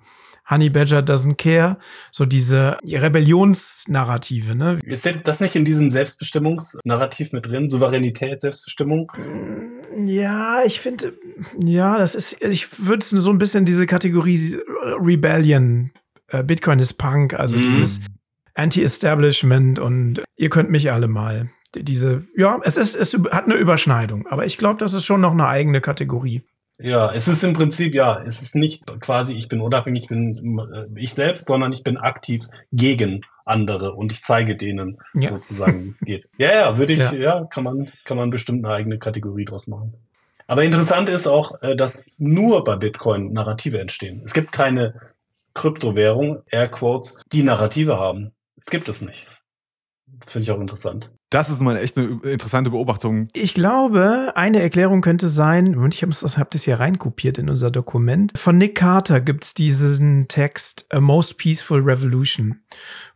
Honey 0.50 0.70
Badger 0.70 1.00
doesn't 1.00 1.36
care, 1.36 1.78
so 2.12 2.26
diese 2.26 2.78
Rebellionsnarrative. 2.86 4.56
Ne? 4.56 4.78
Ist 4.84 5.10
das 5.24 5.40
nicht 5.40 5.56
in 5.56 5.64
diesem 5.64 5.90
Selbstbestimmungsnarrativ 5.90 7.32
mit 7.32 7.48
drin? 7.48 7.70
Souveränität, 7.70 8.42
Selbstbestimmung? 8.42 9.10
Ja, 10.06 10.62
ich 10.66 10.82
finde, 10.82 11.14
ja, 11.64 11.98
das 11.98 12.14
ist, 12.14 12.44
ich 12.44 12.86
würde 12.86 13.00
es 13.00 13.10
so 13.12 13.30
ein 13.30 13.38
bisschen 13.38 13.64
diese 13.64 13.86
Kategorie 13.86 14.60
Rebellion, 15.00 15.92
äh, 16.28 16.44
Bitcoin 16.44 16.80
ist 16.80 16.96
Punk, 16.96 17.34
also 17.36 17.58
mhm. 17.58 17.64
dieses 17.64 18.02
Anti-Establishment 18.56 19.80
und 19.80 20.22
ihr 20.36 20.50
könnt 20.50 20.70
mich 20.70 20.92
alle 20.92 21.08
mal. 21.08 21.50
Diese, 21.76 22.24
ja, 22.36 22.60
es 22.64 22.78
ist, 22.78 22.96
es 22.96 23.14
hat 23.32 23.46
eine 23.46 23.56
Überschneidung, 23.56 24.28
aber 24.28 24.46
ich 24.46 24.58
glaube, 24.58 24.78
das 24.78 24.94
ist 24.94 25.06
schon 25.06 25.22
noch 25.22 25.32
eine 25.32 25.48
eigene 25.48 25.82
Kategorie. 25.82 26.44
Ja, 26.80 27.12
es 27.12 27.28
ist 27.28 27.44
im 27.44 27.54
Prinzip, 27.54 27.94
ja, 27.94 28.22
es 28.22 28.42
ist 28.42 28.56
nicht 28.56 28.86
quasi, 29.00 29.38
ich 29.38 29.48
bin 29.48 29.62
unabhängig, 29.62 30.04
ich 30.04 30.10
bin 30.10 30.60
äh, 30.60 31.00
ich 31.00 31.14
selbst, 31.14 31.46
sondern 31.46 31.72
ich 31.72 31.84
bin 31.84 31.98
aktiv 31.98 32.44
gegen 32.72 33.22
andere 33.46 33.94
und 33.94 34.12
ich 34.12 34.24
zeige 34.24 34.56
denen 34.56 34.98
ja. 35.14 35.30
sozusagen, 35.30 35.86
wie 35.86 35.90
es 35.90 36.02
geht. 36.02 36.28
Ja, 36.38 36.52
ja, 36.54 36.78
würde 36.78 36.94
ich, 36.94 37.00
ja. 37.00 37.14
ja, 37.14 37.44
kann 37.46 37.64
man, 37.64 37.92
kann 38.06 38.18
man 38.18 38.30
bestimmt 38.30 38.66
eine 38.66 38.74
eigene 38.74 38.98
Kategorie 38.98 39.46
draus 39.46 39.68
machen. 39.68 39.94
Aber 40.48 40.64
interessant 40.64 41.10
ist 41.10 41.28
auch, 41.28 41.62
äh, 41.62 41.76
dass 41.76 42.08
nur 42.18 42.64
bei 42.64 42.76
Bitcoin 42.76 43.34
Narrative 43.34 43.80
entstehen. 43.80 44.22
Es 44.26 44.34
gibt 44.34 44.52
keine 44.52 45.00
Kryptowährung, 45.54 46.42
Airquotes, 46.50 47.22
die 47.32 47.44
Narrative 47.44 47.98
haben. 47.98 48.32
Es 48.66 48.72
gibt 48.72 48.90
es 48.90 49.02
nicht. 49.02 49.28
Finde 50.28 50.44
ich 50.44 50.52
auch 50.52 50.60
interessant. 50.60 51.12
Das 51.30 51.50
ist 51.50 51.62
mal 51.62 51.76
echt 51.78 51.98
eine 51.98 52.20
interessante 52.24 52.70
Beobachtung. 52.70 53.28
Ich 53.34 53.56
glaube, 53.56 54.34
eine 54.36 54.62
Erklärung 54.62 55.02
könnte 55.02 55.28
sein, 55.28 55.76
und 55.76 55.94
ich 55.94 56.04
habe 56.04 56.12
das, 56.12 56.38
hab 56.38 56.52
das 56.52 56.64
hier 56.64 56.80
reinkopiert 56.80 57.40
in 57.40 57.50
unser 57.50 57.72
Dokument. 57.72 58.32
Von 58.38 58.60
Nick 58.60 58.76
Carter 58.76 59.20
gibt 59.20 59.44
es 59.44 59.54
diesen 59.56 60.28
Text 60.28 60.86
A 60.92 61.00
Most 61.00 61.38
Peaceful 61.38 61.82
Revolution, 61.82 62.62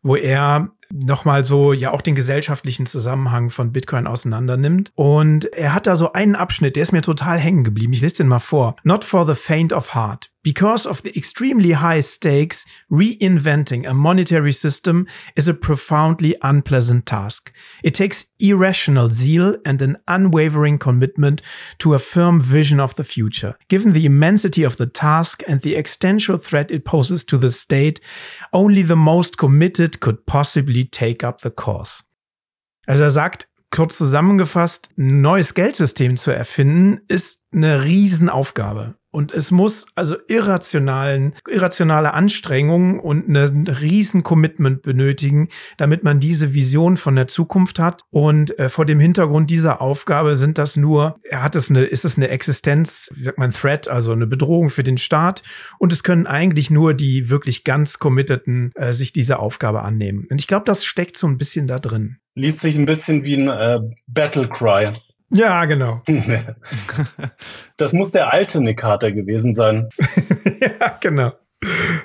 wo 0.01 0.15
er 0.15 0.71
nochmal 0.89 1.45
so 1.45 1.73
ja 1.73 1.91
auch 1.91 2.01
den 2.01 2.15
gesellschaftlichen 2.15 2.88
Zusammenhang 2.88 3.49
von 3.51 3.71
Bitcoin 3.71 4.07
auseinander 4.07 4.57
nimmt. 4.57 4.91
Und 4.95 5.45
er 5.53 5.75
hat 5.75 5.86
da 5.86 5.95
so 5.95 6.13
einen 6.13 6.36
Abschnitt, 6.36 6.75
der 6.75 6.83
ist 6.83 6.93
mir 6.93 7.01
total 7.01 7.38
hängen 7.38 7.63
geblieben. 7.63 7.93
Ich 7.93 8.01
lese 8.01 8.17
den 8.17 8.27
mal 8.27 8.39
vor. 8.39 8.77
Not 8.83 9.03
for 9.03 9.27
the 9.27 9.36
faint 9.36 9.73
of 9.73 9.93
heart. 9.93 10.31
Because 10.47 10.86
of 10.86 11.03
the 11.03 11.13
extremely 11.17 11.73
high 11.73 11.99
stakes, 11.99 12.65
reinventing 12.89 13.86
a 13.86 13.93
monetary 13.93 14.53
system 14.53 15.05
is 15.36 15.49
a 15.49 15.53
profoundly 15.53 16.38
unpleasant 16.41 17.05
task. 17.05 17.51
It 17.83 17.93
takes 17.93 18.27
irrational 18.39 19.10
zeal 19.10 19.57
and 19.65 19.81
an 19.81 19.97
unwavering 20.07 20.77
commitment 20.77 21.41
to 21.79 21.95
a 21.95 21.99
firm 21.99 22.39
vision 22.39 22.79
of 22.79 22.95
the 22.95 23.03
future. 23.03 23.57
Given 23.67 23.91
the 23.91 24.05
immensity 24.05 24.63
of 24.63 24.77
the 24.77 24.86
task 24.86 25.43
and 25.49 25.60
the 25.60 25.75
existential 25.75 26.38
threat 26.38 26.71
it 26.71 26.86
poses 26.86 27.25
to 27.25 27.38
the 27.38 27.49
state, 27.49 27.99
only 28.53 28.83
the 28.83 28.95
most 28.95 29.38
committed 29.38 29.99
could 29.99 30.25
possibly 30.27 30.86
take 30.86 31.25
up 31.25 31.41
the 31.41 31.51
cause. 31.51 32.05
Also 32.88 33.03
er 33.03 33.12
sagt, 33.12 33.49
kurz 33.69 33.97
zusammengefasst, 33.97 34.91
neues 34.95 35.55
Geldsystem 35.55 36.15
zu 36.15 36.31
erfinden, 36.31 37.01
ist 37.10 37.37
eine 37.51 37.83
Riesenaufgabe. 37.83 38.95
Und 39.10 39.33
es 39.33 39.49
muss 39.49 39.88
also 39.95 40.15
irrationalen, 40.27 41.33
irrationale 41.49 42.13
Anstrengungen 42.13 42.99
und 42.99 43.27
ein 43.27 43.65
riesen 43.65 44.21
Commitment 44.21 44.83
benötigen, 44.83 45.47
damit 45.77 46.03
man 46.03 46.19
diese 46.19 46.53
Vision 46.53 46.97
von 46.97 47.15
der 47.15 47.25
Zukunft 47.25 47.79
hat. 47.79 48.03
Und 48.12 48.60
äh, 48.60 48.69
vor 48.69 48.86
dem 48.86 48.99
Hintergrund 48.99 49.49
dieser 49.49 49.81
Aufgabe 49.81 50.36
sind 50.36 50.60
das 50.60 50.77
nur, 50.77 51.17
er 51.23 51.41
hat 51.41 51.55
es 51.55 51.71
eine, 51.71 51.86
ist 51.86 52.05
es 52.05 52.17
eine 52.17 52.27
Existenz, 52.27 53.10
wie 53.15 53.23
sagt 53.23 53.39
man, 53.39 53.49
Threat, 53.49 53.88
also 53.88 54.12
eine 54.12 54.27
Bedrohung 54.27 54.69
für 54.69 54.83
den 54.83 54.99
Staat. 54.99 55.41
Und 55.79 55.91
es 55.93 56.03
können 56.03 56.27
eigentlich 56.27 56.69
nur 56.69 56.93
die 56.93 57.29
wirklich 57.29 57.63
ganz 57.63 57.97
Committeden 57.97 58.71
äh, 58.75 58.93
sich 58.93 59.13
dieser 59.13 59.39
Aufgabe 59.39 59.81
annehmen. 59.81 60.27
Und 60.29 60.39
ich 60.39 60.45
glaube, 60.47 60.65
das 60.65 60.86
steckt 60.86 61.17
so 61.17 61.25
ein 61.25 61.39
bisschen 61.39 61.65
da 61.65 61.79
drin. 61.79 62.17
Liest 62.36 62.60
sich 62.60 62.77
ein 62.77 62.86
bisschen 62.86 63.23
wie 63.23 63.36
ein 63.36 63.47
äh, 63.47 63.79
Battle 64.05 64.47
Cry. 64.47 64.91
Ja, 65.30 65.66
genau. 65.66 66.02
das 67.78 67.94
muss 67.94 68.12
der 68.12 68.34
alte 68.34 68.62
Nick 68.62 68.80
Carter 68.80 69.12
gewesen 69.12 69.54
sein. 69.56 69.90
ja, 70.62 70.98
genau. 71.02 71.34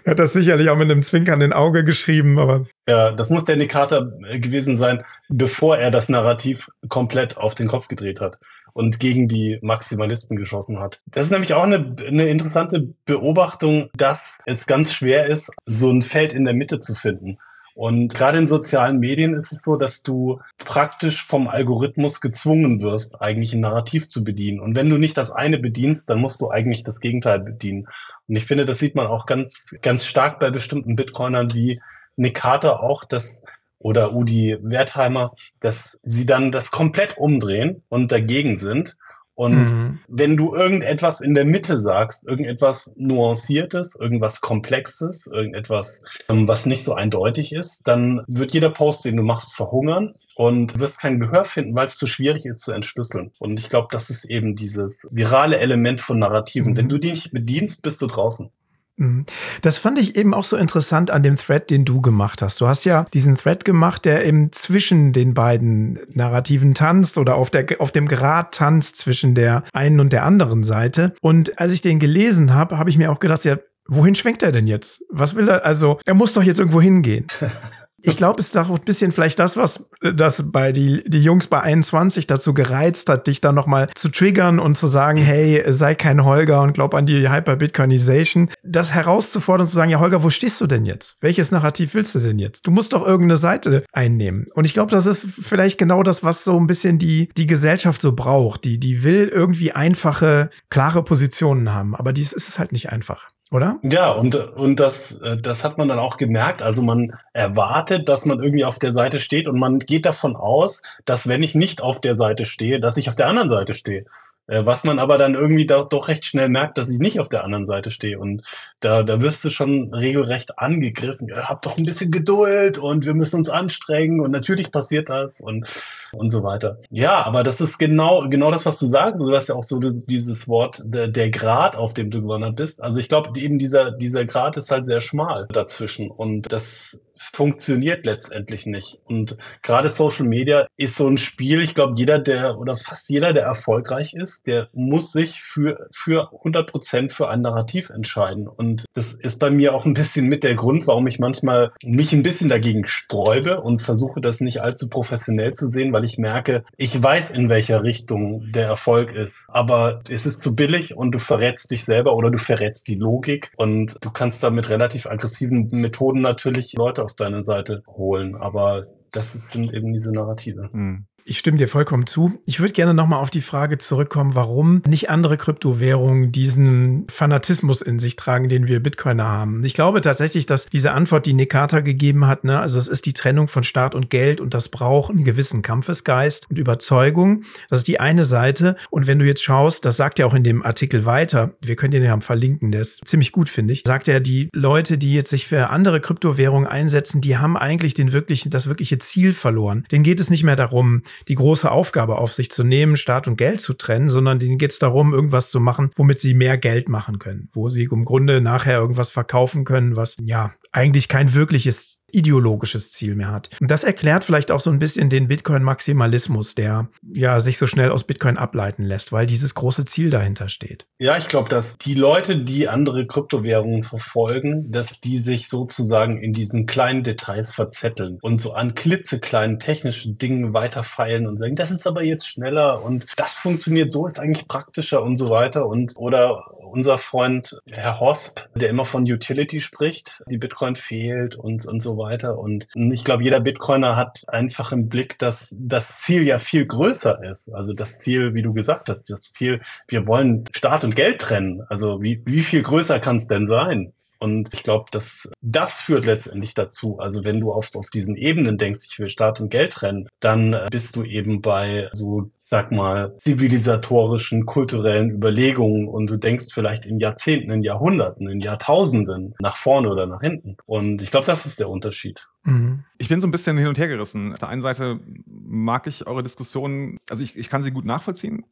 Er 0.05 0.13
hat 0.13 0.19
das 0.19 0.33
sicherlich 0.33 0.71
auch 0.71 0.77
mit 0.77 0.91
einem 0.91 1.03
zwinkernden 1.03 1.53
Auge 1.53 1.85
geschrieben, 1.85 2.39
aber. 2.39 2.67
Ja, 2.89 3.13
das 3.13 3.31
muss 3.31 3.45
der 3.45 3.57
Nick 3.57 3.71
Carter 3.71 4.11
gewesen 4.33 4.77
sein, 4.77 5.05
bevor 5.29 5.77
er 5.77 5.91
das 5.91 6.09
Narrativ 6.09 6.69
komplett 6.89 7.37
auf 7.37 7.55
den 7.55 7.69
Kopf 7.69 7.89
gedreht 7.89 8.21
hat 8.21 8.39
und 8.73 8.99
gegen 8.99 9.29
die 9.29 9.59
Maximalisten 9.63 10.37
geschossen 10.37 10.81
hat. 10.81 11.01
Das 11.07 11.25
ist 11.25 11.31
nämlich 11.31 11.55
auch 11.55 11.65
eine, 11.65 11.95
eine 12.07 12.25
interessante 12.25 12.95
Beobachtung, 13.05 13.91
dass 13.95 14.41
es 14.47 14.67
ganz 14.67 14.93
schwer 14.93 15.27
ist, 15.27 15.53
so 15.67 15.91
ein 15.91 16.03
Feld 16.03 16.33
in 16.33 16.45
der 16.45 16.55
Mitte 16.55 16.81
zu 16.81 16.95
finden. 16.95 17.39
Und 17.75 18.14
gerade 18.14 18.39
in 18.39 18.47
sozialen 18.47 18.99
Medien 18.99 19.35
ist 19.35 19.53
es 19.53 19.62
so, 19.62 19.77
dass 19.77 20.03
du 20.03 20.41
praktisch 20.59 21.25
vom 21.25 21.49
Algorithmus 21.49 22.20
gezwungen 22.20 22.83
wirst, 22.83 23.20
eigentlich 23.23 23.55
ein 23.55 23.61
Narrativ 23.61 24.09
zu 24.09 24.25
bedienen. 24.25 24.61
Und 24.61 24.77
wenn 24.77 24.91
du 24.91 24.99
nicht 24.99 25.16
das 25.16 25.31
eine 25.31 25.59
bedienst, 25.59 26.11
dann 26.11 26.20
musst 26.20 26.41
du 26.41 26.51
eigentlich 26.51 26.85
das 26.85 27.01
Gegenteil 27.01 27.41
bedienen. 27.41 27.87
Und 28.29 28.37
ich 28.37 28.45
finde, 28.45 28.66
das 28.66 28.79
sieht 28.79 28.95
man 28.95 29.07
auch 29.07 29.27
ganz, 29.27 29.75
ganz 29.81 30.07
stark 30.07 30.39
bei 30.39 30.51
bestimmten 30.51 30.97
Bitcoinern 30.97 31.55
wie 31.55 31.81
Nick 32.16 32.37
Carter 32.37 32.83
auch, 32.83 33.05
dass 33.05 33.45
oder 33.79 34.14
Udi 34.14 34.57
Wertheimer, 34.61 35.35
dass 35.61 35.99
sie 36.03 36.25
dann 36.25 36.53
das 36.53 36.70
komplett 36.70 37.18
umdrehen 37.18 37.83
und 37.89 38.12
dagegen 38.12 38.57
sind 38.57 38.97
und 39.35 39.72
mhm. 39.72 40.01
wenn 40.09 40.37
du 40.37 40.55
irgendetwas 40.55 41.20
in 41.22 41.35
der 41.35 41.47
Mitte 41.47 41.78
sagst, 41.78 42.28
irgendetwas 42.28 42.95
Nuanciertes, 42.99 43.97
irgendwas 43.99 44.41
Komplexes, 44.43 45.26
irgendetwas, 45.26 46.05
ähm, 46.28 46.47
was 46.47 46.66
nicht 46.66 46.85
so 46.85 46.93
eindeutig 46.95 47.53
ist, 47.55 47.89
dann 47.89 48.22
wird 48.26 48.53
jeder 48.53 48.70
Post, 48.70 49.07
den 49.07 49.16
du 49.16 49.22
machst, 49.22 49.55
verhungern 49.55 50.14
und 50.37 50.78
wirst 50.78 51.01
kein 51.01 51.18
Gehör 51.18 51.47
finden, 51.47 51.74
weil 51.74 51.87
es 51.87 51.97
zu 51.97 52.07
schwierig 52.07 52.45
ist 52.45 52.61
zu 52.61 52.72
entschlüsseln. 52.72 53.33
Und 53.39 53.59
ich 53.59 53.70
glaube, 53.70 53.89
das 53.91 54.11
ist 54.11 54.26
eben 54.26 54.55
dieses 54.55 55.09
virale 55.11 55.59
Element 55.59 56.03
von 56.03 56.18
Narrativen. 56.18 56.72
Mhm. 56.72 56.76
Wenn 56.76 56.89
du 56.91 56.99
die 56.99 57.12
nicht 57.12 57.33
bedienst, 57.33 57.83
bist 57.83 58.03
du 58.03 58.07
draußen. 58.07 58.51
Mhm. 58.97 59.26
Das 59.62 59.78
fand 59.78 59.99
ich 59.99 60.16
eben 60.16 60.34
auch 60.34 60.45
so 60.45 60.57
interessant 60.57 61.11
an 61.11 61.22
dem 61.22 61.36
Thread, 61.36 61.70
den 61.70 61.84
du 61.84 62.01
gemacht 62.01 62.43
hast. 62.43 62.61
Du 62.61 62.68
hast 62.68 62.84
ja 62.84 63.07
diesen 63.12 63.36
Thread 63.36 63.64
gemacht, 63.64 64.05
der 64.05 64.24
eben 64.24 64.53
zwischen 64.53 65.12
den 65.12 65.34
beiden 65.34 65.99
Narrativen 66.11 66.74
tanzt 66.74 67.18
oder 67.18 67.36
auf, 67.36 67.51
der, 67.51 67.66
auf 67.78 67.90
dem 67.90 68.09
Grad 68.09 68.55
tanzt 68.55 68.97
zwischen 68.97 69.34
der 69.34 69.64
einen 69.72 70.01
und 70.01 70.12
der 70.12 70.24
anderen 70.24 70.62
Seite. 70.62 71.14
Und 71.20 71.59
als 71.59 71.72
ich 71.72 71.80
den 71.80 71.99
gelesen 71.99 72.55
habe, 72.55 72.78
habe 72.78 72.90
ich 72.90 72.99
mir 72.99 73.11
auch 73.11 73.18
gedacht, 73.18 73.45
ja, 73.45 73.59
wohin 73.86 74.14
schwenkt 74.14 74.43
er 74.43 74.53
denn 74.53 74.66
jetzt? 74.66 75.05
Was 75.11 75.34
will 75.34 75.49
er? 75.49 75.64
Also, 75.64 75.99
er 76.05 76.14
muss 76.14 76.34
doch 76.34 76.43
jetzt 76.43 76.59
irgendwo 76.59 76.80
hingehen. 76.80 77.26
Ich 78.05 78.16
glaube, 78.16 78.40
es 78.40 78.46
ist 78.46 78.59
auch 78.59 78.68
ein 78.68 78.80
bisschen 78.84 79.12
vielleicht 79.12 79.38
das, 79.38 79.57
was 79.57 79.88
das 80.00 80.50
bei 80.50 80.72
die, 80.72 81.05
die 81.07 81.22
Jungs 81.22 81.46
bei 81.46 81.61
21 81.61 82.26
dazu 82.26 82.53
gereizt 82.53 83.09
hat, 83.09 83.28
dich 83.28 83.40
dann 83.40 83.55
nochmal 83.55 83.88
zu 83.94 84.09
triggern 84.09 84.59
und 84.59 84.76
zu 84.76 84.88
sagen, 84.88 85.18
hey, 85.18 85.62
sei 85.68 85.94
kein 85.94 86.24
Holger 86.24 86.62
und 86.62 86.72
glaub 86.72 86.94
an 86.94 87.07
die 87.07 87.28
Hyper-Bitcoinization. 87.28 88.50
Das 88.64 88.92
herauszufordern 88.92 89.64
und 89.64 89.68
zu 89.68 89.76
sagen, 89.76 89.90
ja, 89.90 90.00
Holger, 90.00 90.22
wo 90.22 90.30
stehst 90.30 90.61
du 90.61 90.66
denn 90.66 90.84
jetzt? 90.84 91.16
Welches 91.20 91.53
Narrativ 91.53 91.94
willst 91.94 92.14
du 92.16 92.18
denn 92.18 92.38
jetzt? 92.38 92.66
Du 92.66 92.72
musst 92.72 92.92
doch 92.92 93.07
irgendeine 93.07 93.36
Seite 93.36 93.84
einnehmen. 93.92 94.46
Und 94.55 94.64
ich 94.64 94.74
glaube, 94.74 94.90
das 94.90 95.07
ist 95.07 95.26
vielleicht 95.26 95.78
genau 95.78 96.03
das, 96.03 96.24
was 96.24 96.44
so 96.44 96.59
ein 96.59 96.66
bisschen 96.66 96.98
die, 96.98 97.28
die 97.36 97.46
Gesellschaft 97.46 98.00
so 98.00 98.12
braucht. 98.12 98.64
Die, 98.64 98.80
die 98.80 99.05
will 99.05 99.28
irgendwie 99.28 99.72
einfache, 99.72 100.50
klare 100.70 101.05
Positionen 101.05 101.72
haben. 101.72 101.94
Aber 101.94 102.12
dies 102.12 102.32
ist 102.32 102.48
es 102.48 102.59
halt 102.59 102.72
nicht 102.72 102.90
einfach 102.90 103.28
oder? 103.53 103.78
Ja, 103.82 104.11
und, 104.11 104.34
und 104.34 104.80
das, 104.80 105.20
äh, 105.20 105.36
das 105.36 105.62
hat 105.62 105.78
man 105.78 105.88
dann 105.88 105.98
auch 105.98 106.16
gemerkt. 106.16 106.62
Also 106.62 106.82
man 106.82 107.18
erwartet, 107.32 108.09
dass 108.09 108.24
man 108.24 108.42
irgendwie 108.42 108.64
auf 108.64 108.78
der 108.78 108.92
Seite 108.92 109.20
steht 109.20 109.46
und 109.46 109.59
man 109.59 109.78
geht 109.78 110.07
davon 110.07 110.36
aus, 110.36 110.82
dass 111.05 111.28
wenn 111.28 111.42
ich 111.42 111.55
nicht 111.55 111.82
auf 111.82 112.00
der 112.00 112.14
Seite 112.14 112.46
stehe, 112.46 112.80
dass 112.80 112.96
ich 112.96 113.09
auf 113.09 113.16
der 113.16 113.28
anderen 113.28 113.50
Seite 113.50 113.74
stehe. 113.74 114.07
Äh, 114.49 114.66
was 114.66 114.84
man 114.84 114.99
aber 114.99 115.18
dann 115.18 115.34
irgendwie 115.34 115.66
doch, 115.66 115.86
doch 115.86 116.09
recht 116.09 116.26
schnell 116.26 116.49
merkt, 116.49 116.76
dass 116.76 116.90
ich 116.90 116.99
nicht 116.99 117.20
auf 117.20 117.28
der 117.28 117.45
anderen 117.45 117.66
Seite 117.66 117.90
stehe. 117.90 118.18
Und 118.18 118.43
da, 118.80 119.03
da 119.03 119.20
wirst 119.20 119.45
du 119.45 119.51
schon 119.51 119.95
regelrecht 119.95 120.59
angegriffen. 120.59 121.28
Ja, 121.28 121.49
hab 121.49 121.62
doch 121.62 121.78
ein 121.78 121.84
bisschen 121.84 122.11
Geduld 122.11 122.78
und 122.78 123.07
wir 123.07 123.14
müssen 123.14 123.36
uns 123.36 123.51
anstrengen 123.51 124.20
und 124.20 124.32
natürlich 124.32 124.72
passiert 124.72 125.09
das 125.09 125.40
und, 125.40 125.68
und 126.12 126.30
so 126.30 126.43
weiter. 126.43 126.78
Ja, 126.90 127.24
aber 127.24 127.45
das 127.45 127.61
ist 127.61 127.78
genau, 127.78 128.28
genau 128.28 128.51
das, 128.51 128.66
was 128.66 128.78
du 128.78 128.86
sagst. 128.86 129.22
Du 129.22 129.34
hast 129.34 129.49
ja 129.49 129.55
auch 129.55 129.64
so 129.64 129.78
das, 129.78 130.05
dieses 130.07 130.49
Wort, 130.49 130.82
der, 130.84 131.09
der 131.09 131.30
Grad, 131.30 131.76
auf 131.76 131.95
dem 131.95 132.11
du 132.11 132.22
gewandert 132.22 132.57
bist. 132.57 132.82
Also 132.82 133.01
ich 133.01 133.09
glaube, 133.09 133.38
eben 133.38 133.59
dieser, 133.59 133.93
dieser 133.93 134.24
Grad 134.24 134.57
ist 134.57 134.70
halt 134.70 134.86
sehr 134.86 135.01
schmal 135.01 135.47
dazwischen. 135.53 136.11
Und 136.11 136.53
das 136.53 137.01
funktioniert 137.33 138.05
letztendlich 138.05 138.66
nicht. 138.66 139.01
Und 139.05 139.37
gerade 139.62 139.91
Social 139.91 140.27
Media 140.27 140.66
ist 140.77 140.97
so 140.97 141.07
ein 141.07 141.18
Spiel, 141.18 141.62
ich 141.62 141.75
glaube, 141.75 141.95
jeder, 141.97 142.18
der 142.18 142.59
oder 142.59 142.77
fast 142.77 143.09
jeder, 143.11 143.33
der 143.33 143.45
erfolgreich 143.45 144.14
ist, 144.14 144.47
der 144.47 144.68
muss 144.73 145.12
sich 145.12 145.43
für, 145.43 145.89
für 145.93 146.33
100 146.33 146.70
Prozent 146.70 147.12
für 147.12 147.29
ein 147.29 147.43
Narrativ 147.43 147.91
entscheiden. 147.91 148.49
Und 148.49 148.85
das 148.95 149.14
ist 149.14 149.39
bei 149.39 149.51
mir 149.51 149.75
auch 149.75 149.85
ein 149.85 149.95
bisschen 149.95 150.27
mit 150.27 150.45
der 150.45 150.55
Grund, 150.55 150.87
warum 150.87 151.07
ich 151.07 151.18
manchmal 151.18 151.73
mich 151.83 152.12
ein 152.12 152.23
bisschen 152.23 152.49
dagegen 152.49 152.87
sträube 152.87 153.61
und 153.61 153.83
versuche, 153.83 154.20
das 154.20 154.41
nicht 154.41 154.61
allzu 154.62 154.89
professionell 154.89 155.53
zu 155.53 155.66
sehen, 155.66 155.93
weil 155.93 156.05
ich 156.05 156.18
merke, 156.18 156.64
ich 156.77 157.01
weiß, 157.01 157.31
in 157.31 157.49
welcher 157.49 157.83
Richtung 157.83 158.51
der 158.53 158.66
Erfolg 158.66 159.14
ist. 159.14 159.49
Aber 159.49 160.01
es 160.09 160.27
ist 160.27 160.41
zu 160.41 160.55
billig 160.55 160.97
und 160.97 161.12
du 161.12 161.18
verrätst 161.18 161.70
dich 161.70 161.85
selber 161.85 162.14
oder 162.14 162.31
du 162.31 162.39
verrätst 162.39 162.89
die 162.89 162.95
Logik 162.95 163.53
und 163.57 163.97
du 164.01 164.11
kannst 164.11 164.43
da 164.43 164.51
mit 164.51 164.68
relativ 164.68 165.07
aggressiven 165.07 165.68
Methoden 165.70 166.20
natürlich 166.20 166.73
Leute 166.75 167.03
auf 167.03 167.12
deine 167.15 167.45
Seite 167.45 167.83
holen. 167.87 168.37
Aber 168.37 168.87
das 169.13 169.33
sind 169.51 169.73
eben 169.73 169.93
diese 169.93 170.13
Narrative. 170.13 170.71
Hm. 170.73 171.07
Ich 171.25 171.39
stimme 171.39 171.57
dir 171.57 171.68
vollkommen 171.68 172.07
zu. 172.07 172.41
Ich 172.47 172.59
würde 172.59 172.73
gerne 172.73 172.95
nochmal 172.95 173.20
auf 173.20 173.31
die 173.31 173.43
Frage 173.43 173.79
zurückkommen, 173.79 174.35
warum 174.35 174.83
nicht 174.89 175.09
andere 175.09 175.37
Kryptowährungen 175.37 176.33
diesen 176.33 177.07
Fanatismus 177.09 177.81
in 177.81 178.01
sich 178.01 178.16
tragen, 178.16 178.49
den 178.49 178.66
wir 178.66 178.81
Bitcoiner 178.81 179.25
haben. 179.25 179.62
Ich 179.64 179.75
glaube 179.75 180.01
tatsächlich, 180.01 180.47
dass 180.47 180.66
diese 180.66 180.93
Antwort, 180.93 181.27
die 181.27 181.33
Nekata 181.33 181.81
gegeben 181.81 182.27
hat, 182.27 182.43
ne, 182.43 182.59
also 182.59 182.77
es 182.77 182.89
ist 182.89 183.07
die 183.07 183.12
Trennung 183.12 183.47
von 183.47 183.62
Staat 183.62 183.95
und 183.95 184.11
Geld 184.11 184.41
und 184.41 184.53
das 184.53 184.68
braucht 184.68 185.12
einen 185.12 185.25
gewissen 185.25 185.62
Kampfesgeist 185.62 186.51
und 186.51 186.59
Überzeugung. 186.59 187.45
Das 187.70 187.79
ist 187.79 187.89
die 187.89 188.01
eine 188.01 188.25
Seite. 188.25 188.77
Und 188.91 189.07
wenn 189.07 189.18
du 189.18 189.25
jetzt 189.25 189.45
schaust, 189.45 189.85
das 189.85 189.97
sagt 189.97 190.18
er 190.18 190.27
auch 190.27 190.35
in 190.35 190.45
dem 190.45 190.64
Artikel 190.64 191.05
weiter, 191.05 191.55
wir 191.61 191.77
können 191.77 191.93
den 191.93 192.03
ja 192.03 192.20
verlinken, 192.20 192.73
der 192.73 192.81
ist 192.81 193.07
ziemlich 193.07 193.33
gut, 193.33 193.49
finde 193.49 193.73
ich, 193.73 193.85
sagt 193.87 194.09
er, 194.09 194.20
die 194.20 194.49
Leute, 194.53 194.99
die 194.99 195.14
jetzt 195.14 195.31
sich 195.31 195.47
für 195.47 195.70
andere 195.70 196.01
Kryptowährungen 196.01 196.66
einsetzen, 196.66 197.20
die 197.20 197.39
haben 197.39 197.57
eigentlich 197.57 197.95
den 197.95 198.12
wirklichen, 198.12 198.51
das 198.51 198.66
wirkliche 198.66 198.99
Ziel 198.99 199.33
verloren. 199.33 199.85
Denen 199.91 200.05
geht 200.05 200.20
es 200.20 200.29
nicht 200.29 200.43
mehr 200.43 200.57
darum, 200.57 201.03
die 201.29 201.35
große 201.35 201.71
Aufgabe 201.71 202.19
auf 202.19 202.33
sich 202.33 202.51
zu 202.51 202.65
nehmen, 202.65 202.97
Staat 202.97 203.27
und 203.29 203.37
Geld 203.37 203.61
zu 203.61 203.75
trennen, 203.75 204.09
sondern 204.09 204.39
denen 204.39 204.59
geht 204.59 204.73
es 204.73 204.79
darum, 204.79 205.15
irgendwas 205.15 205.51
zu 205.51 205.61
machen, 205.61 205.91
womit 205.97 206.19
sie 206.19 206.35
mehr 206.35 206.59
Geld 206.59 206.89
machen 206.89 207.19
können, 207.19 207.49
wo 207.53 207.69
sie 207.69 207.85
im 207.85 208.05
Grunde 208.05 208.41
nachher 208.41 208.79
irgendwas 208.79 209.11
verkaufen 209.11 209.65
können, 209.65 209.97
was 209.97 210.17
ja 210.23 210.55
eigentlich 210.73 211.09
kein 211.09 211.35
wirkliches 211.35 212.01
ideologisches 212.13 212.93
Ziel 212.93 213.15
mehr 213.15 213.33
hat. 213.33 213.51
Und 213.61 213.71
das 213.71 213.85
erklärt 213.85 214.25
vielleicht 214.25 214.51
auch 214.51 214.61
so 214.61 214.71
ein 214.71 214.79
bisschen 214.79 215.11
den 215.11 215.29
Bitcoin-Maximalismus, 215.29 216.55
der 216.55 216.89
ja 217.13 217.41
sich 217.41 217.59
so 217.59 217.67
schnell 217.67 217.91
aus 217.91 218.05
Bitcoin 218.05 218.37
ableiten 218.37 218.85
lässt, 218.85 219.13
weil 219.13 219.27
dieses 219.27 219.55
große 219.55 219.85
Ziel 219.85 220.11
dahinter 220.11 220.49
steht. 220.49 220.87
Ja, 220.99 221.17
ich 221.17 221.29
glaube, 221.29 221.49
dass 221.49 221.79
die 221.79 221.95
Leute, 221.95 222.37
die 222.37 222.69
andere 222.69 223.07
Kryptowährungen 223.07 223.83
verfolgen, 223.83 224.71
dass 224.71 225.01
die 225.01 225.19
sich 225.19 225.49
sozusagen 225.49 226.23
in 226.23 226.33
diesen 226.33 226.67
kleinen 226.67 227.03
Details 227.03 227.53
verzetteln 227.53 228.19
und 228.23 228.41
so 228.41 228.53
an 228.53 228.75
klitzekleinen 228.75 229.59
technischen 229.59 230.19
Dingen 230.19 230.55
weiterfeilen 230.55 231.27
und 231.27 231.39
sagen, 231.39 231.57
das 231.57 231.71
ist 231.71 231.87
aber 231.87 232.05
jetzt 232.05 232.29
schneller 232.29 232.85
und 232.85 233.07
das 233.17 233.35
funktioniert 233.35 233.91
so, 233.91 234.07
ist 234.07 234.21
eigentlich 234.21 234.47
praktischer 234.49 235.03
und 235.03 235.17
so 235.17 235.31
weiter 235.31 235.67
und 235.67 235.93
oder 235.97 236.45
unser 236.73 236.97
Freund 236.99 237.61
Herr 237.71 238.01
Hosp, 238.01 238.49
der 238.55 238.71
immer 238.71 238.85
von 238.85 239.03
Utility 239.03 239.61
spricht, 239.61 240.23
die 240.31 240.39
Bitcoin 240.39 240.75
fehlt 240.75 241.37
und, 241.37 241.67
und 241.67 241.83
so 241.83 241.99
weiter. 241.99 242.01
Und 242.36 242.66
ich 242.74 243.05
glaube, 243.05 243.22
jeder 243.22 243.40
Bitcoiner 243.40 243.96
hat 243.96 244.22
einfach 244.28 244.72
im 244.72 244.88
Blick, 244.88 245.18
dass 245.18 245.57
das 245.61 245.98
Ziel 245.98 246.26
ja 246.26 246.38
viel 246.38 246.66
größer 246.66 247.22
ist. 247.30 247.53
Also 247.55 247.72
das 247.72 247.98
Ziel, 247.98 248.34
wie 248.34 248.42
du 248.42 248.53
gesagt 248.53 248.88
hast, 248.88 249.11
das 249.11 249.32
Ziel, 249.32 249.61
wir 249.88 250.07
wollen 250.07 250.44
Staat 250.55 250.84
und 250.84 250.96
Geld 250.96 251.20
trennen. 251.20 251.62
Also 251.68 252.03
wie, 252.03 252.22
wie 252.24 252.40
viel 252.40 252.62
größer 252.62 253.00
kann 253.00 253.16
es 253.16 253.26
denn 253.26 253.48
sein? 253.48 253.92
Und 254.23 254.55
ich 254.55 254.62
glaube, 254.62 254.85
dass 254.93 255.33
das 255.41 255.81
führt 255.81 256.07
letztendlich 256.07 256.55
dazu. 256.55 257.01
Also 257.01 257.25
wenn 257.25 257.41
du 257.41 257.51
auf, 257.53 257.70
auf 257.75 257.91
diesen 257.91 258.16
Ebenen 258.16 258.57
denkst, 258.57 258.87
ich 258.89 258.99
will 259.01 259.09
Staat 259.09 259.41
und 259.41 259.51
Geld 259.51 259.73
trennen, 259.73 260.09
dann 260.20 260.57
bist 260.70 260.95
du 260.95 261.03
eben 261.03 261.41
bei 261.41 261.89
so 261.93 262.31
sag 262.39 262.70
mal, 262.70 263.16
zivilisatorischen, 263.16 264.45
kulturellen 264.45 265.11
Überlegungen 265.11 265.89
und 265.89 266.11
du 266.11 266.18
denkst 266.18 266.49
vielleicht 266.53 266.85
in 266.85 267.01
Jahrzehnten, 267.01 267.51
in 267.51 267.62
Jahrhunderten, 267.62 268.29
in 268.29 268.41
Jahrtausenden 268.41 269.35
nach 269.41 269.57
vorne 269.57 269.91
oder 269.91 270.07
nach 270.07 270.20
hinten. 270.20 270.59
Und 270.66 271.01
ich 271.01 271.11
glaube, 271.11 271.27
das 271.27 271.47
ist 271.47 271.61
der 271.61 271.70
Unterschied. 271.70 272.29
Mhm. 272.45 272.85
Ich 272.99 273.09
bin 273.09 273.20
so 273.20 273.27
ein 273.27 273.31
bisschen 273.31 273.57
hin 273.57 273.68
und 273.68 273.79
her 273.79 273.89
gerissen. 273.89 274.33
Auf 274.33 274.39
der 274.39 274.51
einen 274.51 274.61
Seite 274.61 275.01
mag 275.25 275.87
ich 275.87 276.07
eure 276.07 276.23
Diskussionen, 276.23 276.99
also 277.09 277.25
ich, 277.25 277.37
ich 277.37 277.49
kann 277.49 277.62
sie 277.62 277.73
gut 277.73 277.87
nachvollziehen 277.87 278.45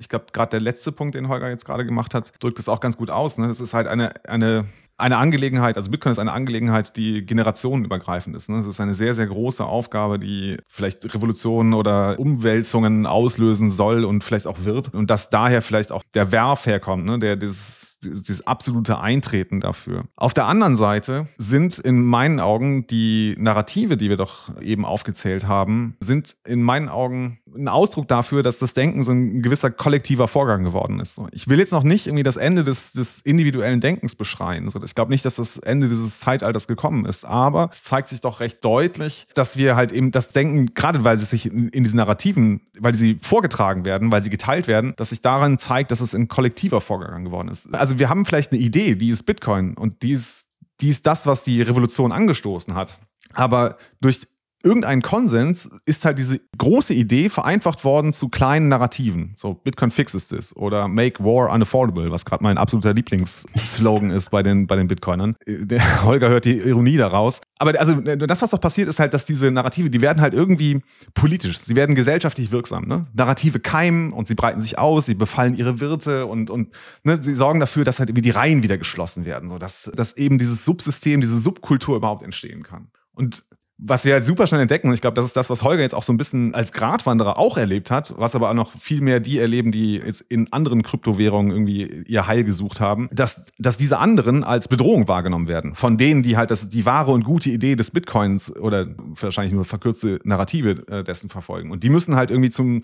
ich 0.00 0.08
glaube, 0.08 0.26
gerade 0.32 0.52
der 0.52 0.60
letzte 0.60 0.92
Punkt, 0.92 1.14
den 1.14 1.28
Holger 1.28 1.50
jetzt 1.50 1.66
gerade 1.66 1.84
gemacht 1.84 2.14
hat, 2.14 2.32
drückt 2.40 2.58
es 2.58 2.70
auch 2.70 2.80
ganz 2.80 2.96
gut 2.96 3.10
aus. 3.10 3.36
Ne? 3.36 3.50
Ist 3.50 3.74
halt 3.74 3.86
eine, 3.86 4.24
eine 4.24 4.64
eine 5.00 5.16
Angelegenheit, 5.18 5.76
also 5.76 5.90
Bitcoin 5.90 6.12
ist 6.12 6.18
eine 6.18 6.32
Angelegenheit, 6.32 6.96
die 6.96 7.24
generationenübergreifend 7.24 8.36
ist. 8.36 8.48
Ne? 8.48 8.58
Es 8.58 8.66
ist 8.66 8.80
eine 8.80 8.94
sehr, 8.94 9.14
sehr 9.14 9.26
große 9.26 9.64
Aufgabe, 9.64 10.18
die 10.18 10.58
vielleicht 10.66 11.14
Revolutionen 11.14 11.74
oder 11.74 12.18
Umwälzungen 12.18 13.06
auslösen 13.06 13.70
soll 13.70 14.04
und 14.04 14.24
vielleicht 14.24 14.46
auch 14.46 14.64
wird. 14.64 14.94
Und 14.94 15.10
dass 15.10 15.30
daher 15.30 15.62
vielleicht 15.62 15.92
auch 15.92 16.02
der 16.14 16.32
Werf 16.32 16.66
herkommt, 16.66 17.04
ne? 17.04 17.18
der 17.18 17.36
dieses, 17.36 17.98
dieses 18.02 18.46
absolute 18.46 18.98
Eintreten 18.98 19.60
dafür. 19.60 20.04
Auf 20.16 20.34
der 20.34 20.46
anderen 20.46 20.76
Seite 20.76 21.28
sind 21.38 21.78
in 21.78 22.02
meinen 22.02 22.40
Augen 22.40 22.86
die 22.86 23.34
Narrative, 23.38 23.96
die 23.96 24.08
wir 24.08 24.16
doch 24.16 24.60
eben 24.60 24.84
aufgezählt 24.84 25.46
haben, 25.46 25.96
sind 26.00 26.36
in 26.44 26.62
meinen 26.62 26.88
Augen 26.88 27.40
ein 27.54 27.68
Ausdruck 27.68 28.08
dafür, 28.08 28.42
dass 28.42 28.58
das 28.58 28.74
Denken 28.74 29.02
so 29.02 29.12
ein 29.12 29.42
gewisser 29.42 29.70
kollektiver 29.70 30.28
Vorgang 30.28 30.64
geworden 30.64 31.00
ist. 31.00 31.20
Ich 31.32 31.48
will 31.48 31.58
jetzt 31.58 31.72
noch 31.72 31.82
nicht 31.82 32.06
irgendwie 32.06 32.22
das 32.22 32.36
Ende 32.36 32.64
des, 32.64 32.92
des 32.92 33.20
individuellen 33.20 33.80
Denkens 33.80 34.14
beschreien. 34.14 34.70
Ich 34.84 34.94
glaube 34.94 35.10
nicht, 35.10 35.24
dass 35.24 35.36
das 35.36 35.58
Ende 35.58 35.88
dieses 35.88 36.20
Zeitalters 36.20 36.68
gekommen 36.68 37.04
ist, 37.04 37.24
aber 37.24 37.70
es 37.72 37.84
zeigt 37.84 38.08
sich 38.08 38.20
doch 38.20 38.40
recht 38.40 38.64
deutlich, 38.64 39.26
dass 39.34 39.56
wir 39.56 39.76
halt 39.76 39.92
eben 39.92 40.12
das 40.12 40.30
Denken, 40.30 40.74
gerade 40.74 41.04
weil 41.04 41.16
es 41.16 41.30
sich 41.30 41.46
in, 41.46 41.68
in 41.68 41.84
diesen 41.84 41.96
Narrativen, 41.96 42.60
weil 42.78 42.94
sie 42.94 43.18
vorgetragen 43.20 43.84
werden, 43.84 44.10
weil 44.12 44.22
sie 44.22 44.30
geteilt 44.30 44.68
werden, 44.68 44.94
dass 44.96 45.10
sich 45.10 45.20
daran 45.20 45.58
zeigt, 45.58 45.90
dass 45.90 46.00
es 46.00 46.14
ein 46.14 46.28
kollektiver 46.28 46.80
Vorgang 46.80 47.24
geworden 47.24 47.48
ist. 47.48 47.74
Also 47.74 47.89
wir 47.98 48.08
haben 48.08 48.26
vielleicht 48.26 48.52
eine 48.52 48.60
Idee, 48.60 48.94
die 48.94 49.10
ist 49.10 49.24
Bitcoin 49.24 49.74
und 49.74 50.02
die 50.02 50.12
ist, 50.12 50.48
die 50.80 50.88
ist 50.88 51.06
das, 51.06 51.26
was 51.26 51.44
die 51.44 51.62
Revolution 51.62 52.12
angestoßen 52.12 52.74
hat. 52.74 52.98
Aber 53.32 53.78
durch 54.00 54.20
irgendein 54.62 55.02
Konsens 55.02 55.70
ist 55.86 56.04
halt 56.04 56.18
diese 56.18 56.40
große 56.58 56.92
Idee 56.92 57.28
vereinfacht 57.28 57.84
worden 57.84 58.12
zu 58.12 58.28
kleinen 58.28 58.68
Narrativen. 58.68 59.32
So, 59.36 59.54
Bitcoin 59.54 59.90
fixes 59.90 60.28
this 60.28 60.54
oder 60.54 60.88
Make 60.88 61.24
War 61.24 61.52
Unaffordable, 61.52 62.10
was 62.10 62.24
gerade 62.24 62.42
mein 62.42 62.58
absoluter 62.58 62.92
Lieblingsslogan 62.92 64.10
ist 64.10 64.30
bei 64.30 64.42
den, 64.42 64.66
bei 64.66 64.76
den 64.76 64.88
Bitcoinern. 64.88 65.36
Der 65.46 66.02
Holger 66.04 66.28
hört 66.28 66.44
die 66.44 66.58
Ironie 66.58 66.96
daraus. 66.96 67.40
Aber 67.58 67.78
also 67.78 68.00
das, 68.00 68.42
was 68.42 68.50
doch 68.50 68.60
passiert, 68.60 68.88
ist 68.88 68.98
halt, 68.98 69.14
dass 69.14 69.24
diese 69.24 69.50
Narrative, 69.50 69.90
die 69.90 70.00
werden 70.00 70.20
halt 70.20 70.34
irgendwie 70.34 70.82
politisch, 71.14 71.58
sie 71.58 71.76
werden 71.76 71.94
gesellschaftlich 71.94 72.50
wirksam. 72.50 72.86
Ne? 72.86 73.06
Narrative 73.14 73.60
keimen 73.60 74.12
und 74.12 74.26
sie 74.26 74.34
breiten 74.34 74.60
sich 74.60 74.78
aus, 74.78 75.06
sie 75.06 75.14
befallen 75.14 75.54
ihre 75.54 75.80
Wirte 75.80 76.26
und, 76.26 76.50
und 76.50 76.74
ne, 77.02 77.22
sie 77.22 77.34
sorgen 77.34 77.60
dafür, 77.60 77.84
dass 77.84 77.98
halt 77.98 78.10
irgendwie 78.10 78.22
die 78.22 78.30
Reihen 78.30 78.62
wieder 78.62 78.78
geschlossen 78.78 79.24
werden, 79.24 79.48
so 79.48 79.58
dass, 79.58 79.90
dass 79.94 80.16
eben 80.16 80.38
dieses 80.38 80.64
Subsystem, 80.64 81.20
diese 81.20 81.38
Subkultur 81.38 81.96
überhaupt 81.96 82.22
entstehen 82.22 82.62
kann. 82.62 82.88
Und 83.12 83.42
was 83.82 84.04
wir 84.04 84.12
halt 84.12 84.24
super 84.24 84.46
schnell 84.46 84.60
entdecken, 84.60 84.88
und 84.88 84.94
ich 84.94 85.00
glaube, 85.00 85.14
das 85.14 85.24
ist 85.24 85.36
das, 85.36 85.48
was 85.48 85.62
Holger 85.62 85.82
jetzt 85.82 85.94
auch 85.94 86.02
so 86.02 86.12
ein 86.12 86.18
bisschen 86.18 86.54
als 86.54 86.72
Gratwanderer 86.72 87.38
auch 87.38 87.56
erlebt 87.56 87.90
hat, 87.90 88.14
was 88.18 88.34
aber 88.34 88.50
auch 88.50 88.54
noch 88.54 88.72
viel 88.78 89.00
mehr 89.00 89.20
die 89.20 89.38
erleben, 89.38 89.72
die 89.72 89.96
jetzt 89.96 90.20
in 90.28 90.52
anderen 90.52 90.82
Kryptowährungen 90.82 91.50
irgendwie 91.50 92.04
ihr 92.06 92.26
Heil 92.26 92.44
gesucht 92.44 92.80
haben, 92.80 93.08
dass, 93.10 93.46
dass 93.58 93.76
diese 93.76 93.98
anderen 93.98 94.44
als 94.44 94.68
Bedrohung 94.68 95.08
wahrgenommen 95.08 95.48
werden. 95.48 95.74
Von 95.74 95.96
denen, 95.96 96.22
die 96.22 96.36
halt 96.36 96.50
das, 96.50 96.68
die 96.68 96.84
wahre 96.84 97.12
und 97.12 97.24
gute 97.24 97.50
Idee 97.50 97.74
des 97.74 97.90
Bitcoins 97.90 98.54
oder 98.54 98.86
wahrscheinlich 99.20 99.54
nur 99.54 99.64
verkürzte 99.64 100.20
Narrative 100.24 100.86
äh, 100.88 101.02
dessen 101.02 101.30
verfolgen. 101.30 101.70
Und 101.70 101.82
die 101.82 101.90
müssen 101.90 102.16
halt 102.16 102.30
irgendwie 102.30 102.50
zum, 102.50 102.82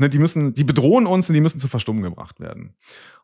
ne, 0.00 0.08
die 0.08 0.18
müssen, 0.18 0.54
die 0.54 0.64
bedrohen 0.64 1.06
uns 1.06 1.28
und 1.28 1.34
die 1.34 1.40
müssen 1.40 1.58
zu 1.58 1.68
Verstummen 1.68 2.02
gebracht 2.02 2.40
werden. 2.40 2.74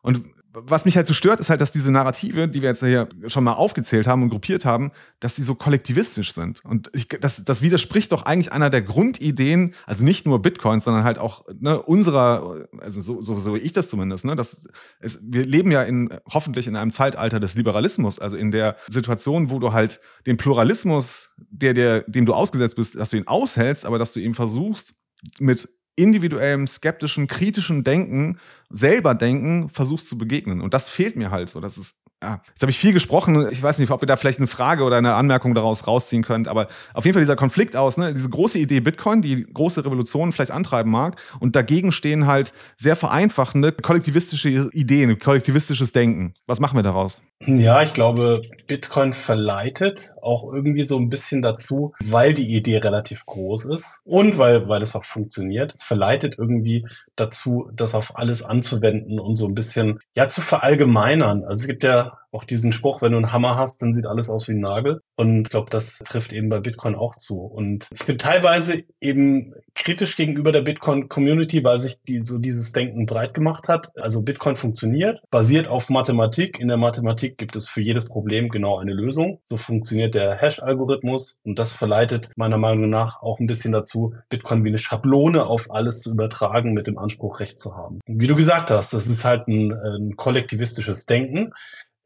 Und 0.01 0.21
was 0.53 0.85
mich 0.85 0.95
halt 0.95 1.05
so 1.05 1.13
stört, 1.13 1.39
ist 1.39 1.49
halt, 1.49 1.59
dass 1.59 1.71
diese 1.71 1.91
Narrative, 1.91 2.47
die 2.47 2.61
wir 2.61 2.69
jetzt 2.69 2.83
hier 2.83 3.09
schon 3.27 3.43
mal 3.43 3.53
aufgezählt 3.53 4.07
haben 4.07 4.23
und 4.23 4.29
gruppiert 4.29 4.63
haben, 4.63 4.91
dass 5.19 5.35
sie 5.35 5.43
so 5.43 5.55
kollektivistisch 5.55 6.33
sind. 6.33 6.63
Und 6.63 6.89
ich, 6.93 7.07
das, 7.07 7.43
das 7.43 7.61
widerspricht 7.61 8.11
doch 8.11 8.23
eigentlich 8.23 8.51
einer 8.51 8.69
der 8.69 8.81
Grundideen, 8.81 9.73
also 9.85 10.03
nicht 10.03 10.25
nur 10.25 10.41
Bitcoins, 10.41 10.83
sondern 10.83 11.03
halt 11.03 11.19
auch 11.19 11.45
ne, 11.59 11.81
unserer, 11.81 12.67
also 12.79 13.01
so, 13.01 13.21
so, 13.21 13.37
so 13.37 13.55
ich 13.55 13.73
das 13.73 13.89
zumindest, 13.89 14.25
ne, 14.25 14.35
dass 14.35 14.67
es, 14.99 15.19
wir 15.23 15.45
leben 15.45 15.71
ja 15.71 15.83
in, 15.83 16.09
hoffentlich 16.31 16.67
in 16.67 16.75
einem 16.75 16.91
Zeitalter 16.91 17.39
des 17.39 17.55
Liberalismus, 17.55 18.19
also 18.19 18.37
in 18.37 18.51
der 18.51 18.77
Situation, 18.87 19.49
wo 19.49 19.59
du 19.59 19.73
halt 19.73 19.99
den 20.25 20.37
Pluralismus, 20.37 21.35
der, 21.37 21.73
der, 21.73 22.03
dem 22.03 22.25
du 22.25 22.33
ausgesetzt 22.33 22.75
bist, 22.75 22.95
dass 22.95 23.09
du 23.09 23.17
ihn 23.17 23.27
aushältst, 23.27 23.85
aber 23.85 23.99
dass 23.99 24.11
du 24.11 24.19
ihm 24.19 24.35
versuchst, 24.35 24.95
mit 25.39 25.67
individuellem, 25.97 26.67
skeptischen, 26.67 27.27
kritischen 27.27 27.83
Denken, 27.83 28.39
selber 28.69 29.13
denken, 29.15 29.69
versuchst 29.69 30.07
zu 30.07 30.17
begegnen. 30.17 30.61
Und 30.61 30.73
das 30.73 30.87
fehlt 30.87 31.17
mir 31.17 31.31
halt 31.31 31.49
so. 31.49 31.59
Das 31.59 31.77
ist 31.77 31.97
ja, 32.21 32.41
jetzt 32.49 32.61
habe 32.63 32.71
ich 32.71 32.79
viel 32.79 32.93
gesprochen. 32.93 33.47
Ich 33.51 33.61
weiß 33.61 33.77
nicht, 33.77 33.91
ob 33.91 34.01
ihr 34.01 34.07
da 34.07 34.15
vielleicht 34.15 34.39
eine 34.39 34.47
Frage 34.47 34.83
oder 34.83 34.97
eine 34.97 35.13
Anmerkung 35.13 35.53
daraus 35.53 35.85
rausziehen 35.85 36.23
könnt, 36.23 36.47
aber 36.47 36.67
auf 36.95 37.05
jeden 37.05 37.13
Fall 37.13 37.21
dieser 37.21 37.35
Konflikt 37.35 37.75
aus, 37.75 37.97
ne, 37.97 38.13
diese 38.13 38.29
große 38.29 38.57
Idee 38.57 38.79
Bitcoin, 38.79 39.21
die 39.21 39.43
große 39.43 39.85
Revolution 39.85 40.33
vielleicht 40.33 40.51
antreiben 40.51 40.91
mag, 40.91 41.21
und 41.39 41.55
dagegen 41.55 41.91
stehen 41.91 42.25
halt 42.25 42.53
sehr 42.75 42.95
vereinfachende 42.95 43.71
kollektivistische 43.71 44.49
Ideen, 44.73 45.19
kollektivistisches 45.19 45.91
Denken. 45.91 46.33
Was 46.47 46.59
machen 46.59 46.75
wir 46.75 46.83
daraus? 46.83 47.21
Ja, 47.45 47.83
ich 47.83 47.93
glaube, 47.93 48.41
Bitcoin 48.65 49.13
verleitet 49.13 50.11
auch 50.23 50.51
irgendwie 50.51 50.83
so 50.83 50.97
ein 50.97 51.09
bisschen 51.09 51.43
dazu, 51.43 51.93
weil 52.03 52.33
die 52.33 52.51
Idee 52.55 52.77
relativ 52.77 53.27
groß 53.27 53.65
ist 53.65 54.01
und 54.05 54.39
weil, 54.39 54.67
weil 54.67 54.81
es 54.81 54.95
auch 54.95 55.05
funktioniert. 55.05 55.71
Es 55.75 55.83
verleitet 55.83 56.35
irgendwie 56.39 56.87
dazu, 57.15 57.69
das 57.73 57.93
auf 57.93 58.17
alles 58.17 58.41
anzuwenden 58.41 59.19
und 59.19 59.35
so 59.35 59.45
ein 59.47 59.53
bisschen, 59.53 59.99
ja, 60.15 60.29
zu 60.29 60.41
verallgemeinern. 60.41 61.43
Also 61.43 61.61
es 61.61 61.67
gibt 61.67 61.83
ja 61.83 62.17
auch 62.31 62.43
diesen 62.43 62.71
Spruch, 62.73 63.01
wenn 63.01 63.13
du 63.13 63.17
einen 63.17 63.31
Hammer 63.31 63.55
hast, 63.55 63.81
dann 63.81 63.93
sieht 63.93 64.05
alles 64.05 64.29
aus 64.29 64.47
wie 64.47 64.53
ein 64.53 64.59
Nagel. 64.59 65.01
Und 65.15 65.47
ich 65.47 65.49
glaube, 65.49 65.69
das 65.69 65.99
trifft 65.99 66.33
eben 66.33 66.49
bei 66.49 66.59
Bitcoin 66.59 66.95
auch 66.95 67.15
zu. 67.15 67.41
Und 67.41 67.87
ich 67.91 68.05
bin 68.05 68.17
teilweise 68.17 68.83
eben 68.99 69.53
kritisch 69.75 70.15
gegenüber 70.15 70.51
der 70.51 70.61
Bitcoin-Community, 70.61 71.63
weil 71.63 71.77
sich 71.77 71.97
die, 72.07 72.23
so 72.23 72.37
dieses 72.37 72.73
Denken 72.73 73.05
breit 73.05 73.33
gemacht 73.33 73.67
hat. 73.69 73.91
Also 73.97 74.21
Bitcoin 74.21 74.55
funktioniert, 74.55 75.21
basiert 75.31 75.67
auf 75.67 75.89
Mathematik. 75.89 76.59
In 76.59 76.67
der 76.67 76.77
Mathematik 76.77 77.26
gibt 77.35 77.55
es 77.55 77.67
für 77.67 77.81
jedes 77.81 78.07
Problem 78.07 78.49
genau 78.49 78.77
eine 78.77 78.93
Lösung. 78.93 79.39
So 79.43 79.57
funktioniert 79.57 80.15
der 80.15 80.35
Hash-Algorithmus. 80.35 81.41
Und 81.43 81.59
das 81.59 81.73
verleitet 81.73 82.31
meiner 82.35 82.57
Meinung 82.57 82.89
nach 82.89 83.21
auch 83.21 83.39
ein 83.39 83.47
bisschen 83.47 83.71
dazu, 83.71 84.13
Bitcoin 84.29 84.63
wie 84.63 84.69
eine 84.69 84.77
Schablone 84.77 85.45
auf 85.45 85.71
alles 85.71 86.01
zu 86.01 86.11
übertragen, 86.11 86.73
mit 86.73 86.87
dem 86.87 86.97
Anspruch, 86.97 87.39
Recht 87.39 87.59
zu 87.59 87.75
haben. 87.75 87.99
Wie 88.05 88.27
du 88.27 88.35
gesagt 88.35 88.71
hast, 88.71 88.93
das 88.93 89.07
ist 89.07 89.25
halt 89.25 89.47
ein, 89.47 89.73
ein 89.73 90.15
kollektivistisches 90.15 91.05
Denken. 91.05 91.53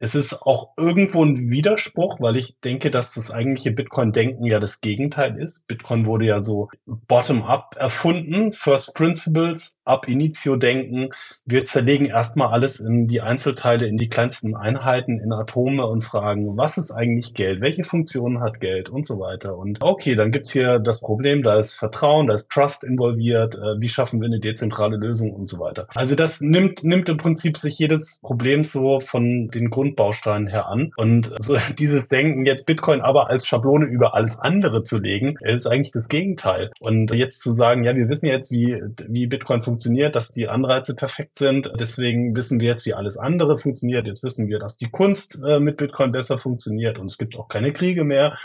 Es 0.02 0.16
ist 0.16 0.42
auch 0.42 0.70
irgendwo 0.76 1.24
ein 1.24 1.52
Widerspruch, 1.52 2.18
weil 2.18 2.36
ich 2.36 2.58
denke, 2.58 2.90
dass 2.90 3.14
das 3.14 3.30
eigentliche 3.30 3.70
Bitcoin-Denken 3.70 4.44
ja 4.44 4.58
das 4.58 4.80
Gegenteil 4.80 5.36
ist. 5.38 5.68
Bitcoin 5.68 6.06
wurde 6.06 6.24
ja 6.24 6.42
so 6.42 6.70
bottom-up 6.86 7.76
erfunden, 7.78 8.52
First 8.52 8.94
Principles, 8.94 9.78
ab 9.84 10.08
Initio-Denken. 10.08 11.10
Wir 11.46 11.64
zerlegen 11.66 12.06
erstmal 12.06 12.48
alles 12.48 12.80
in 12.80 13.06
die 13.06 13.20
Einzelteile, 13.20 13.86
in 13.86 13.96
die 13.96 14.08
kleinsten 14.08 14.56
Einheiten, 14.56 15.20
in 15.20 15.32
Atome 15.32 15.86
und 15.86 16.02
fragen, 16.02 16.56
was 16.56 16.78
ist 16.78 16.90
eigentlich 16.90 17.34
Geld? 17.34 17.60
Welche 17.60 17.84
Funktionen 17.84 18.40
hat 18.40 18.58
Geld? 18.58 18.90
Und 18.90 19.06
so 19.06 19.20
weiter. 19.20 19.56
Und 19.56 19.78
okay, 19.82 20.16
dann 20.16 20.32
gibt's 20.32 20.50
hier 20.50 20.80
das 20.80 20.98
Problem, 20.98 21.44
da 21.44 21.60
ist 21.60 21.74
Vertrauen, 21.74 22.26
da 22.26 22.34
ist 22.34 22.50
Trust 22.50 22.82
involviert, 22.82 23.54
äh, 23.54 23.80
wie 23.80 23.88
schaffen 23.88 24.20
wir 24.20 24.26
eine 24.26 24.40
dezentrale 24.40 24.96
Lösung 24.96 25.32
und 25.32 25.48
so 25.48 25.60
weiter. 25.60 25.86
Also 25.94 26.16
das 26.16 26.40
nimmt, 26.40 26.82
nimmt 26.82 27.08
im 27.08 27.18
Prinzip 27.18 27.56
sich 27.56 27.78
jedes 27.78 28.18
Problem 28.20 28.64
so 28.64 28.98
von 28.98 29.46
den 29.46 29.70
Grund 29.70 29.91
Grundbausteinen 29.92 30.46
her 30.48 30.66
an. 30.66 30.92
Und 30.96 31.32
so 31.40 31.56
dieses 31.78 32.08
Denken, 32.08 32.46
jetzt 32.46 32.66
Bitcoin 32.66 33.00
aber 33.00 33.28
als 33.30 33.46
Schablone 33.46 33.86
über 33.86 34.14
alles 34.14 34.38
andere 34.38 34.82
zu 34.82 34.98
legen, 34.98 35.36
ist 35.40 35.66
eigentlich 35.66 35.92
das 35.92 36.08
Gegenteil. 36.08 36.70
Und 36.80 37.12
jetzt 37.12 37.42
zu 37.42 37.52
sagen, 37.52 37.84
ja, 37.84 37.94
wir 37.94 38.08
wissen 38.08 38.26
jetzt, 38.26 38.50
wie, 38.50 38.82
wie 39.08 39.26
Bitcoin 39.26 39.62
funktioniert, 39.62 40.16
dass 40.16 40.30
die 40.30 40.48
Anreize 40.48 40.94
perfekt 40.94 41.36
sind. 41.36 41.70
Deswegen 41.78 42.36
wissen 42.36 42.60
wir 42.60 42.68
jetzt, 42.68 42.86
wie 42.86 42.94
alles 42.94 43.16
andere 43.16 43.58
funktioniert. 43.58 44.06
Jetzt 44.06 44.24
wissen 44.24 44.48
wir, 44.48 44.58
dass 44.58 44.76
die 44.76 44.90
Kunst 44.90 45.40
äh, 45.46 45.60
mit 45.60 45.76
Bitcoin 45.76 46.12
besser 46.12 46.38
funktioniert 46.38 46.98
und 46.98 47.06
es 47.06 47.18
gibt 47.18 47.36
auch 47.36 47.48
keine 47.48 47.72
Kriege 47.72 48.04
mehr. 48.04 48.38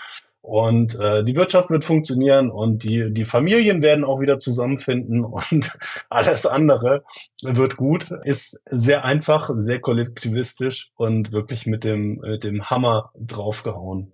Und 0.47 0.97
äh, 0.97 1.25
die 1.25 1.35
Wirtschaft 1.35 1.69
wird 1.71 1.83
funktionieren 1.83 2.49
und 2.49 2.85
die, 2.85 3.11
die 3.11 3.25
Familien 3.25 3.83
werden 3.83 4.05
auch 4.05 4.21
wieder 4.21 4.39
zusammenfinden 4.39 5.25
und 5.25 5.77
alles 6.09 6.45
andere 6.45 7.03
wird 7.43 7.75
gut. 7.75 8.11
Ist 8.23 8.61
sehr 8.69 9.03
einfach, 9.03 9.49
sehr 9.57 9.81
kollektivistisch 9.81 10.93
und 10.95 11.33
wirklich 11.33 11.67
mit 11.67 11.83
dem, 11.83 12.19
mit 12.19 12.45
dem 12.45 12.69
Hammer 12.69 13.11
draufgehauen. 13.19 14.13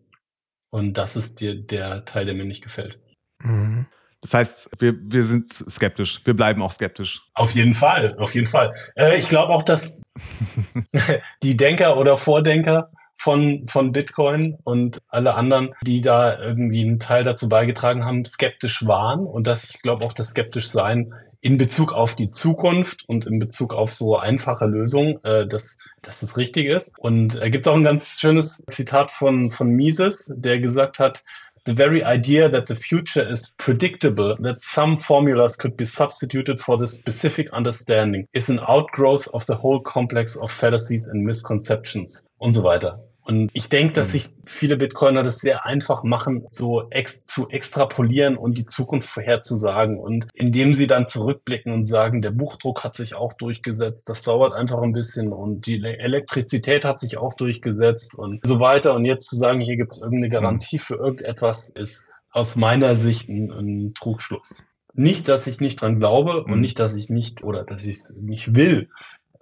Und 0.71 0.97
das 0.97 1.15
ist 1.15 1.39
die, 1.39 1.67
der 1.67 2.03
Teil, 2.05 2.25
der 2.25 2.33
mir 2.33 2.45
nicht 2.45 2.63
gefällt. 2.63 2.99
Mhm. 3.43 3.85
Das 4.21 4.33
heißt, 4.33 4.71
wir, 4.79 4.95
wir 4.99 5.25
sind 5.25 5.53
skeptisch. 5.53 6.21
Wir 6.25 6.33
bleiben 6.33 6.63
auch 6.63 6.71
skeptisch. 6.71 7.21
Auf 7.35 7.51
jeden 7.51 7.75
Fall, 7.75 8.17
auf 8.17 8.33
jeden 8.33 8.47
Fall. 8.47 8.73
Äh, 8.95 9.19
ich 9.19 9.29
glaube 9.29 9.53
auch, 9.53 9.61
dass 9.61 10.01
die 11.43 11.57
Denker 11.57 11.95
oder 11.97 12.17
Vordenker 12.17 12.89
von, 13.23 13.65
von 13.69 13.93
Bitcoin 13.93 14.57
und 14.65 15.01
alle 15.07 15.35
anderen, 15.35 15.73
die 15.81 16.01
da 16.01 16.37
irgendwie 16.37 16.81
einen 16.81 16.99
Teil 16.99 17.23
dazu 17.23 17.47
beigetragen 17.47 18.03
haben, 18.03 18.25
skeptisch 18.25 18.85
waren 18.85 19.25
und 19.25 19.47
dass 19.47 19.69
ich 19.69 19.81
glaube 19.81 20.03
auch 20.03 20.11
das 20.11 20.31
skeptisch 20.31 20.67
sein 20.67 21.13
in 21.39 21.57
Bezug 21.57 21.93
auf 21.93 22.15
die 22.15 22.31
Zukunft 22.31 23.05
und 23.07 23.25
in 23.25 23.39
Bezug 23.39 23.73
auf 23.73 23.93
so 23.93 24.17
einfache 24.17 24.65
Lösungen, 24.65 25.23
äh, 25.23 25.47
dass, 25.47 25.77
dass 26.01 26.19
das 26.19 26.35
richtig 26.37 26.67
ist. 26.67 26.93
Und 26.99 27.41
äh, 27.41 27.49
gibt 27.49 27.65
es 27.65 27.71
auch 27.71 27.77
ein 27.77 27.83
ganz 27.83 28.19
schönes 28.19 28.63
Zitat 28.69 29.09
von, 29.09 29.49
von 29.49 29.69
Mises, 29.69 30.33
der 30.35 30.59
gesagt 30.59 30.99
hat, 30.99 31.23
the 31.65 31.73
very 31.73 32.03
idea 32.03 32.49
that 32.49 32.67
the 32.67 32.75
future 32.75 33.23
is 33.23 33.55
predictable, 33.57 34.35
that 34.43 34.61
some 34.61 34.97
formulas 34.97 35.57
could 35.57 35.77
be 35.77 35.85
substituted 35.85 36.59
for 36.59 36.77
the 36.77 36.87
specific 36.87 37.49
understanding, 37.53 38.27
is 38.33 38.49
an 38.49 38.59
outgrowth 38.67 39.29
of 39.33 39.45
the 39.45 39.55
whole 39.55 39.81
complex 39.81 40.35
of 40.35 40.51
fallacies 40.51 41.07
and 41.07 41.23
misconceptions 41.23 42.27
und 42.37 42.53
so 42.53 42.63
weiter. 42.63 42.99
Und 43.25 43.51
ich 43.53 43.69
denke, 43.69 43.93
dass 43.93 44.07
mhm. 44.09 44.11
sich 44.11 44.25
viele 44.45 44.75
Bitcoiner 44.75 45.23
das 45.23 45.39
sehr 45.39 45.65
einfach 45.65 46.03
machen, 46.03 46.45
so 46.49 46.89
ex 46.89 47.25
zu 47.25 47.47
extrapolieren 47.49 48.35
und 48.35 48.57
die 48.57 48.65
Zukunft 48.65 49.09
vorherzusagen. 49.09 49.97
Und 49.97 50.27
indem 50.33 50.73
sie 50.73 50.87
dann 50.87 51.07
zurückblicken 51.07 51.71
und 51.71 51.85
sagen, 51.85 52.21
der 52.21 52.31
Buchdruck 52.31 52.83
hat 52.83 52.95
sich 52.95 53.15
auch 53.15 53.33
durchgesetzt, 53.33 54.09
das 54.09 54.23
dauert 54.23 54.53
einfach 54.53 54.81
ein 54.81 54.91
bisschen 54.91 55.31
und 55.31 55.65
die 55.67 55.83
Elektrizität 55.83 56.83
hat 56.83 56.99
sich 56.99 57.17
auch 57.17 57.33
durchgesetzt 57.33 58.17
und 58.17 58.45
so 58.45 58.59
weiter. 58.59 58.93
Und 58.93 59.05
jetzt 59.05 59.29
zu 59.29 59.37
sagen, 59.37 59.61
hier 59.61 59.77
gibt 59.77 59.93
es 59.93 60.01
irgendeine 60.01 60.27
mhm. 60.27 60.31
Garantie 60.31 60.79
für 60.79 60.95
irgendetwas, 60.95 61.69
ist 61.69 62.25
aus 62.31 62.55
meiner 62.55 62.95
Sicht 62.95 63.29
ein, 63.29 63.51
ein 63.51 63.93
Trugschluss. 63.93 64.67
Nicht, 64.95 65.27
dass 65.27 65.47
ich 65.47 65.59
nicht 65.59 65.81
dran 65.81 65.97
glaube 65.97 66.43
Mhm. 66.45 66.53
und 66.53 66.61
nicht, 66.61 66.77
dass 66.77 66.95
ich 66.95 67.09
nicht 67.09 67.43
oder 67.43 67.63
dass 67.63 67.85
ich 67.85 67.97
es 67.97 68.15
nicht 68.19 68.55
will 68.55 68.89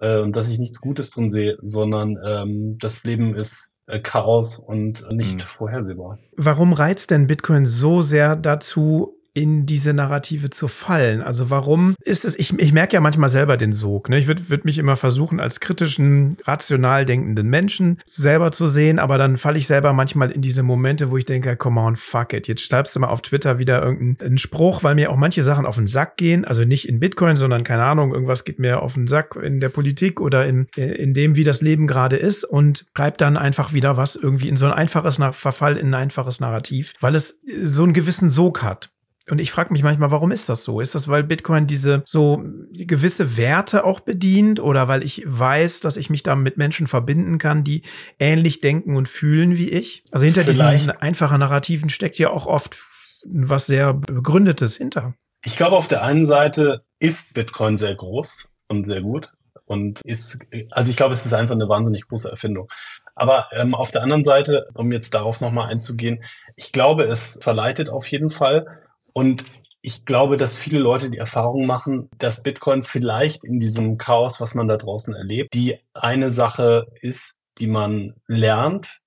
äh, 0.02 0.20
und 0.20 0.36
dass 0.36 0.50
ich 0.50 0.58
nichts 0.58 0.80
Gutes 0.80 1.10
drin 1.10 1.30
sehe, 1.30 1.56
sondern 1.62 2.18
ähm, 2.26 2.76
das 2.78 3.04
Leben 3.04 3.34
ist 3.34 3.76
äh, 3.86 4.00
Chaos 4.00 4.58
und 4.58 5.06
nicht 5.10 5.36
Mhm. 5.36 5.40
vorhersehbar. 5.40 6.18
Warum 6.36 6.72
reizt 6.72 7.10
denn 7.10 7.26
Bitcoin 7.26 7.64
so 7.64 8.02
sehr 8.02 8.36
dazu, 8.36 9.14
in 9.34 9.66
diese 9.66 9.92
Narrative 9.92 10.50
zu 10.50 10.68
fallen? 10.68 11.22
Also 11.22 11.50
warum 11.50 11.94
ist 12.04 12.24
es, 12.24 12.38
ich, 12.38 12.58
ich 12.58 12.72
merke 12.72 12.94
ja 12.94 13.00
manchmal 13.00 13.28
selber 13.28 13.56
den 13.56 13.72
Sog. 13.72 14.08
Ne? 14.08 14.18
Ich 14.18 14.26
würde 14.26 14.50
würd 14.50 14.64
mich 14.64 14.78
immer 14.78 14.96
versuchen, 14.96 15.40
als 15.40 15.60
kritischen, 15.60 16.36
rational 16.44 17.04
denkenden 17.04 17.48
Menschen 17.48 17.98
selber 18.04 18.52
zu 18.52 18.66
sehen, 18.66 18.98
aber 18.98 19.18
dann 19.18 19.38
falle 19.38 19.58
ich 19.58 19.66
selber 19.66 19.92
manchmal 19.92 20.30
in 20.30 20.42
diese 20.42 20.62
Momente, 20.62 21.10
wo 21.10 21.16
ich 21.16 21.24
denke, 21.24 21.56
come 21.56 21.80
on, 21.80 21.96
fuck 21.96 22.32
it. 22.32 22.48
Jetzt 22.48 22.62
schreibst 22.62 22.94
du 22.94 23.00
mal 23.00 23.08
auf 23.08 23.22
Twitter 23.22 23.58
wieder 23.58 23.82
irgendeinen 23.82 24.38
Spruch, 24.38 24.82
weil 24.82 24.94
mir 24.94 25.10
auch 25.10 25.16
manche 25.16 25.44
Sachen 25.44 25.66
auf 25.66 25.76
den 25.76 25.86
Sack 25.86 26.16
gehen. 26.16 26.44
Also 26.44 26.64
nicht 26.64 26.88
in 26.88 27.00
Bitcoin, 27.00 27.36
sondern 27.36 27.64
keine 27.64 27.84
Ahnung, 27.84 28.12
irgendwas 28.12 28.44
geht 28.44 28.58
mir 28.58 28.82
auf 28.82 28.94
den 28.94 29.06
Sack 29.06 29.36
in 29.42 29.60
der 29.60 29.68
Politik 29.68 30.20
oder 30.20 30.46
in, 30.46 30.66
in 30.76 31.14
dem, 31.14 31.36
wie 31.36 31.44
das 31.44 31.62
Leben 31.62 31.86
gerade 31.86 32.16
ist 32.16 32.44
und 32.44 32.86
schreib 32.96 33.18
dann 33.18 33.36
einfach 33.36 33.72
wieder 33.72 33.96
was 33.96 34.16
irgendwie 34.16 34.48
in 34.48 34.56
so 34.56 34.66
ein 34.66 34.72
einfaches 34.72 35.18
Verfall 35.32 35.76
in 35.76 35.88
ein 35.88 35.94
einfaches 35.94 36.40
Narrativ, 36.40 36.94
weil 37.00 37.14
es 37.14 37.40
so 37.62 37.84
einen 37.84 37.92
gewissen 37.92 38.28
Sog 38.28 38.62
hat. 38.62 38.90
Und 39.32 39.38
ich 39.38 39.50
frage 39.50 39.72
mich 39.72 39.82
manchmal, 39.82 40.10
warum 40.10 40.30
ist 40.30 40.50
das 40.50 40.62
so? 40.62 40.78
Ist 40.78 40.94
das, 40.94 41.08
weil 41.08 41.24
Bitcoin 41.24 41.66
diese 41.66 42.02
so 42.04 42.44
gewisse 42.70 43.38
Werte 43.38 43.82
auch 43.82 44.00
bedient 44.00 44.60
oder 44.60 44.88
weil 44.88 45.02
ich 45.02 45.22
weiß, 45.24 45.80
dass 45.80 45.96
ich 45.96 46.10
mich 46.10 46.22
da 46.22 46.36
mit 46.36 46.58
Menschen 46.58 46.86
verbinden 46.86 47.38
kann, 47.38 47.64
die 47.64 47.80
ähnlich 48.18 48.60
denken 48.60 48.94
und 48.94 49.08
fühlen 49.08 49.56
wie 49.56 49.70
ich? 49.70 50.04
Also 50.12 50.26
hinter 50.26 50.42
Vielleicht. 50.42 50.80
diesen 50.80 50.98
einfachen 50.98 51.40
Narrativen 51.40 51.88
steckt 51.88 52.18
ja 52.18 52.28
auch 52.28 52.46
oft 52.46 52.76
was 53.24 53.64
sehr 53.64 53.94
begründetes 53.94 54.76
hinter. 54.76 55.14
Ich 55.46 55.56
glaube, 55.56 55.76
auf 55.76 55.88
der 55.88 56.04
einen 56.04 56.26
Seite 56.26 56.84
ist 56.98 57.32
Bitcoin 57.32 57.78
sehr 57.78 57.94
groß 57.96 58.50
und 58.68 58.86
sehr 58.86 59.00
gut 59.00 59.32
und 59.64 60.02
ist, 60.04 60.40
also 60.72 60.90
ich 60.90 60.96
glaube, 60.98 61.14
es 61.14 61.24
ist 61.24 61.32
einfach 61.32 61.54
eine 61.54 61.70
wahnsinnig 61.70 62.06
große 62.06 62.30
Erfindung. 62.30 62.70
Aber 63.14 63.46
ähm, 63.52 63.74
auf 63.74 63.90
der 63.90 64.02
anderen 64.02 64.24
Seite, 64.24 64.68
um 64.74 64.92
jetzt 64.92 65.14
darauf 65.14 65.40
nochmal 65.40 65.70
einzugehen, 65.70 66.22
ich 66.56 66.72
glaube, 66.72 67.04
es 67.04 67.38
verleitet 67.40 67.88
auf 67.88 68.06
jeden 68.08 68.28
Fall 68.28 68.81
und 69.12 69.44
ich 69.82 70.04
glaube, 70.04 70.36
dass 70.36 70.56
viele 70.56 70.78
Leute 70.78 71.10
die 71.10 71.18
Erfahrung 71.18 71.66
machen, 71.66 72.08
dass 72.18 72.42
Bitcoin 72.42 72.84
vielleicht 72.84 73.44
in 73.44 73.58
diesem 73.58 73.98
Chaos, 73.98 74.40
was 74.40 74.54
man 74.54 74.68
da 74.68 74.76
draußen 74.76 75.14
erlebt, 75.14 75.52
die 75.54 75.78
eine 75.92 76.30
Sache 76.30 76.86
ist, 77.00 77.38
die 77.58 77.66
man 77.66 78.14
lernt 78.28 79.02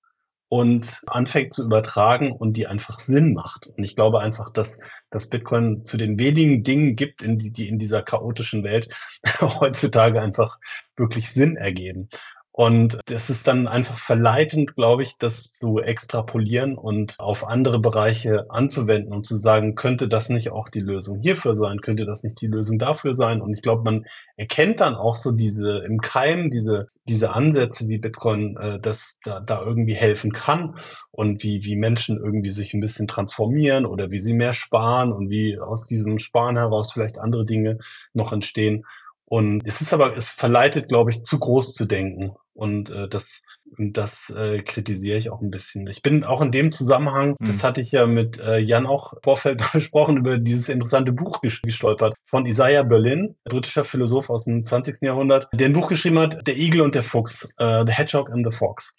und 0.50 1.02
anfängt 1.08 1.54
zu 1.54 1.64
übertragen 1.64 2.32
und 2.32 2.54
die 2.58 2.68
einfach 2.68 3.00
Sinn 3.00 3.34
macht. 3.34 3.68
Und 3.68 3.84
ich 3.84 3.96
glaube 3.96 4.20
einfach, 4.20 4.52
dass, 4.52 4.80
dass 5.10 5.30
Bitcoin 5.30 5.82
zu 5.82 5.98
den 5.98 6.20
wenigen 6.20 6.64
Dingen 6.64 6.96
gibt, 6.96 7.22
in 7.22 7.40
die, 7.40 7.52
die 7.52 7.68
in 7.68 7.80
dieser 7.80 8.04
chaotischen 8.04 8.64
Welt 8.64 8.90
heutzutage 9.42 10.22
einfach 10.22 10.60
wirklich 10.98 11.32
Sinn 11.32 11.56
ergeben. 11.56 12.10
Und 12.58 13.00
das 13.08 13.30
ist 13.30 13.50
dann 13.50 13.68
einfach 13.68 13.98
verleitend, 13.98 14.76
glaube 14.76 15.04
ich, 15.04 15.18
das 15.18 15.52
zu 15.52 15.80
extrapolieren 15.80 16.78
und 16.78 17.20
auf 17.20 17.46
andere 17.46 17.82
Bereiche 17.82 18.50
anzuwenden 18.50 19.12
und 19.12 19.26
zu 19.26 19.36
sagen, 19.36 19.76
könnte 19.76 20.08
das 20.08 20.30
nicht 20.30 20.52
auch 20.54 20.70
die 20.70 20.80
Lösung 20.80 21.20
hierfür 21.20 21.54
sein? 21.54 21.82
Könnte 21.82 22.06
das 22.06 22.24
nicht 22.24 22.40
die 22.40 22.48
Lösung 22.48 22.80
dafür 22.80 23.14
sein? 23.14 23.42
Und 23.42 23.54
ich 23.54 23.62
glaube, 23.62 23.84
man 23.84 24.06
erkennt 24.38 24.80
dann 24.80 24.96
auch 24.96 25.18
so 25.18 25.34
diese 25.34 25.80
im 25.80 26.00
Keim, 26.00 26.50
diese, 26.50 26.88
diese 27.10 27.34
Ansätze, 27.34 27.90
wie 27.90 27.98
Bitcoin 27.98 28.56
äh, 28.56 28.80
das 28.80 29.20
da, 29.26 29.42
da 29.42 29.62
irgendwie 29.62 29.96
helfen 29.96 30.32
kann 30.32 30.80
und 31.12 31.44
wie, 31.44 31.62
wie 31.66 31.76
Menschen 31.76 32.16
irgendwie 32.16 32.52
sich 32.52 32.74
ein 32.74 32.80
bisschen 32.80 33.10
transformieren 33.10 33.86
oder 33.86 34.12
wie 34.12 34.20
sie 34.20 34.34
mehr 34.34 34.54
sparen 34.54 35.12
und 35.12 35.30
wie 35.30 35.60
aus 35.60 35.88
diesem 35.88 36.20
Sparen 36.20 36.56
heraus 36.56 36.94
vielleicht 36.94 37.20
andere 37.20 37.44
Dinge 37.44 37.80
noch 38.14 38.32
entstehen. 38.32 38.86
Und 39.28 39.64
es 39.66 39.82
ist 39.82 39.92
aber, 39.94 40.16
es 40.16 40.30
verleitet, 40.30 40.88
glaube 40.88 41.10
ich, 41.10 41.24
zu 41.24 41.40
groß 41.40 41.74
zu 41.74 41.86
denken. 41.86 42.34
Und 42.54 42.92
äh, 42.92 43.10
das, 43.10 43.42
das 43.78 44.30
äh, 44.30 44.62
kritisiere 44.62 45.18
ich 45.18 45.30
auch 45.32 45.42
ein 45.42 45.50
bisschen. 45.50 45.88
Ich 45.88 46.02
bin 46.04 46.24
auch 46.24 46.42
in 46.42 46.52
dem 46.52 46.72
Zusammenhang, 46.72 47.36
Mhm. 47.40 47.46
das 47.46 47.64
hatte 47.64 47.82
ich 47.82 47.92
ja 47.92 48.06
mit 48.06 48.40
äh, 48.40 48.60
Jan 48.60 48.86
auch 48.86 49.14
im 49.14 49.20
Vorfeld 49.24 49.62
besprochen, 49.74 50.18
über 50.18 50.38
dieses 50.38 50.70
interessante 50.70 51.12
Buch 51.12 51.42
ges- 51.42 51.62
gestolpert 51.64 52.16
von 52.26 52.46
Isaiah 52.46 52.84
Berlin, 52.84 53.36
britischer 53.46 53.84
Philosoph 53.84 54.30
aus 54.30 54.46
dem 54.46 54.64
20. 54.64 55.02
Jahrhundert, 55.02 55.48
der 55.54 55.68
ein 55.68 55.74
Buch 55.74 55.88
geschrieben 55.90 56.20
hat, 56.20 56.48
Der 56.48 56.56
Igel 56.56 56.82
und 56.82 56.94
der 56.96 57.04
Fuchs, 57.04 57.54
äh, 57.58 57.84
The 57.86 57.92
Hedgehog 57.94 58.30
and 58.30 58.46
the 58.50 58.56
Fox. 58.56 58.96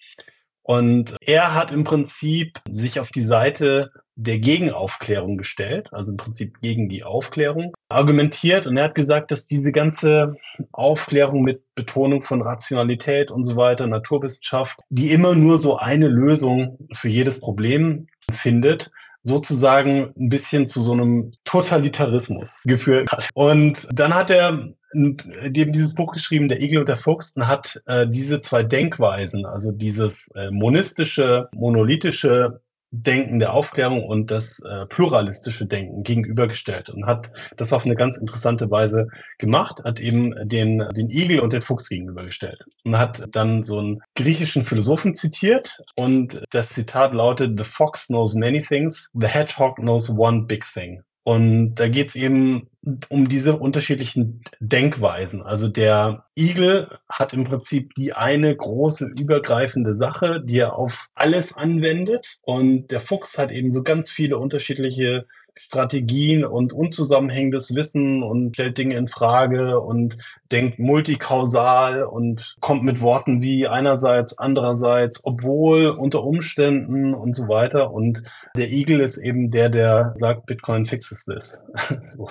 Und 0.61 1.15
er 1.21 1.53
hat 1.55 1.71
im 1.71 1.85
Prinzip 1.85 2.59
sich 2.69 2.99
auf 2.99 3.09
die 3.11 3.21
Seite 3.21 3.89
der 4.17 4.39
Gegenaufklärung 4.39 5.37
gestellt, 5.37 5.93
also 5.93 6.11
im 6.11 6.17
Prinzip 6.17 6.59
gegen 6.61 6.89
die 6.89 7.03
Aufklärung, 7.03 7.73
argumentiert 7.87 8.65
und 8.65 8.75
er 8.75 8.85
hat 8.85 8.95
gesagt, 8.95 9.31
dass 9.31 9.45
diese 9.45 9.71
ganze 9.71 10.35
Aufklärung 10.71 11.43
mit 11.43 11.61
Betonung 11.75 12.23
von 12.23 12.41
Rationalität 12.41 13.29
und 13.29 13.45
so 13.45 13.55
weiter, 13.55 13.85
Naturwissenschaft, 13.85 14.79
die 14.89 15.11
immer 15.11 15.35
nur 15.35 15.59
so 15.59 15.77
eine 15.77 16.07
Lösung 16.07 16.79
für 16.93 17.09
jedes 17.09 17.39
Problem 17.39 18.07
findet, 18.31 18.91
sozusagen 19.21 20.13
ein 20.17 20.29
bisschen 20.29 20.67
zu 20.67 20.81
so 20.81 20.93
einem 20.93 21.33
Totalitarismus 21.43 22.61
geführt 22.65 23.11
hat. 23.11 23.29
Und 23.35 23.87
dann 23.93 24.15
hat 24.15 24.31
er 24.31 24.73
eben 24.93 25.73
dieses 25.73 25.93
Buch 25.93 26.13
geschrieben, 26.13 26.47
Der 26.47 26.61
Igel 26.61 26.79
und 26.79 26.89
der 26.89 26.95
Fuchs, 26.95 27.35
und 27.35 27.47
hat 27.47 27.81
äh, 27.85 28.07
diese 28.07 28.41
zwei 28.41 28.63
Denkweisen, 28.63 29.45
also 29.45 29.71
dieses 29.71 30.29
äh, 30.35 30.49
monistische, 30.49 31.49
monolithische 31.53 32.61
Denken 32.91 33.39
der 33.39 33.53
Aufklärung 33.53 34.05
und 34.05 34.31
das 34.31 34.59
äh, 34.59 34.85
pluralistische 34.85 35.65
Denken 35.65 36.03
gegenübergestellt 36.03 36.89
und 36.89 37.05
hat 37.05 37.31
das 37.57 37.73
auf 37.73 37.85
eine 37.85 37.95
ganz 37.95 38.17
interessante 38.17 38.71
Weise 38.71 39.07
gemacht, 39.37 39.83
hat 39.83 39.99
eben 39.99 40.33
den, 40.47 40.85
den 40.95 41.09
Igel 41.09 41.39
und 41.41 41.51
den 41.51 41.61
Fuchs 41.61 41.89
gegenübergestellt 41.89 42.63
und 42.85 42.97
hat 42.97 43.27
dann 43.31 43.63
so 43.63 43.79
einen 43.79 44.01
griechischen 44.15 44.63
Philosophen 44.63 45.15
zitiert 45.15 45.81
und 45.95 46.43
das 46.51 46.69
Zitat 46.69 47.13
lautet, 47.13 47.57
The 47.57 47.65
fox 47.65 48.07
knows 48.07 48.35
many 48.35 48.61
things, 48.61 49.11
the 49.13 49.27
hedgehog 49.27 49.75
knows 49.75 50.09
one 50.09 50.43
big 50.43 50.63
thing. 50.63 51.03
Und 51.27 51.75
da 51.75 51.89
geht 51.89 52.07
es 52.07 52.15
eben 52.15 52.69
um 53.09 53.27
diese 53.27 53.57
unterschiedlichen 53.57 54.41
Denkweisen. 54.59 55.41
Also 55.41 55.67
der 55.67 56.25
Igel 56.35 56.89
hat 57.09 57.33
im 57.33 57.43
Prinzip 57.43 57.93
die 57.95 58.13
eine 58.13 58.55
große 58.55 59.11
übergreifende 59.19 59.93
Sache, 59.93 60.41
die 60.43 60.59
er 60.59 60.75
auf 60.75 61.07
alles 61.15 61.55
anwendet. 61.55 62.37
Und 62.41 62.91
der 62.91 62.99
Fuchs 62.99 63.37
hat 63.37 63.51
eben 63.51 63.71
so 63.71 63.83
ganz 63.83 64.11
viele 64.11 64.37
unterschiedliche 64.37 65.25
Strategien 65.57 66.45
und 66.45 66.73
unzusammenhängendes 66.73 67.75
Wissen 67.75 68.23
und 68.23 68.55
stellt 68.55 68.77
Dinge 68.77 68.95
in 68.95 69.07
Frage 69.07 69.79
und 69.79 70.17
denkt 70.51 70.79
multikausal 70.79 72.03
und 72.03 72.55
kommt 72.59 72.83
mit 72.83 73.01
Worten 73.01 73.41
wie 73.41 73.67
einerseits, 73.67 74.37
andererseits, 74.37 75.25
obwohl, 75.25 75.87
unter 75.87 76.23
Umständen 76.23 77.13
und 77.13 77.35
so 77.35 77.47
weiter. 77.47 77.91
Und 77.91 78.23
der 78.55 78.71
Igel 78.71 79.01
ist 79.01 79.17
eben 79.17 79.51
der, 79.51 79.69
der 79.69 80.13
sagt, 80.15 80.45
Bitcoin 80.45 80.85
fixes 80.85 81.25
this, 81.25 81.63
so, 82.01 82.29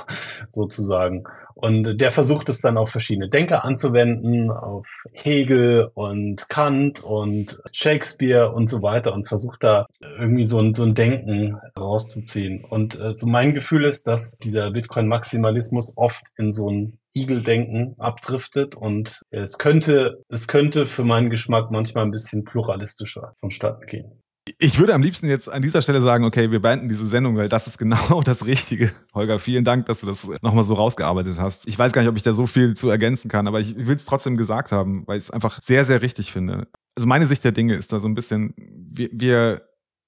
sozusagen. 0.49 1.25
Und 1.59 2.03
der 2.03 2.11
versucht 2.11 2.51
es 2.51 2.61
dann 2.61 2.77
auf 2.77 2.91
verschiedene 2.91 3.31
Denker 3.31 3.65
anzuwenden, 3.65 4.51
auf 4.51 4.87
Hegel 5.13 5.91
und 5.95 6.51
Kant 6.51 7.03
und 7.03 7.59
Shakespeare 7.73 8.53
und 8.53 8.69
so 8.69 8.83
weiter 8.83 9.15
und 9.15 9.27
versucht 9.27 9.65
da 9.65 9.87
irgendwie 10.19 10.45
so 10.45 10.59
ein, 10.59 10.75
so 10.75 10.83
ein 10.83 10.95
Denken 10.95 11.59
rauszuziehen. 11.79 12.63
Und 12.63 13.01
äh, 13.01 13.15
so 13.17 13.27
mein 13.27 13.55
Gefühl 13.55 13.87
ist, 13.87 14.07
dass 14.07 14.37
dieser 14.37 14.71
Bitcoin-Maximalismus 14.71 15.95
oft 15.97 16.25
in 16.37 16.53
so 16.53 16.71
ein 16.71 16.99
Igeldenken 17.15 17.99
abdriftet 17.99 18.75
und 18.75 19.23
es 19.31 19.57
könnte, 19.57 20.23
es 20.29 20.49
könnte 20.49 20.85
für 20.85 21.05
meinen 21.05 21.31
Geschmack 21.31 21.71
manchmal 21.71 22.05
ein 22.05 22.11
bisschen 22.11 22.45
pluralistischer 22.45 23.35
vonstatten 23.41 23.87
gehen. 23.87 24.23
Ich 24.59 24.79
würde 24.79 24.95
am 24.95 25.03
liebsten 25.03 25.29
jetzt 25.29 25.49
an 25.51 25.61
dieser 25.61 25.83
Stelle 25.83 26.01
sagen, 26.01 26.25
okay, 26.25 26.51
wir 26.51 26.63
beenden 26.63 26.89
diese 26.89 27.05
Sendung, 27.05 27.37
weil 27.37 27.49
das 27.49 27.67
ist 27.67 27.79
genau 27.79 28.23
das 28.25 28.47
Richtige. 28.47 28.93
Holger, 29.13 29.41
vielen 29.41 29.65
Dank, 29.65 29.87
dass 29.87 30.01
du 30.01 30.07
das 30.07 30.29
nochmal 30.41 30.65
so 30.65 30.75
rausgearbeitet 30.75 31.39
hast. 31.39 31.67
Ich 31.67 31.79
weiß 31.79 31.93
gar 31.93 32.03
nicht, 32.03 32.09
ob 32.09 32.17
ich 32.17 32.23
da 32.23 32.33
so 32.33 32.47
viel 32.47 32.75
zu 32.75 32.89
ergänzen 32.89 33.29
kann, 33.29 33.49
aber 33.49 33.61
ich 33.61 33.77
will 33.77 33.97
es 33.97 34.05
trotzdem 34.05 34.37
gesagt 34.37 34.71
haben, 34.71 35.03
weil 35.07 35.19
ich 35.19 35.25
es 35.25 35.31
einfach 35.31 35.61
sehr, 35.61 35.85
sehr 35.85 36.01
richtig 36.01 36.31
finde. 36.31 36.69
Also 36.95 37.09
meine 37.09 37.27
Sicht 37.27 37.43
der 37.45 37.53
Dinge 37.53 37.75
ist 37.75 37.93
da 37.93 38.01
so 38.01 38.09
ein 38.09 38.15
bisschen, 38.15 38.55
wir, 38.57 39.09
wir 39.13 39.63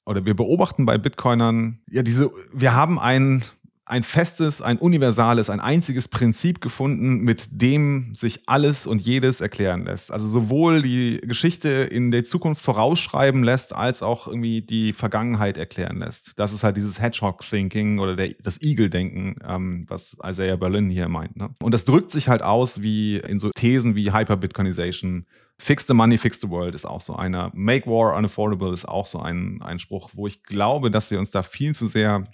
oder 0.06 0.24
wir 0.24 0.34
beobachten 0.34 0.86
bei 0.86 0.96
Bitcoinern, 0.96 1.80
ja, 1.90 2.02
diese, 2.02 2.30
wir 2.52 2.74
haben 2.74 2.98
ein, 2.98 3.44
ein 3.88 4.02
festes, 4.02 4.60
ein 4.60 4.78
universales, 4.78 5.50
ein 5.50 5.60
einziges 5.60 6.08
Prinzip 6.08 6.60
gefunden, 6.60 7.20
mit 7.20 7.60
dem 7.62 8.12
sich 8.12 8.42
alles 8.46 8.86
und 8.86 9.00
jedes 9.00 9.40
erklären 9.40 9.84
lässt. 9.84 10.12
Also 10.12 10.28
sowohl 10.28 10.82
die 10.82 11.20
Geschichte 11.22 11.68
in 11.68 12.10
der 12.10 12.24
Zukunft 12.24 12.62
vorausschreiben 12.62 13.42
lässt, 13.42 13.74
als 13.74 14.02
auch 14.02 14.28
irgendwie 14.28 14.60
die 14.60 14.92
Vergangenheit 14.92 15.56
erklären 15.56 15.98
lässt. 15.98 16.38
Das 16.38 16.52
ist 16.52 16.64
halt 16.64 16.76
dieses 16.76 17.00
Hedgehog-Thinking 17.00 17.98
oder 17.98 18.14
der, 18.14 18.34
das 18.42 18.60
Eagle-Denken, 18.60 19.36
ähm, 19.46 19.84
was 19.88 20.18
Isaiah 20.24 20.56
Berlin 20.56 20.90
hier 20.90 21.08
meint. 21.08 21.36
Ne? 21.36 21.50
Und 21.62 21.72
das 21.72 21.84
drückt 21.84 22.10
sich 22.10 22.28
halt 22.28 22.42
aus 22.42 22.82
wie 22.82 23.16
in 23.16 23.38
so 23.38 23.50
Thesen 23.50 23.94
wie 23.94 24.12
Hyper-Bitcoinization. 24.12 25.26
Fix 25.60 25.86
the 25.88 25.94
money, 25.94 26.18
fix 26.18 26.40
the 26.40 26.50
world 26.50 26.74
ist 26.74 26.84
auch 26.84 27.00
so 27.00 27.16
einer. 27.16 27.50
Make 27.52 27.90
war 27.90 28.16
unaffordable 28.16 28.72
ist 28.72 28.86
auch 28.86 29.06
so 29.06 29.18
ein, 29.18 29.60
ein 29.60 29.80
Spruch, 29.80 30.10
wo 30.14 30.28
ich 30.28 30.44
glaube, 30.44 30.90
dass 30.90 31.10
wir 31.10 31.18
uns 31.18 31.32
da 31.32 31.42
viel 31.42 31.74
zu 31.74 31.88
sehr 31.88 32.28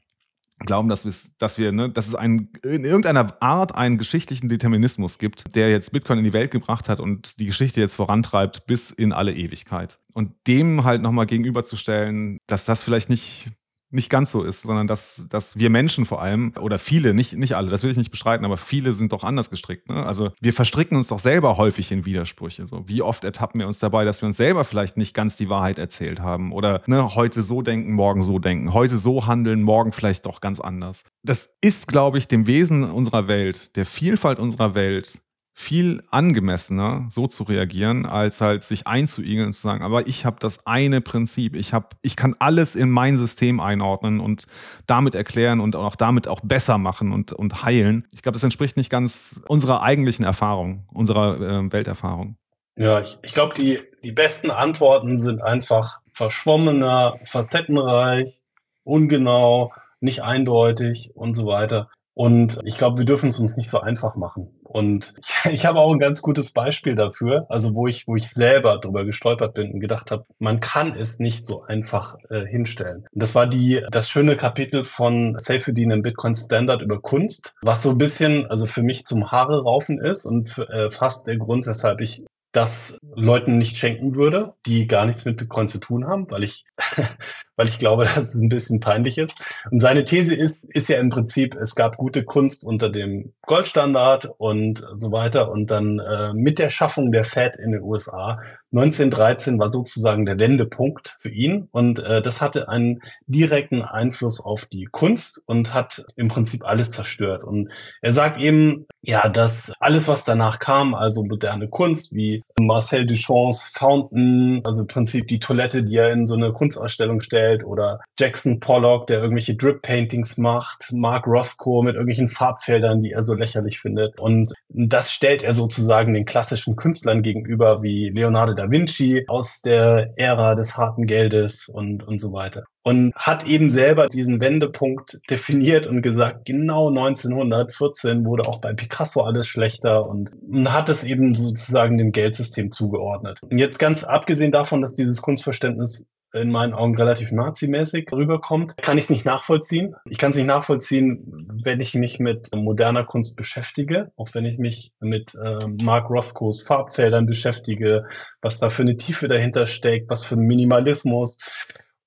glauben, 0.60 0.88
dass, 0.88 1.36
dass 1.38 1.58
wir, 1.58 1.72
ne, 1.72 1.90
dass 1.90 2.06
es 2.06 2.14
ein, 2.14 2.50
in 2.62 2.84
irgendeiner 2.84 3.42
Art 3.42 3.74
einen 3.74 3.98
geschichtlichen 3.98 4.48
Determinismus 4.48 5.18
gibt, 5.18 5.54
der 5.56 5.70
jetzt 5.70 5.92
Bitcoin 5.92 6.18
in 6.18 6.24
die 6.24 6.32
Welt 6.32 6.50
gebracht 6.50 6.88
hat 6.88 7.00
und 7.00 7.40
die 7.40 7.46
Geschichte 7.46 7.80
jetzt 7.80 7.94
vorantreibt 7.94 8.66
bis 8.66 8.90
in 8.90 9.12
alle 9.12 9.34
Ewigkeit. 9.34 9.98
Und 10.12 10.32
dem 10.46 10.84
halt 10.84 11.02
nochmal 11.02 11.26
gegenüberzustellen, 11.26 12.38
dass 12.46 12.64
das 12.64 12.82
vielleicht 12.82 13.10
nicht 13.10 13.50
nicht 13.94 14.10
ganz 14.10 14.30
so 14.30 14.42
ist, 14.42 14.62
sondern 14.62 14.86
dass, 14.86 15.26
dass 15.30 15.56
wir 15.56 15.70
Menschen 15.70 16.04
vor 16.04 16.20
allem 16.20 16.52
oder 16.60 16.78
viele, 16.78 17.14
nicht, 17.14 17.36
nicht 17.36 17.56
alle, 17.56 17.70
das 17.70 17.82
will 17.82 17.90
ich 17.90 17.96
nicht 17.96 18.10
bestreiten, 18.10 18.44
aber 18.44 18.56
viele 18.56 18.92
sind 18.92 19.12
doch 19.12 19.24
anders 19.24 19.50
gestrickt. 19.50 19.88
Ne? 19.88 20.04
Also 20.04 20.32
wir 20.40 20.52
verstricken 20.52 20.96
uns 20.96 21.08
doch 21.08 21.18
selber 21.18 21.56
häufig 21.56 21.90
in 21.92 22.04
Widersprüche. 22.04 22.66
So. 22.66 22.88
Wie 22.88 23.02
oft 23.02 23.24
ertappen 23.24 23.60
wir 23.60 23.66
uns 23.66 23.78
dabei, 23.78 24.04
dass 24.04 24.22
wir 24.22 24.26
uns 24.26 24.36
selber 24.36 24.64
vielleicht 24.64 24.96
nicht 24.96 25.14
ganz 25.14 25.36
die 25.36 25.48
Wahrheit 25.48 25.78
erzählt 25.78 26.20
haben 26.20 26.52
oder 26.52 26.82
ne, 26.86 27.14
heute 27.14 27.42
so 27.42 27.62
denken, 27.62 27.92
morgen 27.92 28.22
so 28.22 28.38
denken, 28.38 28.74
heute 28.74 28.98
so 28.98 29.26
handeln, 29.26 29.62
morgen 29.62 29.92
vielleicht 29.92 30.26
doch 30.26 30.40
ganz 30.40 30.60
anders. 30.60 31.06
Das 31.22 31.56
ist, 31.60 31.88
glaube 31.88 32.18
ich, 32.18 32.28
dem 32.28 32.46
Wesen 32.46 32.84
unserer 32.84 33.28
Welt, 33.28 33.76
der 33.76 33.86
Vielfalt 33.86 34.38
unserer 34.38 34.74
Welt 34.74 35.20
viel 35.56 36.02
angemessener, 36.10 37.06
so 37.08 37.28
zu 37.28 37.44
reagieren, 37.44 38.06
als 38.06 38.40
halt 38.40 38.64
sich 38.64 38.88
einzuigeln 38.88 39.46
und 39.46 39.52
zu 39.52 39.62
sagen, 39.62 39.84
aber 39.84 40.08
ich 40.08 40.24
habe 40.24 40.36
das 40.40 40.66
eine 40.66 41.00
Prinzip, 41.00 41.54
ich 41.54 41.72
habe, 41.72 41.88
ich 42.02 42.16
kann 42.16 42.34
alles 42.40 42.74
in 42.74 42.90
mein 42.90 43.16
System 43.16 43.60
einordnen 43.60 44.18
und 44.18 44.46
damit 44.88 45.14
erklären 45.14 45.60
und 45.60 45.76
auch 45.76 45.94
damit 45.94 46.26
auch 46.26 46.40
besser 46.42 46.76
machen 46.76 47.12
und, 47.12 47.32
und 47.32 47.62
heilen. 47.62 48.04
Ich 48.12 48.22
glaube, 48.22 48.34
das 48.34 48.42
entspricht 48.42 48.76
nicht 48.76 48.90
ganz 48.90 49.40
unserer 49.46 49.82
eigentlichen 49.82 50.24
Erfahrung, 50.24 50.88
unserer 50.92 51.40
äh, 51.40 51.72
Welterfahrung. 51.72 52.36
Ja, 52.76 53.00
ich, 53.00 53.18
ich 53.22 53.32
glaube, 53.32 53.54
die, 53.54 53.80
die 54.02 54.10
besten 54.10 54.50
Antworten 54.50 55.16
sind 55.16 55.40
einfach 55.40 56.00
verschwommener, 56.12 57.14
facettenreich, 57.24 58.42
ungenau, 58.82 59.72
nicht 60.00 60.24
eindeutig 60.24 61.12
und 61.14 61.36
so 61.36 61.46
weiter. 61.46 61.88
Und 62.14 62.58
ich 62.64 62.76
glaube, 62.76 62.98
wir 62.98 63.04
dürfen 63.04 63.28
es 63.28 63.38
uns 63.38 63.56
nicht 63.56 63.70
so 63.70 63.80
einfach 63.80 64.16
machen. 64.16 64.50
Und 64.74 65.14
ich, 65.44 65.52
ich 65.52 65.66
habe 65.66 65.78
auch 65.78 65.92
ein 65.92 66.00
ganz 66.00 66.20
gutes 66.20 66.52
Beispiel 66.52 66.96
dafür, 66.96 67.46
also 67.48 67.74
wo 67.76 67.86
ich, 67.86 68.08
wo 68.08 68.16
ich 68.16 68.28
selber 68.28 68.78
drüber 68.78 69.04
gestolpert 69.04 69.54
bin 69.54 69.72
und 69.72 69.80
gedacht 69.80 70.10
habe, 70.10 70.26
man 70.40 70.58
kann 70.58 70.96
es 70.98 71.20
nicht 71.20 71.46
so 71.46 71.62
einfach 71.62 72.16
äh, 72.28 72.44
hinstellen. 72.44 73.06
Das 73.12 73.36
war 73.36 73.46
die, 73.46 73.84
das 73.92 74.10
schöne 74.10 74.36
Kapitel 74.36 74.82
von 74.82 75.38
Safedin 75.38 75.92
im 75.92 76.02
Bitcoin 76.02 76.34
Standard 76.34 76.82
über 76.82 77.00
Kunst, 77.00 77.54
was 77.62 77.84
so 77.84 77.90
ein 77.90 77.98
bisschen, 77.98 78.50
also 78.50 78.66
für 78.66 78.82
mich 78.82 79.04
zum 79.04 79.30
Haare 79.30 79.62
raufen 79.62 80.00
ist 80.00 80.26
und 80.26 80.58
äh, 80.58 80.90
fast 80.90 81.28
der 81.28 81.36
Grund, 81.36 81.66
weshalb 81.68 82.00
ich 82.00 82.24
das 82.54 82.98
Leuten 83.16 83.58
nicht 83.58 83.76
schenken 83.76 84.14
würde, 84.14 84.54
die 84.64 84.86
gar 84.86 85.06
nichts 85.06 85.24
mit 85.24 85.36
Bitcoin 85.36 85.66
zu 85.66 85.78
tun 85.78 86.06
haben, 86.06 86.30
weil 86.30 86.44
ich, 86.44 86.64
weil 87.56 87.68
ich 87.68 87.78
glaube, 87.78 88.04
dass 88.14 88.34
es 88.34 88.40
ein 88.40 88.48
bisschen 88.48 88.78
peinlich 88.78 89.18
ist. 89.18 89.44
Und 89.70 89.80
seine 89.80 90.04
These 90.04 90.34
ist, 90.34 90.64
ist 90.72 90.88
ja 90.88 90.98
im 90.98 91.10
Prinzip, 91.10 91.56
es 91.56 91.74
gab 91.74 91.96
gute 91.96 92.24
Kunst 92.24 92.64
unter 92.64 92.90
dem 92.90 93.34
Goldstandard 93.42 94.30
und 94.38 94.86
so 94.96 95.10
weiter. 95.10 95.50
Und 95.50 95.72
dann 95.72 95.98
äh, 95.98 96.32
mit 96.32 96.60
der 96.60 96.70
Schaffung 96.70 97.10
der 97.10 97.24
Fed 97.24 97.56
in 97.56 97.72
den 97.72 97.82
USA 97.82 98.40
1913 98.74 99.58
war 99.60 99.70
sozusagen 99.70 100.26
der 100.26 100.38
Wendepunkt 100.38 101.16
für 101.18 101.30
ihn. 101.30 101.68
Und 101.70 102.00
äh, 102.00 102.20
das 102.20 102.40
hatte 102.40 102.68
einen 102.68 103.00
direkten 103.26 103.82
Einfluss 103.82 104.40
auf 104.40 104.64
die 104.66 104.88
Kunst 104.90 105.42
und 105.46 105.72
hat 105.72 106.04
im 106.16 106.28
Prinzip 106.28 106.64
alles 106.64 106.90
zerstört. 106.90 107.44
Und 107.44 107.70
er 108.02 108.12
sagt 108.12 108.38
eben, 108.38 108.86
ja, 109.02 109.28
dass 109.28 109.72
alles, 109.80 110.08
was 110.08 110.24
danach 110.24 110.58
kam, 110.58 110.94
also 110.94 111.22
moderne 111.24 111.68
Kunst 111.68 112.14
wie 112.14 112.42
Marcel 112.58 113.06
Duchamps 113.06 113.70
Fountain, 113.76 114.60
also 114.64 114.82
im 114.82 114.88
Prinzip 114.88 115.28
die 115.28 115.38
Toilette, 115.38 115.84
die 115.84 115.96
er 115.96 116.10
in 116.10 116.26
so 116.26 116.34
eine 116.34 116.52
Kunstausstellung 116.52 117.20
stellt, 117.20 117.64
oder 117.64 118.00
Jackson 118.18 118.60
Pollock, 118.60 119.06
der 119.06 119.20
irgendwelche 119.20 119.54
Drip-Paintings 119.54 120.38
macht, 120.38 120.90
Mark 120.92 121.26
Rothko 121.26 121.82
mit 121.82 121.94
irgendwelchen 121.94 122.28
Farbfeldern, 122.28 123.02
die 123.02 123.12
er 123.12 123.22
so 123.22 123.34
lächerlich 123.34 123.78
findet. 123.78 124.18
Und 124.18 124.52
das 124.68 125.12
stellt 125.12 125.42
er 125.42 125.54
sozusagen 125.54 126.14
den 126.14 126.24
klassischen 126.24 126.74
Künstlern 126.74 127.22
gegenüber, 127.22 127.82
wie 127.82 128.08
Leonardo 128.08 128.54
da 128.54 128.63
Vinci 128.70 129.24
aus 129.28 129.60
der 129.62 130.12
Ära 130.16 130.54
des 130.54 130.76
harten 130.76 131.06
Geldes 131.06 131.68
und, 131.68 132.06
und 132.06 132.20
so 132.20 132.32
weiter 132.32 132.64
und 132.84 133.14
hat 133.16 133.46
eben 133.46 133.70
selber 133.70 134.08
diesen 134.08 134.40
Wendepunkt 134.40 135.18
definiert 135.30 135.86
und 135.86 136.02
gesagt, 136.02 136.44
genau 136.44 136.88
1914 136.88 138.24
wurde 138.26 138.46
auch 138.46 138.60
bei 138.60 138.74
Picasso 138.74 139.22
alles 139.22 139.48
schlechter 139.48 140.06
und 140.06 140.30
hat 140.66 140.90
es 140.90 141.02
eben 141.02 141.34
sozusagen 141.34 141.96
dem 141.96 142.12
Geldsystem 142.12 142.70
zugeordnet. 142.70 143.42
Und 143.42 143.56
jetzt 143.56 143.78
ganz 143.78 144.04
abgesehen 144.04 144.52
davon, 144.52 144.82
dass 144.82 144.94
dieses 144.94 145.22
Kunstverständnis 145.22 146.06
in 146.34 146.50
meinen 146.50 146.74
Augen 146.74 146.96
relativ 146.96 147.32
nazimäßig 147.32 148.08
rüberkommt, 148.12 148.76
kann 148.78 148.98
ich 148.98 149.04
es 149.04 149.10
nicht 149.10 149.24
nachvollziehen. 149.24 149.94
Ich 150.04 150.18
kann 150.18 150.30
es 150.30 150.36
nicht 150.36 150.46
nachvollziehen, 150.46 151.48
wenn 151.62 151.80
ich 151.80 151.94
mich 151.94 152.18
mit 152.18 152.50
moderner 152.54 153.04
Kunst 153.04 153.36
beschäftige, 153.36 154.10
auch 154.16 154.28
wenn 154.32 154.44
ich 154.44 154.58
mich 154.58 154.92
mit 155.00 155.34
äh, 155.34 155.58
Mark 155.82 156.10
Rothkos 156.10 156.62
Farbfeldern 156.62 157.26
beschäftige, 157.26 158.04
was 158.42 158.58
da 158.58 158.68
für 158.68 158.82
eine 158.82 158.96
Tiefe 158.96 159.28
dahinter 159.28 159.66
steckt, 159.66 160.10
was 160.10 160.24
für 160.24 160.34
ein 160.34 160.46
Minimalismus 160.46 161.38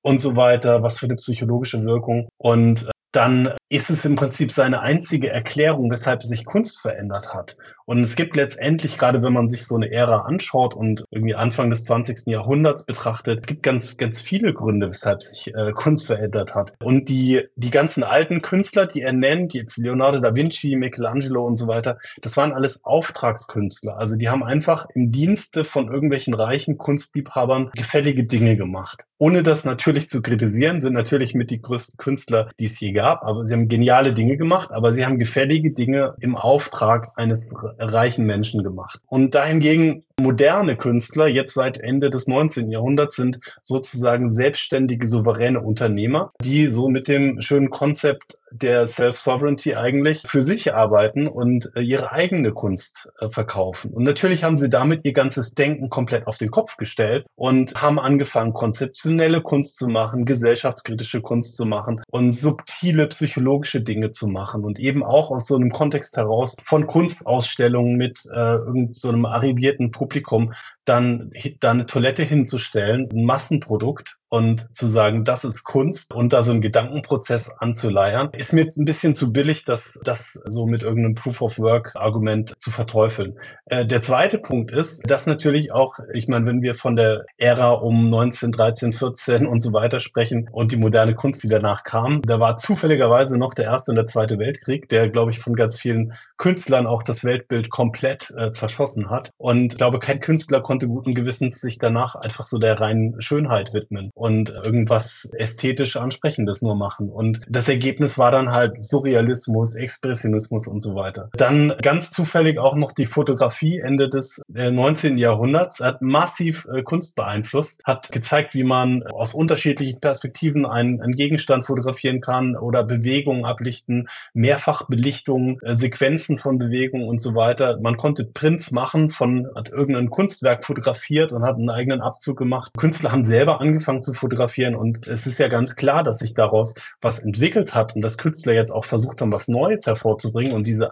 und 0.02 0.22
so 0.22 0.36
weiter, 0.36 0.84
was 0.84 1.00
für 1.00 1.06
eine 1.06 1.16
psychologische 1.16 1.84
Wirkung. 1.84 2.28
Und 2.38 2.84
äh, 2.84 2.92
dann 3.14 3.54
ist 3.70 3.90
es 3.90 4.06
im 4.06 4.16
Prinzip 4.16 4.52
seine 4.52 4.82
einzige 4.82 5.30
Erklärung, 5.30 5.92
weshalb 5.92 6.24
sich 6.24 6.46
Kunst 6.46 6.80
verändert 6.80 7.34
hat. 7.34 7.58
Und 7.86 8.00
es 8.00 8.16
gibt 8.16 8.36
letztendlich, 8.36 8.98
gerade 8.98 9.24
wenn 9.24 9.34
man 9.34 9.48
sich 9.48 9.66
so 9.66 9.76
eine 9.76 9.92
Ära 9.92 10.22
anschaut 10.22 10.74
und 10.74 11.06
irgendwie 11.10 11.36
Anfang 11.36 11.70
des 11.70 11.84
20. 11.86 12.28
Jahrhunderts 12.28 12.86
betrachtet, 12.86 13.40
es 13.42 13.48
gibt 13.48 13.64
ganz, 13.64 13.98
ganz 13.98 14.20
viele 14.20 14.54
Gründe, 14.54 14.90
weshalb 14.90 15.22
sich 15.22 15.54
äh, 15.56 15.72
Kunst 15.72 16.08
verändert 16.08 16.54
hat. 16.54 16.74
Und 16.84 17.08
die, 17.08 17.48
die 17.56 17.72
ganzen 17.72 18.04
alten 18.04 18.42
Künstler, 18.42 18.88
die 18.88 19.02
er 19.02 19.14
nennt, 19.14 19.54
jetzt 19.54 19.78
Leonardo 19.78 20.20
da 20.20 20.36
Vinci, 20.36 20.76
Michelangelo 20.76 21.46
und 21.46 21.58
so 21.58 21.68
weiter, 21.68 21.98
das 22.22 22.36
waren 22.36 22.52
alles 22.52 22.84
Auftragskünstler. 22.84 23.98
Also 23.98 24.18
die 24.18 24.28
haben 24.28 24.44
einfach 24.44 24.88
im 24.94 25.12
Dienste 25.12 25.64
von 25.64 25.88
irgendwelchen 25.90 26.34
reichen 26.34 26.78
Kunstliebhabern 26.78 27.72
gefällige 27.74 28.26
Dinge 28.26 28.58
gemacht. 28.58 29.06
Ohne 29.18 29.44
das 29.44 29.66
natürlich 29.66 30.10
zu 30.10 30.22
kritisieren, 30.22 30.80
sind 30.80 30.94
natürlich 30.94 31.34
mit 31.34 31.52
die 31.52 31.62
größten 31.62 31.98
Künstler, 31.98 32.52
die 32.60 32.66
es 32.66 32.80
je 32.80 32.92
gab, 32.92 33.24
aber 33.24 33.46
sie 33.46 33.57
haben 33.58 33.68
geniale 33.68 34.14
Dinge 34.14 34.38
gemacht, 34.38 34.72
aber 34.72 34.94
sie 34.94 35.06
haben 35.06 35.20
gefällige 35.20 35.72
Dinge 35.72 36.16
im 36.20 36.36
Auftrag 36.36 37.12
eines 37.16 37.56
reichen 37.80 38.26
Menschen 38.26 38.64
gemacht. 38.64 39.02
Und 39.08 39.36
dahingegen 39.36 40.04
moderne 40.20 40.76
Künstler, 40.76 41.28
jetzt 41.28 41.54
seit 41.54 41.80
Ende 41.80 42.10
des 42.10 42.28
19. 42.28 42.70
Jahrhunderts, 42.70 43.16
sind 43.16 43.40
sozusagen 43.62 44.34
selbstständige, 44.34 45.06
souveräne 45.06 45.62
Unternehmer, 45.62 46.32
die 46.42 46.70
so 46.70 46.90
mit 46.90 47.08
dem 47.08 47.42
schönen 47.42 47.70
Konzept 47.70 48.38
der 48.50 48.88
Self-Sovereignty 48.88 49.76
eigentlich 49.76 50.22
für 50.22 50.42
sich 50.42 50.74
arbeiten 50.74 51.28
und 51.28 51.70
äh, 51.76 51.82
ihre 51.82 52.14
eigene 52.14 52.54
Kunst 52.54 53.12
äh, 53.20 53.30
verkaufen. 53.30 53.92
Und 53.94 54.04
natürlich 54.04 54.46
haben 54.46 54.58
sie 54.58 54.70
damit 54.70 55.02
ihr 55.04 55.12
ganzes 55.12 55.54
Denken 55.54 55.90
komplett 55.90 56.28
auf 56.28 56.38
den 56.38 56.50
Kopf 56.50 56.78
gestellt 56.78 57.26
und 57.36 57.76
haben 57.76 58.00
angefangen, 58.00 58.54
konzeptionelle 58.54 59.42
Kunst 59.42 59.78
zu 59.78 59.90
machen, 59.90 60.24
gesellschaftskritische 60.24 61.22
Kunst 61.22 61.58
zu 61.58 61.66
machen 61.66 62.02
und 62.10 62.32
subtile 62.32 63.08
psychologische 63.08 63.82
Dinge 63.82 64.14
zu 64.14 64.28
machen 64.28 64.64
und 64.64 64.80
eben 64.80 65.04
auch 65.04 65.30
aus 65.30 65.48
so 65.48 65.58
einem 65.58 65.70
Kontext 65.70 66.16
heraus 66.16 66.56
von 66.64 66.88
Kunstausstellungen 66.88 67.98
mit 67.98 68.24
äh, 68.32 68.38
irgendeinem 68.38 68.94
so 68.94 69.28
arrivierten 69.28 69.92
Publikum 69.92 70.07
Publikum 70.08 70.54
dann 70.88 71.32
da 71.60 71.72
eine 71.72 71.86
Toilette 71.86 72.24
hinzustellen, 72.24 73.10
ein 73.12 73.26
Massenprodukt 73.26 74.18
und 74.30 74.76
zu 74.76 74.88
sagen, 74.88 75.24
das 75.24 75.46
ist 75.46 75.64
Kunst 75.64 76.14
und 76.14 76.34
da 76.34 76.44
so 76.44 76.52
einen 76.52 76.62
Gedankenprozess 76.62 77.50
anzuleiern, 77.60 78.30
ist 78.34 78.54
mir 78.54 78.62
jetzt 78.62 78.78
ein 78.78 78.86
bisschen 78.86 79.16
zu 79.16 79.32
billig, 79.32 79.64
das, 79.66 80.00
das 80.04 80.34
so 80.46 80.66
mit 80.66 80.84
irgendeinem 80.84 81.16
Proof 81.16 81.42
of 81.42 81.60
Work 81.60 81.96
Argument 81.96 82.54
zu 82.60 82.72
verteufeln. 82.72 83.40
Äh, 83.66 83.86
der 83.86 84.02
zweite 84.02 84.38
Punkt 84.38 84.72
ist, 84.72 85.10
dass 85.10 85.28
natürlich 85.28 85.72
auch, 85.72 85.98
ich 86.14 86.28
meine, 86.28 86.46
wenn 86.46 86.62
wir 86.62 86.76
von 86.76 86.96
der 86.96 87.26
Ära 87.38 87.70
um 87.70 88.10
19, 88.10 88.52
13, 88.52 88.94
14 88.94 89.48
und 89.48 89.62
so 89.62 89.74
weiter 89.74 90.00
sprechen 90.00 90.50
und 90.52 90.72
die 90.72 90.78
moderne 90.78 91.16
Kunst, 91.16 91.44
die 91.44 91.50
danach 91.50 91.84
kam, 91.84 92.22
da 92.22 92.40
war 92.40 92.58
zufälligerweise 92.58 93.38
noch 93.38 93.54
der 93.54 93.66
erste 93.66 93.92
und 93.92 93.96
der 93.96 94.06
zweite 94.06 94.40
Weltkrieg, 94.40 94.90
der, 94.90 95.10
glaube 95.10 95.32
ich, 95.32 95.40
von 95.40 95.56
ganz 95.56 95.80
vielen 95.80 96.14
Künstlern 96.38 96.86
auch 96.86 97.04
das 97.04 97.24
Weltbild 97.24 97.70
komplett 97.70 98.32
äh, 98.38 98.52
zerschossen 98.52 99.10
hat. 99.10 99.32
Und 99.38 99.74
ich 99.74 99.78
glaube, 99.78 100.00
kein 100.00 100.20
Künstler 100.20 100.62
konnte 100.62 100.77
guten 100.86 101.16
Gewissens 101.16 101.60
sich 101.60 101.80
danach 101.80 102.16
einfach 102.16 102.44
so 102.44 102.60
der 102.60 102.80
reinen 102.80 103.20
Schönheit 103.22 103.74
widmen 103.74 104.12
und 104.14 104.50
irgendwas 104.50 105.30
ästhetisch 105.38 105.98
Ansprechendes 105.98 106.62
nur 106.62 106.76
machen. 106.76 107.10
Und 107.10 107.42
das 107.50 107.68
Ergebnis 107.68 108.18
war 108.18 108.32
dann 108.32 108.52
halt 108.52 108.78
Surrealismus, 108.78 109.76
Expressionismus 109.76 110.68
und 110.68 110.82
so 110.82 110.94
weiter. 110.94 111.30
Dann 111.34 111.74
ganz 111.82 112.12
zufällig 112.12 112.60
auch 112.60 112.76
noch 112.76 112.92
die 112.92 113.06
Fotografie 113.06 113.80
Ende 113.80 114.10
des 114.10 114.42
19. 114.50 115.18
Jahrhunderts, 115.18 115.80
hat 115.80 116.02
massiv 116.02 116.68
äh, 116.74 116.84
Kunst 116.84 117.16
beeinflusst, 117.16 117.82
hat 117.86 118.12
gezeigt, 118.12 118.54
wie 118.54 118.64
man 118.64 119.04
aus 119.04 119.34
unterschiedlichen 119.34 120.00
Perspektiven 120.00 120.66
einen, 120.66 121.02
einen 121.02 121.16
Gegenstand 121.16 121.66
fotografieren 121.66 122.22
kann 122.22 122.56
oder 122.56 122.84
Bewegungen 122.84 123.46
ablichten, 123.46 124.10
Mehrfachbelichtungen, 124.34 125.60
äh, 125.62 125.76
Sequenzen 125.76 126.38
von 126.38 126.58
Bewegungen 126.58 127.08
und 127.08 127.22
so 127.22 127.36
weiter. 127.36 127.80
Man 127.82 127.98
konnte 127.98 128.26
Prints 128.26 128.72
machen 128.72 129.10
von, 129.10 129.48
hat 129.56 129.70
irgendein 129.70 130.10
Kunstwerk 130.10 130.66
fotografiert 130.68 131.34
und 131.34 131.44
hat 131.44 131.56
einen 131.56 131.70
eigenen 131.70 132.02
Abzug 132.02 132.38
gemacht. 132.38 132.72
Künstler 132.78 133.12
haben 133.12 133.24
selber 133.24 133.62
angefangen 133.62 134.04
zu 134.04 134.14
fotografieren 134.14 134.76
und 134.76 135.08
es 135.08 135.26
ist 135.26 135.40
ja 135.40 135.48
ganz 135.48 135.76
klar, 135.76 136.04
dass 136.04 136.20
sich 136.20 136.34
daraus 136.34 136.76
was 137.02 137.20
entwickelt 137.20 137.74
hat 137.74 137.96
und 137.96 138.02
dass 138.02 138.18
Künstler 138.18 138.54
jetzt 138.54 138.72
auch 138.72 138.86
versucht 138.86 139.22
haben, 139.22 139.32
was 139.32 139.48
Neues 139.48 139.88
hervorzubringen 139.88 140.54
und 140.54 140.68
diese 140.68 140.92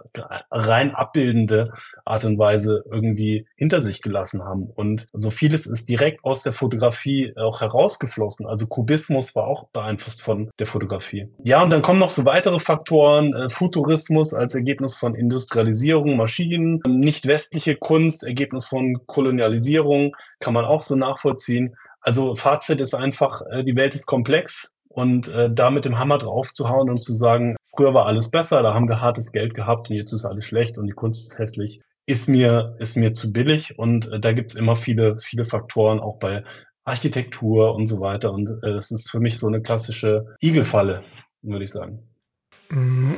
rein 0.50 0.94
abbildende 0.94 1.72
Art 2.04 2.24
und 2.24 2.38
Weise 2.38 2.84
irgendwie 2.90 3.46
hinter 3.56 3.82
sich 3.82 4.00
gelassen 4.00 4.42
haben. 4.44 4.70
Und 4.74 5.06
so 5.12 5.30
vieles 5.30 5.66
ist 5.66 5.88
direkt 5.88 6.24
aus 6.24 6.42
der 6.42 6.52
Fotografie 6.52 7.34
auch 7.36 7.60
herausgeflossen. 7.60 8.46
Also 8.46 8.66
Kubismus 8.66 9.34
war 9.34 9.46
auch 9.46 9.68
beeinflusst 9.68 10.22
von 10.22 10.50
der 10.58 10.66
Fotografie. 10.66 11.28
Ja, 11.44 11.62
und 11.62 11.70
dann 11.70 11.82
kommen 11.82 11.98
noch 11.98 12.10
so 12.10 12.24
weitere 12.24 12.58
Faktoren. 12.58 13.34
Äh, 13.34 13.50
Futurismus 13.50 14.32
als 14.32 14.54
Ergebnis 14.54 14.94
von 14.94 15.14
Industrialisierung, 15.14 16.16
Maschinen, 16.16 16.80
nicht 16.86 17.26
westliche 17.26 17.76
Kunst, 17.76 18.24
Ergebnis 18.24 18.64
von 18.64 19.00
Kolonialisierung, 19.06 19.65
kann 20.40 20.54
man 20.54 20.64
auch 20.64 20.82
so 20.82 20.94
nachvollziehen. 20.94 21.76
Also 22.00 22.36
Fazit 22.36 22.80
ist 22.80 22.94
einfach, 22.94 23.42
äh, 23.50 23.64
die 23.64 23.76
Welt 23.76 23.94
ist 23.94 24.06
komplex 24.06 24.76
und 24.88 25.28
äh, 25.28 25.50
da 25.52 25.70
mit 25.70 25.84
dem 25.84 25.98
Hammer 25.98 26.18
drauf 26.18 26.52
zu 26.52 26.68
hauen 26.68 26.88
und 26.88 27.02
zu 27.02 27.12
sagen, 27.12 27.56
früher 27.74 27.94
war 27.94 28.06
alles 28.06 28.30
besser, 28.30 28.62
da 28.62 28.74
haben 28.74 28.88
wir 28.88 29.00
hartes 29.00 29.32
Geld 29.32 29.54
gehabt 29.54 29.90
und 29.90 29.96
jetzt 29.96 30.12
ist 30.12 30.24
alles 30.24 30.44
schlecht 30.44 30.78
und 30.78 30.86
die 30.86 30.92
Kunst 30.92 31.32
ist 31.32 31.38
hässlich, 31.38 31.80
ist 32.06 32.28
mir, 32.28 32.76
ist 32.78 32.96
mir 32.96 33.12
zu 33.12 33.32
billig. 33.32 33.78
Und 33.78 34.10
äh, 34.12 34.20
da 34.20 34.32
gibt's 34.32 34.54
immer 34.54 34.76
viele, 34.76 35.18
viele 35.18 35.44
Faktoren, 35.44 36.00
auch 36.00 36.18
bei 36.18 36.44
Architektur 36.84 37.74
und 37.74 37.88
so 37.88 38.00
weiter. 38.00 38.32
Und 38.32 38.48
das 38.62 38.92
ist 38.92 39.10
für 39.10 39.18
mich 39.18 39.38
so 39.38 39.48
eine 39.48 39.60
klassische 39.60 40.36
Igelfalle, 40.40 41.02
würde 41.42 41.64
ich 41.64 41.72
sagen. 41.72 41.98
Mm, 42.68 43.16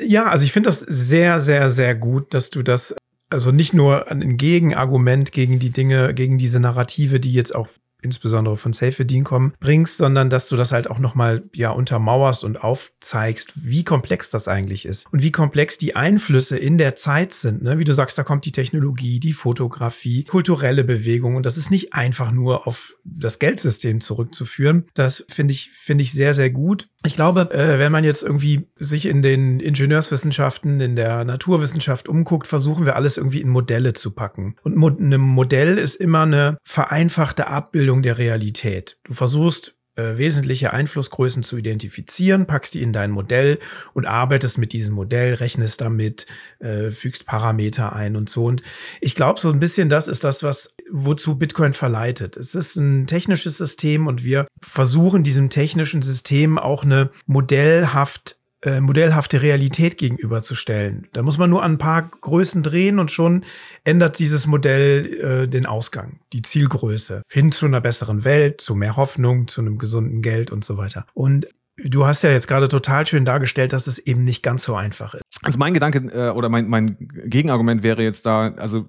ja, 0.00 0.24
also 0.24 0.44
ich 0.44 0.52
finde 0.52 0.68
das 0.68 0.80
sehr, 0.80 1.40
sehr, 1.40 1.68
sehr 1.70 1.94
gut, 1.94 2.32
dass 2.32 2.50
du 2.50 2.62
das 2.62 2.96
also 3.34 3.50
nicht 3.50 3.74
nur 3.74 4.10
ein 4.10 4.36
Gegenargument 4.36 5.32
gegen 5.32 5.58
die 5.58 5.70
Dinge, 5.70 6.14
gegen 6.14 6.38
diese 6.38 6.60
Narrative, 6.60 7.20
die 7.20 7.32
jetzt 7.32 7.54
auch 7.54 7.68
insbesondere 8.04 8.56
von 8.56 8.72
Safe-Edin 8.72 9.24
kommen, 9.24 9.54
bringst, 9.60 9.96
sondern 9.96 10.30
dass 10.30 10.48
du 10.48 10.56
das 10.56 10.72
halt 10.72 10.90
auch 10.90 10.98
nochmal 10.98 11.44
ja 11.54 11.70
untermauerst 11.70 12.44
und 12.44 12.62
aufzeigst, 12.62 13.52
wie 13.56 13.84
komplex 13.84 14.30
das 14.30 14.48
eigentlich 14.48 14.86
ist 14.86 15.06
und 15.12 15.22
wie 15.22 15.32
komplex 15.32 15.78
die 15.78 15.96
Einflüsse 15.96 16.58
in 16.58 16.78
der 16.78 16.94
Zeit 16.94 17.32
sind. 17.32 17.62
Ne? 17.62 17.78
Wie 17.78 17.84
du 17.84 17.94
sagst, 17.94 18.18
da 18.18 18.22
kommt 18.22 18.44
die 18.44 18.52
Technologie, 18.52 19.20
die 19.20 19.32
Fotografie, 19.32 20.24
kulturelle 20.24 20.84
Bewegung 20.84 21.36
und 21.36 21.46
das 21.46 21.56
ist 21.56 21.70
nicht 21.70 21.94
einfach 21.94 22.30
nur 22.30 22.66
auf 22.66 22.94
das 23.04 23.38
Geldsystem 23.38 24.00
zurückzuführen. 24.00 24.84
Das 24.94 25.24
finde 25.28 25.52
ich, 25.52 25.70
finde 25.70 26.02
ich 26.02 26.12
sehr, 26.12 26.34
sehr 26.34 26.50
gut. 26.50 26.88
Ich 27.06 27.14
glaube, 27.14 27.50
äh, 27.52 27.78
wenn 27.78 27.92
man 27.92 28.04
jetzt 28.04 28.22
irgendwie 28.22 28.66
sich 28.76 29.06
in 29.06 29.22
den 29.22 29.60
Ingenieurswissenschaften, 29.60 30.80
in 30.80 30.96
der 30.96 31.24
Naturwissenschaft 31.24 32.08
umguckt, 32.08 32.46
versuchen 32.46 32.86
wir 32.86 32.96
alles 32.96 33.16
irgendwie 33.16 33.42
in 33.42 33.48
Modelle 33.48 33.92
zu 33.92 34.12
packen. 34.12 34.56
Und 34.62 34.76
Mo 34.76 34.88
ein 34.88 35.20
Modell 35.20 35.76
ist 35.76 35.96
immer 35.96 36.22
eine 36.22 36.56
vereinfachte 36.62 37.46
Abbildung 37.46 37.93
Abbildung 37.94 38.02
der 38.02 38.18
Realität. 38.18 38.98
Du 39.04 39.14
versuchst 39.14 39.74
äh, 39.96 40.18
wesentliche 40.18 40.72
Einflussgrößen 40.72 41.44
zu 41.44 41.56
identifizieren, 41.56 42.46
packst 42.46 42.74
die 42.74 42.82
in 42.82 42.92
dein 42.92 43.12
Modell 43.12 43.58
und 43.92 44.06
arbeitest 44.06 44.58
mit 44.58 44.72
diesem 44.72 44.94
Modell, 44.94 45.34
rechnest 45.34 45.80
damit, 45.80 46.26
äh, 46.58 46.90
fügst 46.90 47.26
Parameter 47.26 47.92
ein 47.92 48.16
und 48.16 48.28
so. 48.28 48.46
Und 48.46 48.62
ich 49.00 49.14
glaube, 49.14 49.38
so 49.38 49.52
ein 49.52 49.60
bisschen 49.60 49.88
das 49.88 50.08
ist 50.08 50.24
das, 50.24 50.42
was 50.42 50.74
wozu 50.90 51.36
Bitcoin 51.36 51.72
verleitet. 51.72 52.36
Es 52.36 52.56
ist 52.56 52.76
ein 52.76 53.06
technisches 53.06 53.58
System 53.58 54.08
und 54.08 54.24
wir 54.24 54.46
versuchen 54.60 55.22
diesem 55.22 55.48
technischen 55.48 56.02
System 56.02 56.58
auch 56.58 56.82
eine 56.82 57.10
modellhaft 57.26 58.36
äh, 58.64 58.80
modellhafte 58.80 59.42
Realität 59.42 59.98
gegenüberzustellen. 59.98 61.06
Da 61.12 61.22
muss 61.22 61.36
man 61.36 61.50
nur 61.50 61.62
an 61.62 61.72
ein 61.72 61.78
paar 61.78 62.02
Größen 62.02 62.62
drehen 62.62 62.98
und 62.98 63.10
schon 63.10 63.44
ändert 63.84 64.18
dieses 64.18 64.46
Modell 64.46 65.44
äh, 65.44 65.48
den 65.48 65.66
Ausgang, 65.66 66.20
die 66.32 66.42
Zielgröße 66.42 67.22
hin 67.30 67.52
zu 67.52 67.66
einer 67.66 67.82
besseren 67.82 68.24
Welt, 68.24 68.60
zu 68.60 68.74
mehr 68.74 68.96
Hoffnung, 68.96 69.48
zu 69.48 69.60
einem 69.60 69.76
gesunden 69.76 70.22
Geld 70.22 70.50
und 70.50 70.64
so 70.64 70.78
weiter. 70.78 71.06
Und 71.12 71.46
Du 71.76 72.06
hast 72.06 72.22
ja 72.22 72.30
jetzt 72.30 72.46
gerade 72.46 72.68
total 72.68 73.04
schön 73.04 73.24
dargestellt, 73.24 73.72
dass 73.72 73.88
es 73.88 73.98
eben 73.98 74.22
nicht 74.22 74.44
ganz 74.44 74.62
so 74.62 74.76
einfach 74.76 75.14
ist. 75.14 75.24
Also 75.42 75.58
mein 75.58 75.74
Gedanke 75.74 75.98
äh, 76.14 76.30
oder 76.30 76.48
mein, 76.48 76.68
mein 76.68 76.96
Gegenargument 77.26 77.82
wäre 77.82 78.00
jetzt 78.00 78.26
da, 78.26 78.54
also 78.56 78.86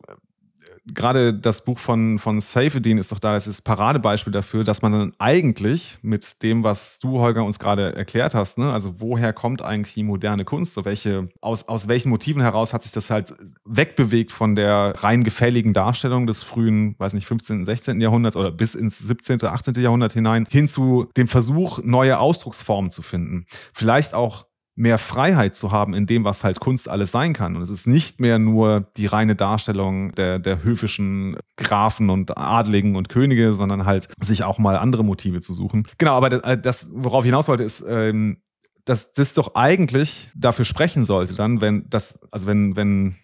gerade 0.88 1.34
das 1.34 1.64
Buch 1.64 1.80
von, 1.80 2.20
von 2.20 2.40
Safedin 2.40 2.98
ist 2.98 3.12
doch 3.12 3.20
da, 3.20 3.34
das 3.34 3.48
ist 3.48 3.62
Paradebeispiel 3.62 4.32
dafür, 4.32 4.64
dass 4.64 4.82
man 4.82 4.92
dann 4.92 5.14
eigentlich 5.18 5.98
mit 6.02 6.44
dem, 6.44 6.64
was 6.64 7.00
du, 7.00 7.20
Holger, 7.20 7.44
uns 7.44 7.60
gerade 7.60 7.96
erklärt 7.96 8.36
hast, 8.36 8.58
ne, 8.58 8.72
also 8.72 9.00
woher 9.00 9.34
kommt 9.34 9.62
eigentlich 9.62 9.96
die 9.96 10.04
moderne 10.04 10.46
Kunst, 10.46 10.74
so 10.74 10.86
welche, 10.86 11.30
aus, 11.42 11.68
aus 11.68 11.88
welchen 11.88 12.10
Motiven 12.10 12.42
heraus 12.42 12.74
hat 12.74 12.84
sich 12.84 12.92
das 12.92 13.10
halt 13.10 13.34
wegbewegt 13.66 14.32
von 14.32 14.56
der 14.56 14.94
rein 14.98 15.24
gefälligen 15.24 15.74
Darstellung 15.74 16.28
des 16.28 16.44
frühen, 16.44 16.96
weiß 17.00 17.14
nicht, 17.14 17.26
15., 17.26 17.66
16. 17.66 18.00
Jahrhunderts 18.00 18.38
oder 18.38 18.52
bis 18.52 18.76
ins 18.76 19.00
17., 19.00 19.44
18. 19.44 19.74
Jahrhundert 19.76 20.14
hinein, 20.14 20.46
hin 20.50 20.68
zu 20.68 21.10
dem 21.18 21.28
Versuch, 21.28 21.80
neue 21.84 22.20
Ausdrucksformen 22.20 22.92
zu 22.92 23.02
finden. 23.02 23.46
Vielleicht 23.74 24.14
auch 24.14 24.46
mehr 24.76 24.98
Freiheit 24.98 25.56
zu 25.56 25.72
haben 25.72 25.94
in 25.94 26.06
dem, 26.06 26.26
was 26.26 26.44
halt 26.44 26.60
Kunst 26.60 26.90
alles 26.90 27.12
sein 27.12 27.34
kann. 27.34 27.56
Und 27.56 27.62
es 27.62 27.70
ist 27.70 27.88
nicht 27.88 28.20
mehr 28.20 28.40
nur 28.40 28.88
die 28.98 29.06
reine 29.06 29.36
Darstellung 29.36 30.14
der, 30.16 30.38
der 30.40 30.64
höfischen 30.64 31.38
Grafen 31.56 32.10
und 32.10 32.38
Adligen 32.38 32.96
und 32.96 33.10
Könige, 33.10 33.54
sondern 33.54 33.86
halt 33.86 34.10
sich 34.22 34.44
auch 34.44 34.60
mal 34.60 34.78
andere 34.78 35.06
Motive 35.06 35.42
zu 35.42 35.54
suchen. 35.54 35.88
Genau, 35.98 36.16
aber 36.16 36.30
das, 36.30 36.42
äh, 36.42 36.58
das 36.58 36.92
worauf 36.94 37.24
ich 37.24 37.30
hinaus 37.30 37.48
wollte, 37.48 37.64
ist, 37.64 37.84
ähm, 37.88 38.38
dass 38.84 39.14
das 39.14 39.34
doch 39.34 39.56
eigentlich 39.56 40.30
dafür 40.36 40.66
sprechen 40.66 41.04
sollte, 41.04 41.36
dann, 41.36 41.60
wenn 41.60 41.90
das, 41.90 42.20
also 42.32 42.46
wenn, 42.46 42.76
wenn 42.76 43.16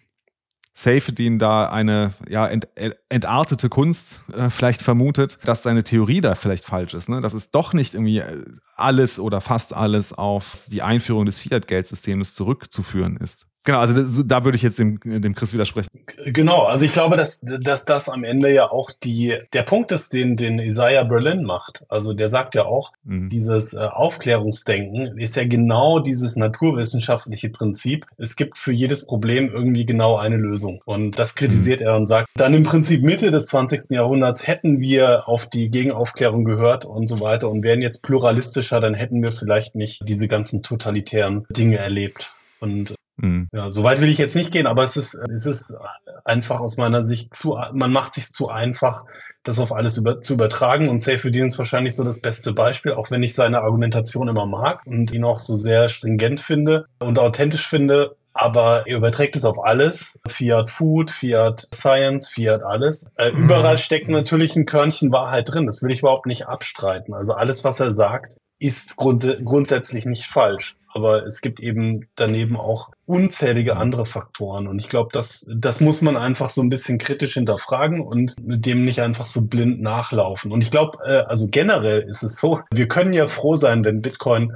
Safedin 0.74 1.38
da 1.38 1.68
eine 1.68 2.14
ja, 2.28 2.46
ent, 2.46 2.68
entartete 3.08 3.68
Kunst 3.68 4.20
äh, 4.32 4.48
vielleicht 4.48 4.80
vermutet, 4.80 5.38
dass 5.44 5.62
seine 5.62 5.82
Theorie 5.82 6.20
da 6.22 6.34
vielleicht 6.34 6.64
falsch 6.64 6.94
ist. 6.94 7.08
Ne? 7.08 7.20
Dass 7.20 7.34
es 7.34 7.50
doch 7.50 7.74
nicht 7.74 7.94
irgendwie 7.94 8.18
äh, 8.18 8.44
alles 8.74 9.18
oder 9.18 9.40
fast 9.40 9.74
alles 9.74 10.12
auf 10.12 10.52
die 10.68 10.82
Einführung 10.82 11.26
des 11.26 11.38
Fiat-Geldsystems 11.38 12.34
zurückzuführen 12.34 13.18
ist. 13.18 13.51
Genau, 13.64 13.78
also 13.78 13.94
das, 13.94 14.20
da 14.24 14.44
würde 14.44 14.56
ich 14.56 14.62
jetzt 14.62 14.78
dem, 14.78 14.98
dem 15.04 15.34
Chris 15.36 15.52
widersprechen. 15.52 15.88
Genau, 16.24 16.64
also 16.64 16.84
ich 16.84 16.92
glaube, 16.92 17.16
dass, 17.16 17.40
dass 17.42 17.84
das 17.84 18.08
am 18.08 18.24
Ende 18.24 18.52
ja 18.52 18.70
auch 18.70 18.90
die, 19.04 19.38
der 19.52 19.62
Punkt 19.62 19.92
ist, 19.92 20.12
den, 20.12 20.36
den 20.36 20.58
Isaiah 20.58 21.04
Berlin 21.04 21.44
macht. 21.44 21.84
Also 21.88 22.12
der 22.12 22.28
sagt 22.28 22.56
ja 22.56 22.64
auch, 22.64 22.92
mhm. 23.04 23.28
dieses 23.28 23.74
äh, 23.74 23.78
Aufklärungsdenken 23.78 25.16
ist 25.18 25.36
ja 25.36 25.46
genau 25.46 26.00
dieses 26.00 26.34
naturwissenschaftliche 26.34 27.50
Prinzip. 27.50 28.04
Es 28.16 28.34
gibt 28.34 28.58
für 28.58 28.72
jedes 28.72 29.06
Problem 29.06 29.48
irgendwie 29.48 29.86
genau 29.86 30.16
eine 30.16 30.38
Lösung. 30.38 30.80
Und 30.84 31.18
das 31.18 31.36
kritisiert 31.36 31.80
mhm. 31.80 31.86
er 31.86 31.96
und 31.96 32.06
sagt, 32.06 32.28
dann 32.34 32.54
im 32.54 32.64
Prinzip 32.64 33.02
Mitte 33.02 33.30
des 33.30 33.46
20. 33.46 33.90
Jahrhunderts 33.90 34.44
hätten 34.44 34.80
wir 34.80 35.28
auf 35.28 35.48
die 35.48 35.70
Gegenaufklärung 35.70 36.44
gehört 36.44 36.84
und 36.84 37.08
so 37.08 37.20
weiter 37.20 37.48
und 37.48 37.62
wären 37.62 37.80
jetzt 37.80 38.02
pluralistischer, 38.02 38.80
dann 38.80 38.94
hätten 38.94 39.22
wir 39.22 39.30
vielleicht 39.30 39.76
nicht 39.76 40.02
diese 40.08 40.26
ganzen 40.26 40.64
totalitären 40.64 41.46
Dinge 41.50 41.76
erlebt. 41.76 42.34
Und 42.58 42.94
Mhm. 43.22 43.48
Ja, 43.52 43.70
so 43.70 43.84
weit 43.84 44.00
will 44.00 44.08
ich 44.08 44.18
jetzt 44.18 44.34
nicht 44.34 44.50
gehen, 44.50 44.66
aber 44.66 44.82
es 44.82 44.96
ist, 44.96 45.14
es 45.32 45.46
ist 45.46 45.76
einfach 46.24 46.60
aus 46.60 46.76
meiner 46.76 47.04
Sicht 47.04 47.34
zu, 47.36 47.56
man 47.72 47.92
macht 47.92 48.14
sich 48.14 48.28
zu 48.28 48.48
einfach, 48.48 49.04
das 49.44 49.60
auf 49.60 49.72
alles 49.72 49.96
über, 49.96 50.20
zu 50.20 50.34
übertragen 50.34 50.88
und 50.88 51.00
Safe 51.00 51.30
Dean 51.30 51.46
ist 51.46 51.56
wahrscheinlich 51.56 51.94
so 51.94 52.02
das 52.02 52.20
beste 52.20 52.52
Beispiel, 52.52 52.92
auch 52.92 53.12
wenn 53.12 53.22
ich 53.22 53.34
seine 53.34 53.60
Argumentation 53.60 54.26
immer 54.26 54.46
mag 54.46 54.84
und 54.86 55.12
ihn 55.12 55.22
auch 55.24 55.38
so 55.38 55.56
sehr 55.56 55.88
stringent 55.88 56.40
finde 56.40 56.86
und 56.98 57.20
authentisch 57.20 57.66
finde. 57.66 58.16
Aber 58.34 58.86
er 58.86 58.96
überträgt 58.96 59.36
es 59.36 59.44
auf 59.44 59.62
alles. 59.62 60.20
Fiat 60.28 60.70
Food, 60.70 61.10
Fiat 61.10 61.68
Science, 61.74 62.28
Fiat 62.28 62.62
alles. 62.62 63.10
Äh, 63.16 63.32
mhm. 63.32 63.44
Überall 63.44 63.78
steckt 63.78 64.08
natürlich 64.08 64.56
ein 64.56 64.66
Körnchen 64.66 65.12
Wahrheit 65.12 65.52
drin. 65.52 65.66
Das 65.66 65.82
will 65.82 65.92
ich 65.92 66.00
überhaupt 66.00 66.26
nicht 66.26 66.46
abstreiten. 66.46 67.14
Also 67.14 67.34
alles, 67.34 67.64
was 67.64 67.80
er 67.80 67.90
sagt, 67.90 68.36
ist 68.58 68.96
grund 68.96 69.26
grundsätzlich 69.44 70.06
nicht 70.06 70.26
falsch. 70.26 70.76
Aber 70.94 71.26
es 71.26 71.40
gibt 71.40 71.58
eben 71.60 72.06
daneben 72.16 72.56
auch 72.56 72.90
unzählige 73.06 73.76
andere 73.76 74.04
Faktoren. 74.04 74.68
Und 74.68 74.80
ich 74.80 74.88
glaube, 74.88 75.08
das, 75.12 75.50
das 75.54 75.80
muss 75.80 76.02
man 76.02 76.16
einfach 76.16 76.50
so 76.50 76.62
ein 76.62 76.68
bisschen 76.68 76.98
kritisch 76.98 77.34
hinterfragen 77.34 78.00
und 78.00 78.36
mit 78.40 78.66
dem 78.66 78.84
nicht 78.84 79.00
einfach 79.00 79.26
so 79.26 79.46
blind 79.46 79.80
nachlaufen. 79.80 80.52
Und 80.52 80.62
ich 80.62 80.70
glaube, 80.70 80.98
äh, 81.06 81.22
also 81.22 81.48
generell 81.48 82.02
ist 82.02 82.22
es 82.22 82.36
so, 82.36 82.60
wir 82.72 82.88
können 82.88 83.14
ja 83.14 83.26
froh 83.26 83.54
sein, 83.54 83.84
wenn 83.84 84.02
Bitcoin 84.02 84.52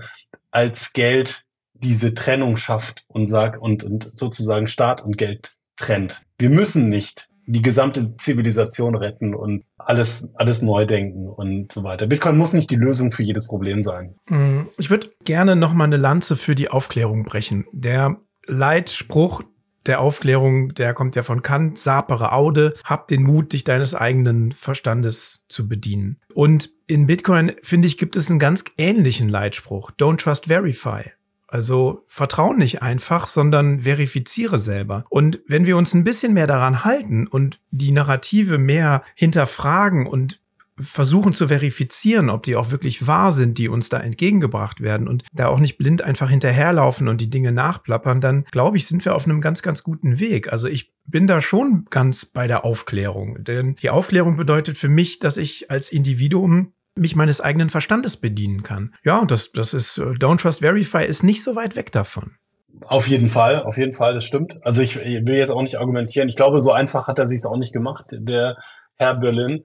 als 0.50 0.92
Geld 0.92 1.45
diese 1.82 2.14
Trennung 2.14 2.56
schafft 2.56 3.04
und 3.08 3.26
sagt 3.26 3.60
und, 3.60 3.84
und 3.84 4.18
sozusagen 4.18 4.66
Staat 4.66 5.04
und 5.04 5.18
Geld 5.18 5.52
trennt. 5.76 6.22
Wir 6.38 6.50
müssen 6.50 6.88
nicht 6.88 7.28
die 7.46 7.62
gesamte 7.62 8.16
Zivilisation 8.16 8.96
retten 8.96 9.34
und 9.34 9.64
alles, 9.78 10.28
alles 10.34 10.62
neu 10.62 10.84
denken 10.84 11.28
und 11.28 11.70
so 11.70 11.84
weiter. 11.84 12.08
Bitcoin 12.08 12.36
muss 12.36 12.52
nicht 12.52 12.70
die 12.70 12.76
Lösung 12.76 13.12
für 13.12 13.22
jedes 13.22 13.46
Problem 13.46 13.82
sein. 13.82 14.16
Mm, 14.28 14.62
ich 14.78 14.90
würde 14.90 15.10
gerne 15.24 15.54
noch 15.54 15.72
mal 15.72 15.84
eine 15.84 15.96
Lanze 15.96 16.34
für 16.34 16.56
die 16.56 16.70
Aufklärung 16.70 17.24
brechen. 17.24 17.66
Der 17.72 18.16
Leitspruch 18.46 19.42
der 19.86 20.00
Aufklärung, 20.00 20.74
der 20.74 20.94
kommt 20.94 21.14
ja 21.14 21.22
von 21.22 21.42
Kant, 21.42 21.78
sapere 21.78 22.32
aude, 22.32 22.74
hab 22.84 23.06
den 23.08 23.22
Mut, 23.22 23.52
dich 23.52 23.64
deines 23.64 23.94
eigenen 23.94 24.52
Verstandes 24.52 25.44
zu 25.48 25.68
bedienen. 25.68 26.18
Und 26.34 26.70
in 26.86 27.06
Bitcoin, 27.06 27.52
finde 27.62 27.88
ich, 27.88 27.98
gibt 27.98 28.16
es 28.16 28.28
einen 28.28 28.38
ganz 28.38 28.64
ähnlichen 28.78 29.28
Leitspruch. 29.28 29.92
Don't 29.92 30.18
trust 30.18 30.46
verify. 30.46 31.12
Also 31.48 32.04
vertrauen 32.08 32.58
nicht 32.58 32.82
einfach, 32.82 33.28
sondern 33.28 33.82
verifiziere 33.82 34.58
selber. 34.58 35.04
Und 35.10 35.40
wenn 35.46 35.66
wir 35.66 35.76
uns 35.76 35.94
ein 35.94 36.04
bisschen 36.04 36.34
mehr 36.34 36.46
daran 36.46 36.84
halten 36.84 37.26
und 37.26 37.60
die 37.70 37.92
Narrative 37.92 38.58
mehr 38.58 39.02
hinterfragen 39.14 40.06
und 40.06 40.40
versuchen 40.78 41.32
zu 41.32 41.48
verifizieren, 41.48 42.28
ob 42.28 42.42
die 42.42 42.56
auch 42.56 42.70
wirklich 42.70 43.06
wahr 43.06 43.32
sind, 43.32 43.58
die 43.58 43.68
uns 43.68 43.88
da 43.88 43.98
entgegengebracht 43.98 44.80
werden 44.80 45.08
und 45.08 45.24
da 45.32 45.48
auch 45.48 45.58
nicht 45.58 45.78
blind 45.78 46.02
einfach 46.02 46.28
hinterherlaufen 46.28 47.08
und 47.08 47.20
die 47.20 47.30
Dinge 47.30 47.52
nachplappern, 47.52 48.20
dann 48.20 48.44
glaube 48.50 48.76
ich, 48.76 48.86
sind 48.86 49.04
wir 49.04 49.14
auf 49.14 49.24
einem 49.24 49.40
ganz, 49.40 49.62
ganz 49.62 49.82
guten 49.82 50.20
Weg. 50.20 50.52
Also 50.52 50.68
ich 50.68 50.92
bin 51.06 51.26
da 51.26 51.40
schon 51.40 51.86
ganz 51.88 52.26
bei 52.26 52.46
der 52.46 52.64
Aufklärung. 52.64 53.42
Denn 53.44 53.76
die 53.76 53.90
Aufklärung 53.90 54.36
bedeutet 54.36 54.76
für 54.76 54.88
mich, 54.88 55.18
dass 55.18 55.36
ich 55.36 55.70
als 55.70 55.90
Individuum 55.90 56.72
mich 56.96 57.14
meines 57.14 57.40
eigenen 57.40 57.68
Verstandes 57.68 58.16
bedienen 58.16 58.62
kann. 58.62 58.94
Ja, 59.04 59.18
und 59.18 59.30
das, 59.30 59.52
das 59.52 59.74
ist, 59.74 59.98
äh, 59.98 60.02
Don't 60.02 60.40
Trust 60.40 60.60
Verify 60.60 61.04
ist 61.04 61.22
nicht 61.22 61.42
so 61.42 61.54
weit 61.54 61.76
weg 61.76 61.92
davon. 61.92 62.36
Auf 62.82 63.08
jeden 63.08 63.28
Fall, 63.28 63.62
auf 63.62 63.78
jeden 63.78 63.92
Fall, 63.92 64.14
das 64.14 64.24
stimmt. 64.24 64.58
Also 64.62 64.82
ich, 64.82 64.96
ich 64.96 65.26
will 65.26 65.36
jetzt 65.36 65.50
auch 65.50 65.62
nicht 65.62 65.78
argumentieren. 65.78 66.28
Ich 66.28 66.36
glaube, 66.36 66.60
so 66.60 66.72
einfach 66.72 67.06
hat 67.06 67.18
er 67.18 67.28
sich 67.28 67.44
auch 67.46 67.56
nicht 67.56 67.72
gemacht, 67.72 68.06
der 68.10 68.56
Herr 68.96 69.14
Berlin. 69.14 69.64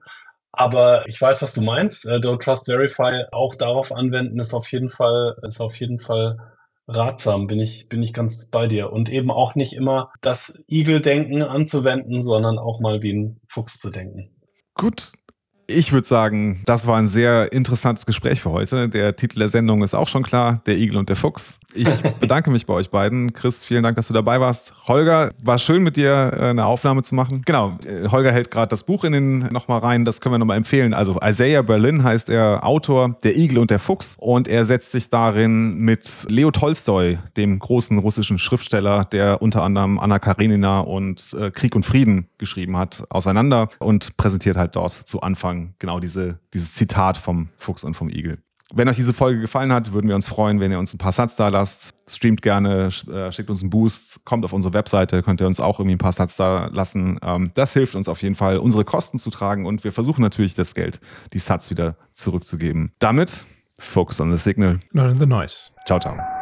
Aber 0.52 1.08
ich 1.08 1.20
weiß, 1.20 1.42
was 1.42 1.54
du 1.54 1.62
meinst. 1.62 2.06
Äh, 2.06 2.16
Don't 2.16 2.42
Trust 2.42 2.66
Verify 2.66 3.24
auch 3.32 3.54
darauf 3.54 3.92
anwenden 3.92 4.38
ist 4.38 4.54
auf 4.54 4.70
jeden 4.70 4.90
Fall, 4.90 5.36
ist 5.46 5.60
auf 5.60 5.76
jeden 5.76 5.98
Fall 5.98 6.38
ratsam, 6.88 7.46
bin 7.46 7.60
ich, 7.60 7.88
bin 7.88 8.02
ich 8.02 8.12
ganz 8.12 8.50
bei 8.50 8.66
dir. 8.66 8.92
Und 8.92 9.08
eben 9.08 9.30
auch 9.30 9.54
nicht 9.54 9.72
immer 9.72 10.10
das 10.20 10.62
Igel-Denken 10.70 11.42
anzuwenden, 11.42 12.22
sondern 12.22 12.58
auch 12.58 12.80
mal 12.80 13.02
wie 13.02 13.12
ein 13.12 13.40
Fuchs 13.48 13.78
zu 13.78 13.90
denken. 13.90 14.30
Gut, 14.74 15.12
ich 15.66 15.92
würde 15.92 16.06
sagen, 16.06 16.60
das 16.64 16.86
war 16.86 16.96
ein 16.96 17.08
sehr 17.08 17.52
interessantes 17.52 18.06
Gespräch 18.06 18.40
für 18.40 18.50
heute. 18.50 18.88
Der 18.88 19.16
Titel 19.16 19.38
der 19.38 19.48
Sendung 19.48 19.82
ist 19.82 19.94
auch 19.94 20.08
schon 20.08 20.22
klar, 20.22 20.60
der 20.66 20.76
Igel 20.76 20.96
und 20.96 21.08
der 21.08 21.16
Fuchs. 21.16 21.60
Ich 21.74 21.88
bedanke 22.20 22.50
mich 22.50 22.66
bei 22.66 22.74
euch 22.74 22.90
beiden. 22.90 23.32
Chris, 23.32 23.64
vielen 23.64 23.82
Dank, 23.82 23.96
dass 23.96 24.08
du 24.08 24.14
dabei 24.14 24.40
warst. 24.40 24.74
Holger, 24.86 25.32
war 25.42 25.58
schön 25.58 25.82
mit 25.82 25.96
dir 25.96 26.32
äh, 26.34 26.44
eine 26.50 26.66
Aufnahme 26.66 27.02
zu 27.02 27.14
machen. 27.14 27.42
Genau, 27.44 27.78
äh, 27.86 28.08
Holger 28.08 28.32
hält 28.32 28.50
gerade 28.50 28.68
das 28.68 28.84
Buch 28.84 29.04
in 29.04 29.12
den 29.12 29.38
nochmal 29.52 29.80
rein, 29.80 30.04
das 30.04 30.20
können 30.20 30.34
wir 30.34 30.38
nochmal 30.38 30.56
empfehlen. 30.56 30.94
Also 30.94 31.18
Isaiah 31.22 31.62
Berlin 31.62 32.02
heißt 32.02 32.28
er 32.30 32.66
Autor, 32.66 33.16
der 33.22 33.36
Igel 33.36 33.58
und 33.58 33.70
der 33.70 33.78
Fuchs. 33.78 34.16
Und 34.18 34.48
er 34.48 34.64
setzt 34.64 34.92
sich 34.92 35.10
darin 35.10 35.78
mit 35.78 36.26
Leo 36.28 36.50
Tolstoi, 36.50 37.18
dem 37.36 37.58
großen 37.58 37.98
russischen 37.98 38.38
Schriftsteller, 38.38 39.04
der 39.06 39.40
unter 39.42 39.62
anderem 39.62 39.98
Anna 39.98 40.18
Karenina 40.18 40.80
und 40.80 41.34
äh, 41.38 41.50
Krieg 41.50 41.74
und 41.74 41.84
Frieden 41.84 42.26
geschrieben 42.38 42.76
hat, 42.76 43.04
auseinander 43.10 43.68
und 43.78 44.16
präsentiert 44.16 44.56
halt 44.56 44.76
dort 44.76 44.92
zu 44.92 45.20
Anfang 45.20 45.51
genau 45.78 46.00
diese, 46.00 46.38
dieses 46.54 46.74
Zitat 46.74 47.16
vom 47.16 47.48
Fuchs 47.56 47.84
und 47.84 47.94
vom 47.94 48.08
Igel. 48.08 48.38
Wenn 48.74 48.88
euch 48.88 48.96
diese 48.96 49.12
Folge 49.12 49.40
gefallen 49.40 49.70
hat, 49.70 49.92
würden 49.92 50.08
wir 50.08 50.14
uns 50.14 50.28
freuen, 50.28 50.58
wenn 50.58 50.72
ihr 50.72 50.78
uns 50.78 50.94
ein 50.94 50.98
paar 50.98 51.12
Satz 51.12 51.36
da 51.36 51.48
lasst. 51.48 51.94
Streamt 52.08 52.40
gerne, 52.40 52.88
äh, 53.10 53.30
schickt 53.30 53.50
uns 53.50 53.60
einen 53.60 53.68
Boost, 53.68 54.24
kommt 54.24 54.46
auf 54.46 54.54
unsere 54.54 54.72
Webseite, 54.72 55.22
könnt 55.22 55.42
ihr 55.42 55.46
uns 55.46 55.60
auch 55.60 55.78
irgendwie 55.78 55.96
ein 55.96 55.98
paar 55.98 56.12
Satz 56.12 56.36
da 56.36 56.70
lassen. 56.72 57.18
Ähm, 57.22 57.50
das 57.54 57.74
hilft 57.74 57.94
uns 57.94 58.08
auf 58.08 58.22
jeden 58.22 58.34
Fall, 58.34 58.56
unsere 58.56 58.84
Kosten 58.84 59.18
zu 59.18 59.28
tragen 59.28 59.66
und 59.66 59.84
wir 59.84 59.92
versuchen 59.92 60.22
natürlich 60.22 60.54
das 60.54 60.74
Geld, 60.74 61.00
die 61.34 61.38
Satz 61.38 61.70
wieder 61.70 61.96
zurückzugeben. 62.14 62.92
Damit 62.98 63.44
Focus 63.78 64.20
on 64.20 64.30
the 64.30 64.38
Signal. 64.38 64.80
Not 64.92 65.10
in 65.10 65.18
the 65.18 65.26
noise. 65.26 65.70
Ciao, 65.86 65.98
ciao. 65.98 66.41